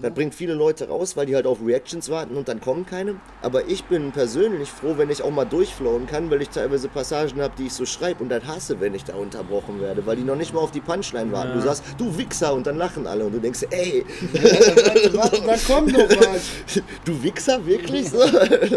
[0.02, 3.16] Das bringt viele Leute raus, weil die halt auf Reactions warten und dann kommen keine.
[3.42, 7.42] Aber ich bin persönlich froh, wenn ich auch mal durchflowen kann, weil ich teilweise Passagen
[7.42, 10.24] habe, die ich so schreibe und das hasse, wenn ich da unterbrochen werde, weil die
[10.24, 11.54] noch nicht mal auf die Punchline warten.
[11.54, 11.66] Du Ja.
[11.66, 15.94] sagst, du Wichser und dann lachen alle und du denkst, ey, warte, warte, da kommt
[15.94, 16.50] noch was.
[17.06, 18.20] du Wichser, wirklich so?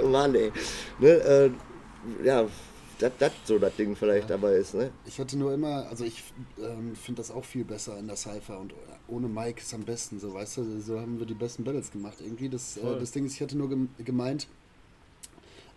[0.09, 0.53] Mann, ey.
[0.99, 1.51] Ne, äh,
[2.25, 2.47] ja,
[2.99, 4.91] dass das so das Ding vielleicht dabei ist, ne?
[5.07, 6.23] Ich hatte nur immer, also ich
[6.61, 8.75] ähm, finde das auch viel besser in der Cypher und
[9.07, 12.19] ohne Mike ist am besten, so weißt du, so haben wir die besten Battles gemacht
[12.21, 12.49] irgendwie.
[12.49, 14.49] Das, äh, das Ding ist, ich hatte nur gem gemeint,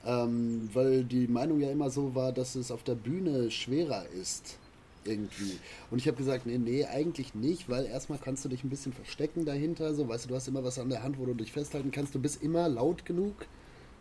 [0.05, 4.57] ähm, weil die Meinung ja immer so war, dass es auf der Bühne schwerer ist.
[5.03, 5.57] Irgendwie.
[5.89, 8.93] Und ich habe gesagt, nee, nee, eigentlich nicht, weil erstmal kannst du dich ein bisschen
[8.93, 11.51] verstecken dahinter, so, weißt du, du hast immer was an der Hand, wo du dich
[11.51, 13.34] festhalten kannst, du bist immer laut genug,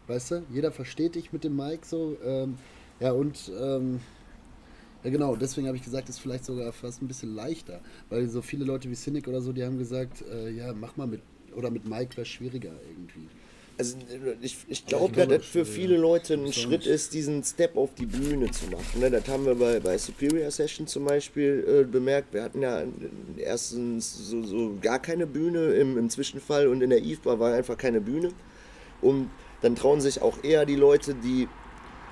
[0.09, 2.59] weißt du, jeder versteht dich mit dem Mic so, ähm,
[3.01, 4.01] ja und, ähm,
[5.03, 8.43] ja genau, deswegen habe ich gesagt, ist vielleicht sogar fast ein bisschen leichter, weil so
[8.43, 11.23] viele Leute wie Cynic oder so, die haben gesagt, äh, ja, mach mal mit,
[11.57, 13.29] oder mit Mic wäre schwieriger irgendwie.
[13.81, 13.97] Also
[14.43, 17.79] ich, ich glaube, ich glaube, dass das für viele Leute ein Schritt ist, diesen Step
[17.79, 19.01] auf die Bühne zu machen.
[19.01, 19.11] Ne?
[19.11, 22.35] Das haben wir bei, bei Superior Session zum Beispiel äh, bemerkt.
[22.35, 22.83] Wir hatten ja
[23.39, 27.55] erstens so, so gar keine Bühne im, im Zwischenfall und in der Eve Bar war
[27.55, 28.33] einfach keine Bühne.
[29.01, 29.31] Und
[29.63, 31.49] dann trauen sich auch eher die Leute, die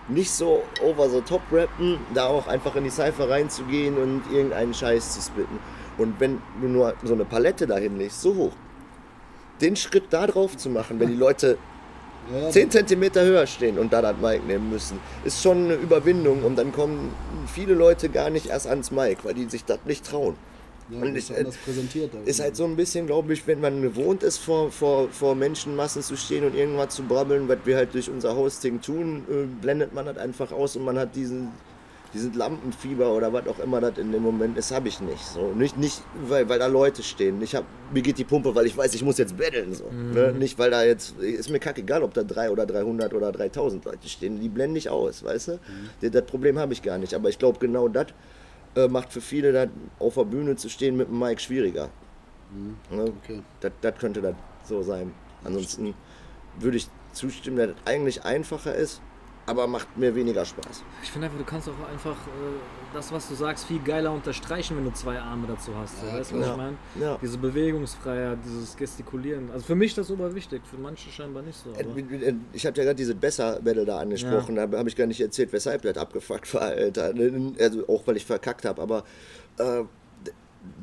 [0.09, 4.74] nicht so over the top rappen, da auch einfach in die Cypher reinzugehen und irgendeinen
[4.74, 5.59] Scheiß zu spitten.
[5.98, 8.52] Und wenn du nur so eine Palette dahin legst, so hoch,
[9.61, 11.59] den Schritt da drauf zu machen, wenn die Leute
[12.32, 16.42] Ja, 10 cm höher stehen und da das Mic nehmen müssen, ist schon eine Überwindung
[16.44, 17.12] und dann kommen
[17.46, 20.36] viele Leute gar nicht erst ans Mic, weil die sich das nicht trauen.
[20.91, 22.11] Ja, Und ist anders präsentiert.
[22.24, 26.03] Ist halt so ein bisschen, glaube ich, wenn man gewohnt ist, vor, vor, vor Menschenmassen
[26.03, 29.93] zu stehen und irgendwas zu brabbeln, was wir halt durch unser Hosting tun, äh, blendet
[29.93, 31.49] man das einfach aus und man hat diesen,
[32.14, 35.22] diesen Lampenfieber oder was auch immer das in dem Moment ist, habe ich nicht.
[35.22, 35.53] So.
[35.53, 37.43] Nicht, nicht weil, weil da Leute stehen.
[37.43, 39.74] Ich hab, mir geht die Pumpe, weil ich weiß, ich muss jetzt betteln.
[39.74, 39.91] So.
[39.91, 40.32] Ne?
[40.32, 44.09] Nicht, weil da jetzt, ist mir kackegal, ob da 3 oder 300 oder 3000 Leute
[44.09, 44.41] stehen.
[44.41, 45.59] Die blende ich aus, weißt du?
[46.01, 47.12] Das, das Problem habe ich gar nicht.
[47.12, 48.07] Aber ich glaube, genau das
[48.79, 51.91] äh, macht für viele dann auf der Bühne zu stehen mit dem Mic schwieriger.
[52.91, 53.12] Ne?
[53.22, 53.43] Okay.
[53.61, 55.12] Das, das könnte das so sein.
[55.45, 55.95] Ansonsten
[56.59, 59.01] würde ich zustimmen, dass das eigentlich einfacher ist,
[59.47, 60.85] aber macht mir weniger Spaß.
[61.03, 64.76] Ich finde einfach, du kannst auch einfach äh, das, was du sagst, viel geiler unterstreichen,
[64.76, 65.95] wenn du zwei Arme dazu hast.
[66.03, 66.53] Ja, weißt du, was ja.
[66.53, 66.76] ich meine?
[67.01, 67.18] Ja.
[67.20, 69.51] Diese Bewegungsfreiheit, dieses Gestikulieren.
[69.51, 71.70] Also für mich das super wichtig, für manche scheinbar nicht so.
[71.70, 71.99] Aber
[72.53, 75.82] Ich hatte ja gerade diese Besser-Battle da angesprochen, da habe ich gar nicht erzählt, weshalb
[75.82, 77.12] das abgefuckt war, Alter.
[77.59, 79.05] Also auch weil ich verkackt habe, aber
[79.59, 79.84] äh,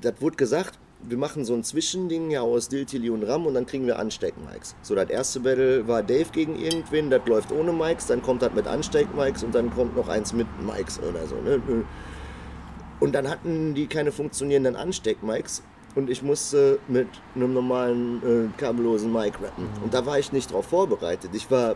[0.02, 3.66] das wurde gesagt, wir machen so ein Zwischending ja aus Diltili und Ram und dann
[3.66, 4.76] kriegen wir Ansteck-Mikes.
[4.82, 8.54] So, das erste Battle war Dave gegen irgendwen, das läuft ohne Mikes, dann kommt das
[8.54, 11.36] mit Ansteck-Mikes und dann kommt noch eins mit Mikes oder so.
[11.36, 11.62] Ne?
[13.00, 15.62] Und dann hatten die keine funktionierenden Ansteck-Mics
[15.96, 19.68] und ich musste mit einem normalen äh, kabellosen Mic rappen.
[19.84, 21.32] Und da war ich nicht drauf vorbereitet.
[21.34, 21.76] Ich war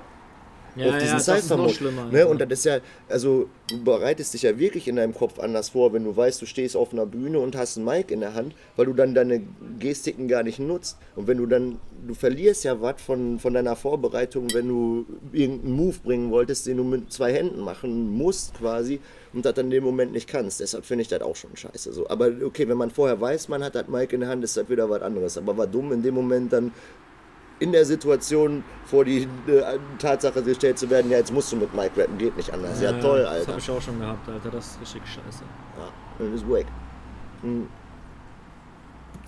[0.76, 1.74] ja, auf diesen das ist noch Cypher-Mode.
[1.74, 2.06] schlimmer.
[2.12, 2.28] Ne?
[2.28, 5.94] Und das ist ja, also du bereitest dich ja wirklich in deinem Kopf anders vor,
[5.94, 8.56] wenn du weißt, du stehst auf einer Bühne und hast ein Mic in der Hand,
[8.76, 9.42] weil du dann deine
[9.80, 10.98] Gestiken gar nicht nutzt.
[11.16, 15.74] Und wenn du dann, du verlierst ja was von, von deiner Vorbereitung, wenn du irgendeinen
[15.74, 19.00] Move bringen wolltest, den du mit zwei Händen machen musst quasi
[19.34, 20.60] und das dann in dem Moment nicht kannst.
[20.60, 21.94] Deshalb finde ich das auch schon scheiße.
[21.94, 22.10] So.
[22.10, 24.70] Aber okay, wenn man vorher weiß, man hat das Mic in der Hand, ist das
[24.70, 25.38] wieder was anderes.
[25.38, 26.72] Aber war dumm in dem Moment dann
[27.60, 31.74] in der Situation vor die äh, Tatsache gestellt zu werden, ja, jetzt musst du mit
[31.74, 32.82] Mike rappen, geht nicht anders.
[32.82, 33.48] Ja, toll, Das Alter.
[33.50, 34.50] habe ich auch schon gehabt, Alter.
[34.52, 35.44] Das ist richtig scheiße.
[35.78, 35.92] Ja,
[36.26, 36.66] das ist wack.
[37.42, 37.68] Hm.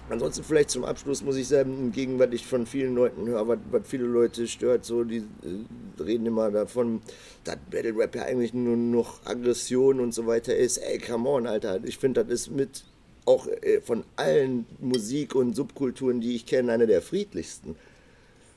[0.10, 3.60] Ansonsten vielleicht zum Abschluss muss ich sagen, gegen was ich von vielen Leuten höre, was,
[3.72, 7.02] was viele Leute stört, so die äh, reden immer davon,
[7.46, 10.78] dass Battle Rap ja eigentlich nur noch Aggression und so weiter ist.
[10.78, 11.80] Ey, come on, Alter.
[11.84, 12.84] Ich finde, das ist mit
[13.26, 17.76] auch äh, von allen Musik- und Subkulturen, die ich kenne, eine der friedlichsten.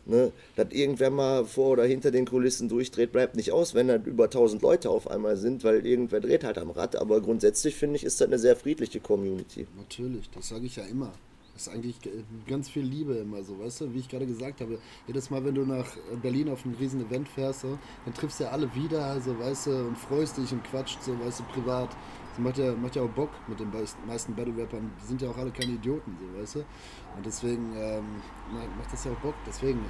[0.07, 3.97] Ne, dass irgendwer mal vor oder hinter den Kulissen durchdreht, bleibt nicht aus, wenn da
[3.97, 6.97] über 1000 Leute auf einmal sind, weil irgendwer dreht halt am Rad.
[6.97, 9.67] Aber grundsätzlich finde ich, ist das eine sehr friedliche Community.
[9.79, 11.11] Natürlich, das sage ich ja immer.
[11.55, 11.97] Das ist eigentlich
[12.49, 14.77] ganz viel Liebe immer so, weißt du, wie ich gerade gesagt habe.
[15.07, 15.87] Jedes Mal, wenn du nach
[16.21, 19.71] Berlin auf ein riesen Event fährst, dann triffst du ja alle wieder, also weißt du,
[19.71, 21.91] und freust dich und quatscht so, weißt du, privat.
[22.31, 24.91] Das macht ja, macht ja auch Bock mit den meisten- meisten Battle-Rappern.
[25.01, 26.65] Die sind ja auch alle keine Idioten, so, weißt du.
[27.17, 28.05] Und deswegen ähm,
[28.53, 29.35] ma- macht das ja auch Bock.
[29.47, 29.81] Deswegen,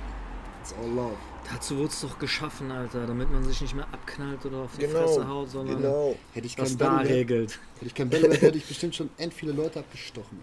[0.63, 1.17] it's all love.
[1.53, 4.87] Dazu wurde es doch geschaffen, Alter, damit man sich nicht mehr abknallt oder auf die
[4.87, 6.17] Genau, Fresse haut, sondern genau.
[6.33, 7.59] Hätte ich das kein da regelt.
[7.75, 10.39] hätte ich kein Battle Rap, hätte ich bestimmt schon end viele Leute abgestochen.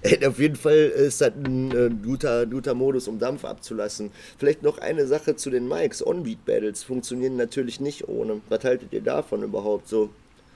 [0.00, 4.12] Ey, auf jeden Fall ist das ein äh, guter, guter Modus, um Dampf abzulassen.
[4.38, 6.04] Vielleicht noch eine Sache zu den Mics.
[6.06, 8.40] On-Beat-Battles funktionieren natürlich nicht ohne.
[8.48, 10.08] Was haltet ihr davon überhaupt so?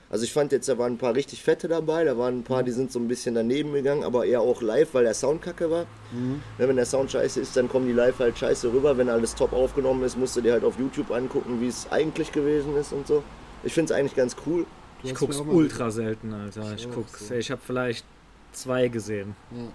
[0.09, 2.63] Also ich fand jetzt, da waren ein paar richtig fette dabei, da waren ein paar,
[2.63, 5.69] die sind so ein bisschen daneben gegangen, aber eher auch live, weil der Sound kacke
[5.69, 5.85] war.
[6.13, 8.97] Ne, wenn der Sound scheiße ist, dann kommen die live halt scheiße rüber.
[8.97, 12.31] Wenn alles top aufgenommen ist, musst du dir halt auf YouTube angucken, wie es eigentlich
[12.31, 13.23] gewesen ist und so.
[13.63, 14.65] Ich finde es eigentlich ganz cool.
[15.01, 16.73] Du Ich guck's ultra selten, Alter.
[16.75, 17.27] Ich auch guck's.
[17.27, 17.33] so.
[17.35, 18.05] Ich habe vielleicht
[18.53, 19.35] zwei gesehen.
[19.51, 19.67] Ja.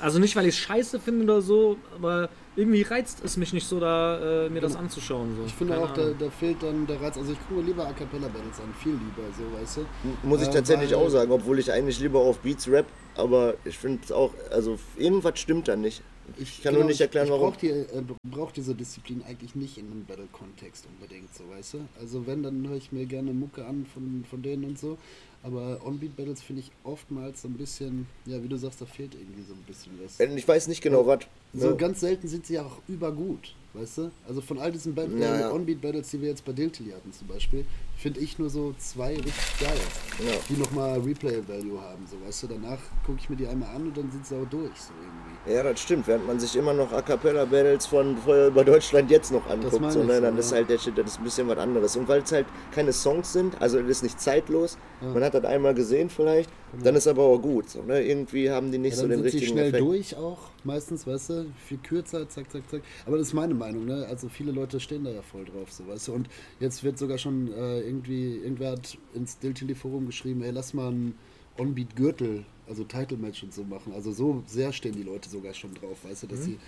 [0.00, 3.80] Also nicht, weil ich scheiße finde oder so, aber irgendwie reizt es mich nicht so,
[3.80, 5.36] da äh, mir das anzuschauen.
[5.36, 5.44] So.
[5.44, 7.16] Ich finde Keine auch, da, da fehlt dann der Reiz.
[7.18, 10.26] Also ich gucke lieber A Cappella Battles an, viel lieber, so weißt du.
[10.28, 12.86] Muss ich Äh, tatsächlich weil- auch sagen, obwohl ich eigentlich lieber auf Beats rap,
[13.16, 16.02] aber ich finde es auch, also irgendwas stimmt da nicht.
[16.38, 17.54] Ich kann nur nicht erklären, genau, ich, warum.
[17.54, 21.74] Ich brauche die, äh, brauch diese Disziplin eigentlich nicht in einem Battle-Kontext unbedingt, so weißt
[21.74, 21.78] du.
[22.00, 24.98] Also wenn, dann höre ich mir gerne Mucke an von, von denen und so.
[25.46, 29.42] Aber On-Beat-Battles finde ich oftmals so ein bisschen, ja, wie du sagst, da fehlt irgendwie
[29.46, 30.18] so ein bisschen was.
[30.18, 31.20] Ich weiß nicht genau, was.
[31.54, 31.76] So ne?
[31.76, 34.10] ganz selten sind sie ja auch übergut, weißt du?
[34.26, 35.52] Also von all diesen Bat- Ja, äh, ja.
[35.52, 37.64] On-Beat-Battles, die wir jetzt bei Diltily hatten zum Beispiel,
[37.96, 39.78] finde ich nur so zwei richtig geil,
[40.26, 40.32] Ja.
[40.50, 42.46] die nochmal Replay-Value haben, so weißt du?
[42.48, 45.25] Danach gucke ich mir die einmal an und dann sind sie auch durch, so irgendwie.
[45.48, 46.08] Ja, das stimmt.
[46.08, 49.80] Während man sich immer noch A Cappella Battles von vorher über Deutschland jetzt noch anguckt,
[49.80, 50.40] meine so, ich ne, dann ja.
[50.40, 51.96] ist halt der Shit, das ist ein bisschen was anderes.
[51.96, 55.44] Und weil es halt keine Songs sind, also das ist nicht zeitlos, man hat das
[55.44, 56.50] einmal gesehen vielleicht,
[56.82, 57.70] dann ist aber auch gut.
[57.70, 58.02] So, ne?
[58.02, 59.82] Irgendwie haben die nicht Ja, so dann den sind sie richtigen schnell Effekt.
[59.84, 62.82] durch auch, meistens, weißt du, viel kürzer, zack, zack, zack.
[63.06, 64.04] Aber das ist meine Meinung, ne?
[64.08, 66.12] Also viele Leute stehen da ja voll drauf, so, weißt du.
[66.14, 66.28] Und
[66.58, 71.14] jetzt wird sogar schon äh, irgendwie, irgendwer hat ins Diltily-Forum geschrieben, ey, lass mal ein
[71.58, 73.92] On-Beat-Gürtel, also Title-Match und so machen.
[73.94, 76.58] Also so sehr stehen die Leute sogar schon drauf, weißt du, dass sie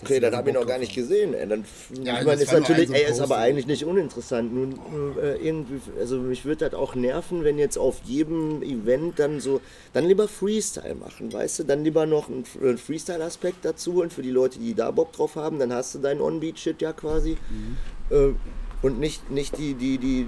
[0.00, 1.34] Okay, dann habe ich noch gar nicht gesehen.
[1.34, 1.46] Ey.
[1.46, 1.64] Dann,
[2.02, 4.52] ja, ich meine, ist natürlich, ey, ist aber eigentlich nicht uninteressant.
[4.54, 4.78] Nun,
[5.20, 9.60] äh, irgendwie, also mich würde das auch nerven, wenn jetzt auf jedem Event dann so,
[9.92, 11.64] dann lieber Freestyle machen, weißt du?
[11.64, 15.58] Dann lieber noch einen Freestyle-Aspekt dazu holen für die Leute, die da Bock drauf haben.
[15.58, 17.36] Dann hast du deinen On-Beat-Shit ja quasi.
[17.50, 18.16] Mhm.
[18.16, 18.34] Äh,
[18.80, 20.26] und nicht, nicht die, die, die,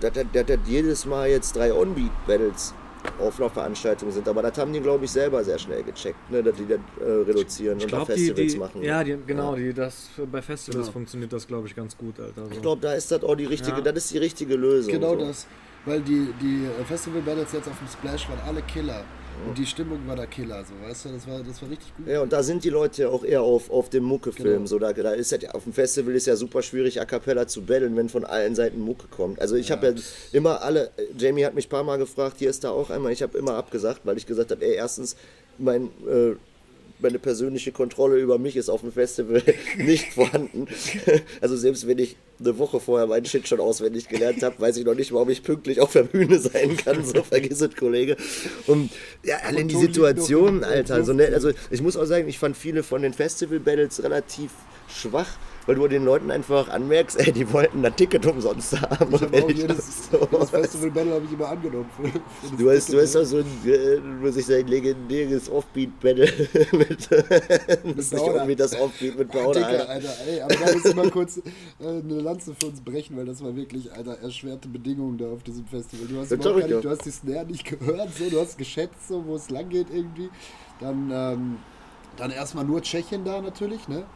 [0.00, 2.74] das hat jedes Mal jetzt drei On-Beat-Battles
[3.18, 4.28] Auflaufveranstaltungen sind.
[4.28, 7.10] Aber das haben die, glaube ich, selber sehr schnell gecheckt, ne, dass die das äh,
[7.10, 8.82] reduzieren ich und glaub, Festivals die, die, machen.
[8.82, 9.62] Ja, die, genau, ja.
[9.62, 10.92] Die, das, bei Festivals genau.
[10.92, 12.46] funktioniert das, glaube ich, ganz gut, Alter.
[12.46, 12.52] So.
[12.52, 13.82] Ich glaube, da ist das auch die richtige, ja.
[13.82, 14.92] das ist die richtige Lösung.
[14.92, 15.26] Genau so.
[15.26, 15.46] das.
[15.84, 19.04] Weil die, die Festival Battles jetzt auf dem Splash waren alle Killer.
[19.46, 22.06] Und die Stimmung war der Killer, so, weißt du, das war, das war richtig gut.
[22.06, 24.54] Ja, und da sind die Leute auch eher auf, auf dem Mucke-Film.
[24.54, 24.66] Genau.
[24.66, 27.62] So, da, da ist ja, auf dem Festival ist ja super schwierig, A Cappella zu
[27.62, 29.40] battlen, wenn von allen Seiten Mucke kommt.
[29.40, 29.76] Also ich ja.
[29.76, 29.94] habe ja
[30.32, 33.22] immer alle, Jamie hat mich ein paar Mal gefragt, hier ist da auch einmal, ich
[33.22, 35.16] habe immer abgesagt, weil ich gesagt habe, ey, erstens,
[35.58, 36.34] mein äh,
[37.00, 39.42] meine persönliche Kontrolle über mich ist auf dem Festival
[39.76, 40.66] nicht vorhanden.
[41.40, 44.84] Also selbst wenn ich eine Woche vorher meinen Shit schon auswendig gelernt habe, weiß ich
[44.84, 47.04] noch nicht, warum ich pünktlich auf der Bühne sein kann.
[47.04, 48.16] So vergiss es, Kollege.
[48.66, 48.90] Und
[49.24, 50.94] ja, allein die Situation, Alter.
[50.94, 54.50] Also, ne, also ich muss auch sagen, ich fand viele von den Festival-Battles relativ
[54.88, 55.28] schwach
[55.68, 59.14] weil du den Leuten einfach anmerkst, ey, die wollten ein Ticket umsonst haben.
[59.14, 61.90] Ich hab jedes, so, das Festival Battle habe ich immer angenommen.
[62.56, 66.24] Du, hast, du hast auch so ein, äh, muss ich sagen, legendäres Offbeat-Battle
[66.72, 67.10] mit,
[67.84, 69.54] mit irgendwie das Offbeat mit Bauer.
[69.56, 69.90] Alter.
[69.90, 71.42] Alter, ey, aber da muss mal kurz äh,
[71.86, 75.66] eine Lanze für uns brechen, weil das war wirklich, Alter, erschwerte Bedingungen da auf diesem
[75.66, 76.06] Festival.
[76.06, 79.34] Du hast, nicht, du hast die Snare nicht gehört, so, du hast geschätzt, so, wo
[79.34, 80.30] es lang geht irgendwie.
[80.80, 81.58] Dann, ähm,
[82.16, 84.06] dann erstmal nur Tschechien da natürlich, ne?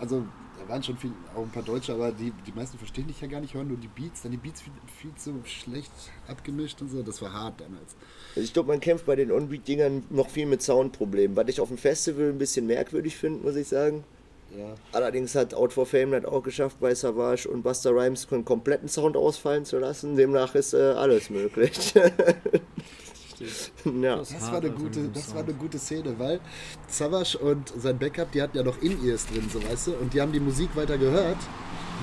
[0.00, 0.24] Also
[0.68, 3.40] waren schon viel, auch ein paar Deutsche, aber die, die meisten verstehen dich ja gar
[3.40, 5.92] nicht, hören nur die Beats, dann die Beats viel, viel zu schlecht
[6.28, 7.94] abgemischt und so, das war hart damals.
[8.34, 11.78] Ich glaube, man kämpft bei den On-Beat-Dingern noch viel mit Soundproblemen, was ich auf dem
[11.78, 14.04] Festival ein bisschen merkwürdig finde, muss ich sagen.
[14.56, 14.74] Ja.
[14.92, 18.88] Allerdings hat Out for Fame das auch geschafft, bei Savage und Buster Rhymes einen kompletten
[18.88, 20.16] Sound ausfallen zu lassen.
[20.16, 21.94] Demnach ist äh, alles möglich.
[24.02, 24.16] Ja.
[24.16, 26.40] Das, war eine gute, das war eine gute Szene, weil
[26.88, 30.20] Savage und sein Backup, die hatten ja noch In-Ears drin, so weißt du, und die
[30.20, 31.38] haben die Musik weiter gehört.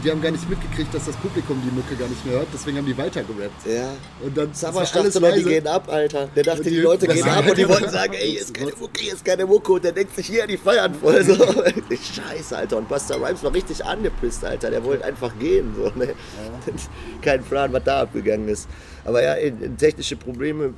[0.03, 2.77] Die haben gar nicht mitgekriegt, dass das Publikum die Mucke gar nicht mehr hört, deswegen
[2.77, 3.65] haben die weiter gerappt.
[3.65, 3.93] Ja.
[4.25, 6.29] Und dann Savage dachte noch, die gehen ab, Alter.
[6.35, 8.99] Der dachte, die, die, Leute gehen ab und die wollten sagen, ey, ist keine Mucke,
[8.99, 9.73] hier ist keine Mucke.
[9.73, 11.23] Und der denkt sich, hier, die feiern voll.
[11.23, 11.35] So.
[11.35, 12.77] Scheiße, Alter.
[12.77, 14.71] Und Buster Rhymes war richtig angepisst, Alter.
[14.71, 15.73] Der wollte einfach gehen.
[15.75, 16.07] So, ne?
[16.07, 16.73] Ja.
[17.21, 18.67] Kein Plan, was da abgegangen ist.
[19.05, 19.35] Aber ja,
[19.77, 20.73] technische Probleme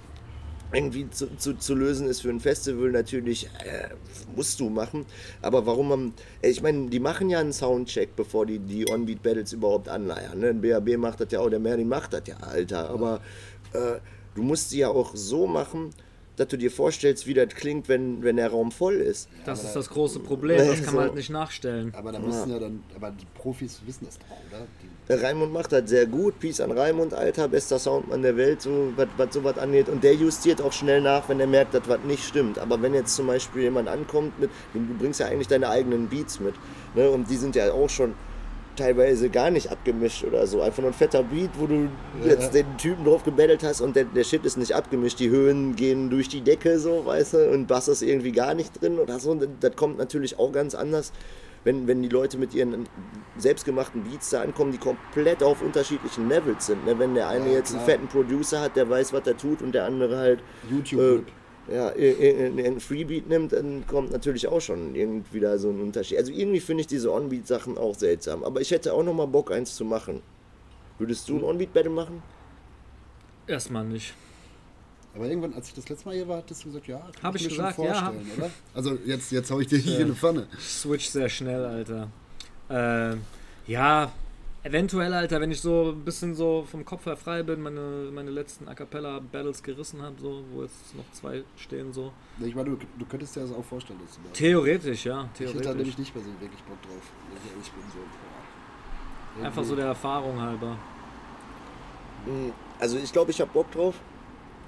[0.72, 3.90] irgendwie zu, zu, zu, lösen ist für ein Festival natürlich, äh,
[4.36, 5.06] musst du machen.
[5.42, 9.24] Aber warum man, äh, ich meine, die machen ja einen Soundcheck, bevor die die On-Beat
[9.24, 10.40] Battles überhaupt anleiern.
[10.40, 10.50] Ne?
[10.50, 12.90] Ein BAB macht das ja auch, der Merlin macht das ja, Alter.
[12.90, 13.22] Aber
[13.74, 14.00] äh,
[14.36, 15.92] du musst sie ja auch so machen,
[16.38, 19.30] dass du dir vorstellst, wie das klingt, wenn, wenn der Raum voll ist.
[19.46, 21.94] Das ist das große Problem, das kann man halt nicht nachstellen.
[21.96, 22.56] Aber da müssen ja.
[22.56, 24.66] ja dann, aber die Profis wissen das doch, oder?
[25.08, 26.40] Die Raimund macht das sehr gut.
[26.40, 29.88] Peace an Raimund, Alter, bester Soundmann der Welt, so, was, was sowas angeht.
[29.88, 32.58] Und der justiert auch schnell nach, wenn er merkt, dass was nicht stimmt.
[32.58, 36.40] Aber wenn jetzt zum Beispiel jemand ankommt mit, du bringst ja eigentlich deine eigenen Beats
[36.40, 36.56] mit.
[36.96, 37.10] Ne?
[37.10, 38.16] Und die sind ja auch schon
[38.76, 40.62] teilweise gar nicht abgemischt oder so.
[40.62, 41.90] Einfach nur ein fetter Beat, wo du
[42.22, 42.32] ja.
[42.32, 45.20] jetzt den Typen drauf gebettelt hast und der, der Shit ist nicht abgemischt.
[45.20, 48.82] Die Höhen gehen durch die Decke, so, weißt du, und Bass ist irgendwie gar nicht
[48.82, 49.36] drin oder so.
[49.60, 51.12] Das kommt natürlich auch ganz anders,
[51.64, 52.88] wenn, wenn die Leute mit ihren
[53.38, 56.86] selbstgemachten Beats da ankommen, die komplett auf unterschiedlichen Levels sind.
[56.86, 56.98] Ne?
[56.98, 59.74] Wenn der eine ja, jetzt einen fetten Producer hat, der weiß, was er tut, und
[59.74, 60.40] der andere halt.
[60.70, 61.28] YouTube.
[61.28, 61.32] Äh,
[61.68, 66.18] ja, einen Freebeat nimmt, dann kommt natürlich auch schon irgendwie da so ein Unterschied.
[66.18, 68.44] Also irgendwie finde ich diese On-Beat-Sachen auch seltsam.
[68.44, 70.22] Aber ich hätte auch noch mal Bock, eins zu machen.
[71.00, 72.22] Würdest du ein On-Beat-Battle machen?
[73.48, 74.14] Erstmal nicht.
[75.16, 77.36] Aber irgendwann, als ich das letzte Mal hier war, hattest du gesagt, ja, kann Hab
[77.36, 78.44] ich, mir gesagt, schon vorstellen, ja.
[78.44, 78.52] oder?
[78.74, 80.48] Also jetzt, jetzt hau ich dir hier in eine Pfanne.
[80.60, 82.10] Switch sehr schnell, Alter.
[82.70, 83.16] Äh,
[83.72, 84.12] ja,
[84.66, 88.32] Eventuell, Alter, wenn ich so ein bisschen so vom Kopf her frei bin, meine, meine
[88.32, 92.12] letzten A Cappella Battles gerissen habe, so, wo jetzt noch zwei stehen, so.
[92.44, 95.30] Ich meine, du, du könntest dir das auch vorstellen, dass du da Theoretisch, ja.
[95.36, 95.46] Theoretisch.
[95.46, 97.84] Ich hätte da nämlich nicht mehr so wirklich Bock drauf, wenn ich ehrlich bin.
[99.38, 100.80] So, Einfach so der Erfahrung halber.
[102.26, 103.94] Hm, also ich glaube, ich habe Bock drauf.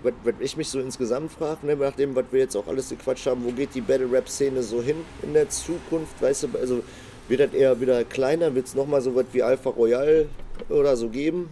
[0.04, 3.26] Wenn ich mich so insgesamt frage, ne, nach dem, was wir jetzt auch alles gequatscht
[3.26, 6.84] haben, wo geht die Battle-Rap-Szene so hin in der Zukunft, weißt du, also
[7.28, 8.54] wird das eher wieder kleiner?
[8.56, 10.28] Wird es nochmal so was wie Alpha Royal
[10.70, 11.50] oder so geben?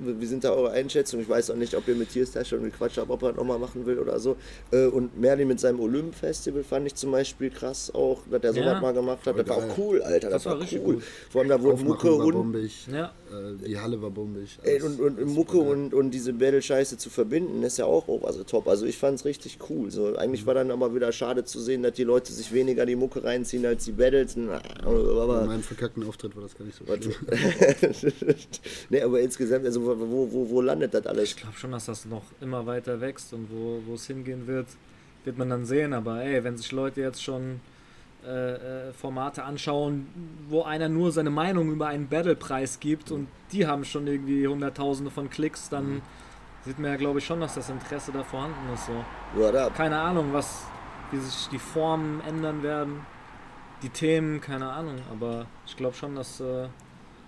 [0.00, 1.22] Wie sind da eure Einschätzungen?
[1.22, 3.86] Ich weiß auch nicht, ob ihr mit Tierstar schon gequatscht habt, ob er nochmal machen
[3.86, 4.34] will oder so.
[4.72, 8.66] Äh, und Merlin mit seinem Olymp-Festival fand ich zum Beispiel krass auch, dass er sowas
[8.66, 8.80] Ja.
[8.80, 9.38] mal gemacht hat.
[9.38, 10.28] Das war auch cool, Alter.
[10.30, 10.94] Das, Das war war, richtig cool.
[10.94, 11.04] gut.
[11.30, 12.60] Vor allem da wurde Aufmachung Mucke und.
[12.92, 13.12] Ja.
[13.30, 14.58] Äh, die Halle war bombig.
[14.62, 15.68] Ey, alles- und, und Mucke geil.
[15.68, 18.68] und, und diese Battle-Scheiße zu verbinden, ist ja auch over the top.
[18.68, 19.90] Also ich fand's richtig cool.
[19.90, 22.96] So, eigentlich war dann aber wieder schade zu sehen, dass die Leute sich weniger die
[22.96, 24.36] Mucke reinziehen als die Battles.
[24.82, 27.14] Aber, meinem verkackten Auftritt war das gar nicht so schlimm.
[28.90, 31.30] nee, aber insgesamt, also wo, wo, wo, wo landet das alles?
[31.30, 34.66] Ich glaube schon, dass das noch immer weiter wächst und wo wo es hingehen wird,
[35.24, 35.92] wird man dann sehen.
[35.92, 37.60] Aber ey, wenn sich Leute jetzt schon
[38.24, 40.08] äh, äh, Formate anschauen,
[40.48, 45.10] wo einer nur seine Meinung über einen Battle-Preis gibt und die haben schon irgendwie Hunderttausende
[45.10, 46.02] von Klicks, dann
[46.64, 48.86] sieht man ja, glaube ich, schon, dass das Interesse da vorhanden ist.
[48.86, 49.04] So.
[49.70, 50.66] Keine Ahnung, was,
[51.12, 53.06] wie sich die Formen ändern werden,
[53.82, 54.96] die Themen, keine Ahnung.
[55.12, 56.68] Aber ich glaube schon, dass, äh,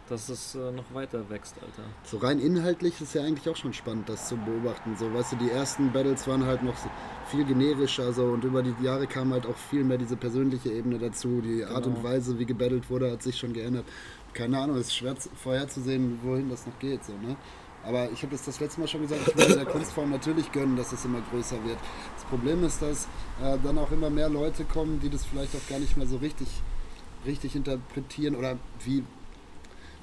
[0.08, 1.88] dass es äh, noch weiter wächst, Alter.
[2.04, 4.96] So rein inhaltlich ist ja eigentlich auch schon spannend, das zu beobachten.
[4.98, 6.74] So, weißt du, die ersten Battles waren halt noch
[7.30, 10.98] viel generischer so und über die Jahre kam halt auch viel mehr diese persönliche Ebene
[10.98, 11.40] dazu.
[11.40, 12.08] Die Art und Genau.
[12.08, 13.84] Weise, wie gebattelt wurde, hat sich schon geändert.
[14.32, 17.04] Keine Ahnung, es ist schwer zu- vorherzusehen, wohin das noch geht.
[17.04, 17.36] So, ne?
[17.84, 20.76] Aber ich habe es das letzte Mal schon gesagt, ich würde der Kunstform natürlich gönnen,
[20.76, 21.78] dass es immer größer wird.
[22.16, 23.04] Das Problem ist, dass
[23.42, 26.16] äh, dann auch immer mehr Leute kommen, die das vielleicht auch gar nicht mehr so
[26.16, 26.48] richtig,
[27.24, 29.04] richtig interpretieren oder wie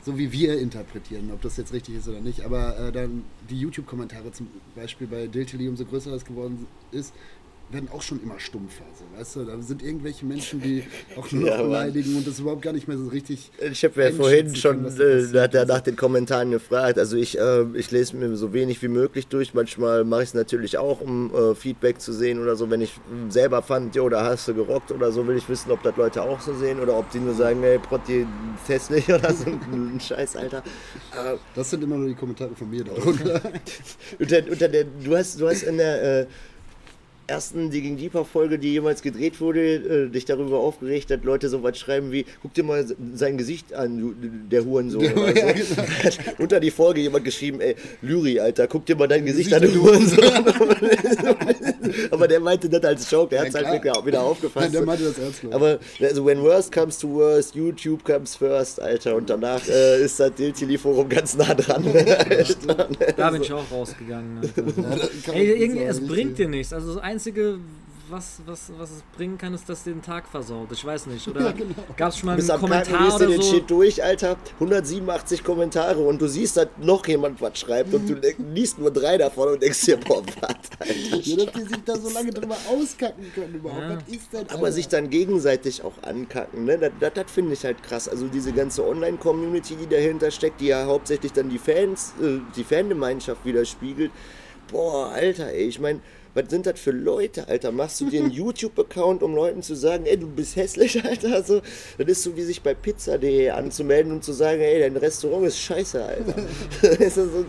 [0.05, 2.45] so wie wir interpretieren, ob das jetzt richtig ist oder nicht.
[2.45, 7.11] Aber äh, dann die YouTube-Kommentare zum Beispiel bei Diltily, umso größer das geworden ist,
[7.71, 8.83] werden auch schon immer stumpfer.
[8.97, 9.43] So, weißt du?
[9.45, 10.83] Da sind irgendwelche Menschen, die
[11.17, 11.67] auch nur noch Ja, Mann.
[11.67, 13.51] beleidigen und das überhaupt gar nicht mehr so richtig.
[13.71, 16.99] Ich habe ja vorhin schon da äh, hat er nach den Kommentaren gefragt.
[16.99, 19.53] Also ich, äh, ich lese mir so wenig wie möglich durch.
[19.53, 22.69] Manchmal mache ich es natürlich auch, um äh, Feedback zu sehen oder so.
[22.69, 22.93] Wenn ich
[23.29, 26.21] selber fand, jo, da hast du gerockt oder so, will ich wissen, ob das Leute
[26.21, 28.27] auch so sehen oder ob die nur sagen, ey, Protti,
[28.67, 30.59] hässlich oder so ein Scheiß, Alter.
[30.59, 33.41] Äh, Das sind immer nur die Kommentare von mir darunter.
[34.19, 36.25] unter, unter der, du hast, du hast in der äh,
[37.27, 41.49] ersten Die gegen Deeper Folge, die jemals gedreht wurde, äh, dich darüber aufgeregt, dass Leute
[41.49, 44.13] so was schreiben wie, guck dir mal sein Gesicht an, du,
[44.51, 45.01] der Hurensohn.
[45.01, 45.39] Der- oder so.
[45.39, 45.83] ja, genau.
[46.03, 49.61] Hat unter die Folge jemand geschrieben, ey, Lyri, Alter, guck dir mal dein Gesicht an,
[49.61, 50.23] du Hurensohn.
[52.11, 54.05] Aber der meinte das als Joke, der hat es Ja, halt klar.
[54.05, 54.73] wieder, aufgefasst.
[54.73, 55.41] Der meinte das ernst.
[55.41, 55.55] glaub ich.
[55.55, 59.15] Aber also when worst comes to worst, YouTube comes first, Alter.
[59.15, 61.83] Und danach äh, ist das Diltili Forum ganz nah dran.
[63.17, 64.39] Da bin ich auch rausgegangen.
[64.39, 64.63] Alter.
[65.33, 66.73] Ey, irgendwie, es bringt dir nichts.
[66.73, 67.59] Also das Einzige,
[68.09, 70.71] was, was, was es bringen kann, ist, dass den Tag versaut.
[70.71, 71.27] Ich weiß nicht.
[71.27, 71.53] Oder
[71.97, 73.51] gab es schon mal Bis einen am Kacken Kommentar du oder den so?
[73.53, 74.37] Shit durch, Alter.
[74.55, 78.91] 187 Kommentare und du siehst, dass noch jemand was schreibt und du denk- liest nur
[78.91, 80.49] drei davon und denkst dir, boah, was,
[80.79, 81.17] Alter.
[81.21, 83.81] Ja, dass die sich da so lange drüber auskacken können überhaupt.
[83.81, 83.97] Ja.
[83.97, 84.49] Was ist denn?
[84.49, 84.71] Aber Alter?
[84.71, 86.77] sich dann gegenseitig auch ankacken, ne?
[86.77, 88.07] das, das, das finde ich halt krass.
[88.07, 92.63] Also diese ganze Online-Community, die dahinter steckt, die ja hauptsächlich dann die Fans, äh, die
[92.63, 94.11] Fangemeinschaft widerspiegelt.
[94.71, 95.99] Boah, Alter, ey, ich meine,
[96.35, 97.71] was sind das für Leute, Alter?
[97.71, 101.41] Machst du dir einen YouTube-Account, um Leuten zu sagen, ey, du bist hässlich, Alter?
[101.43, 101.61] So,
[101.97, 105.57] das ist so wie sich bei pizza.de anzumelden und zu sagen, ey, dein Restaurant ist
[105.59, 106.35] scheiße, Alter.
[106.81, 107.45] das ist so,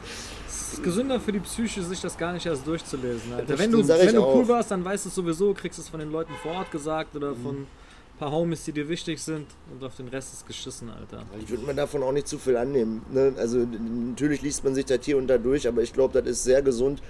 [0.48, 3.46] Es ist gesünder für die Psyche, sich das gar nicht erst durchzulesen, Alter.
[3.48, 4.48] Das Wenn du, wenn du cool auch.
[4.48, 7.34] warst, dann weißt du es sowieso, kriegst es von den Leuten vor Ort gesagt oder
[7.34, 11.24] von ein paar Homies, die dir wichtig sind und auf den Rest ist geschissen, Alter.
[11.42, 13.02] Ich würde mir davon auch nicht zu viel annehmen.
[13.12, 13.34] Ne?
[13.36, 16.44] Also natürlich liest man sich das hier und da durch, aber ich glaube, das ist
[16.44, 17.02] sehr gesund,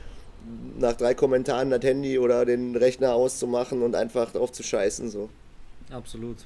[0.79, 5.11] nach drei Kommentaren das Handy oder den Rechner auszumachen und einfach drauf zu scheißen.
[5.11, 5.29] So.
[5.91, 6.37] Absolut.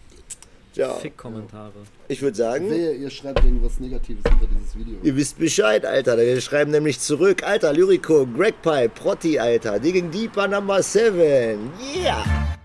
[0.74, 1.72] Ja, Fick-Kommentare.
[2.07, 4.98] ich würde sagen, Wehe, ihr schreibt irgendwas Negatives unter dieses Video.
[5.03, 6.16] ihr wisst Bescheid, Alter.
[6.16, 11.72] Wir schreiben nämlich zurück, Alter, Lyrico, Greg Pipe, Protti, Alter, Digging Deeper Number 7.
[11.96, 12.59] Yeah!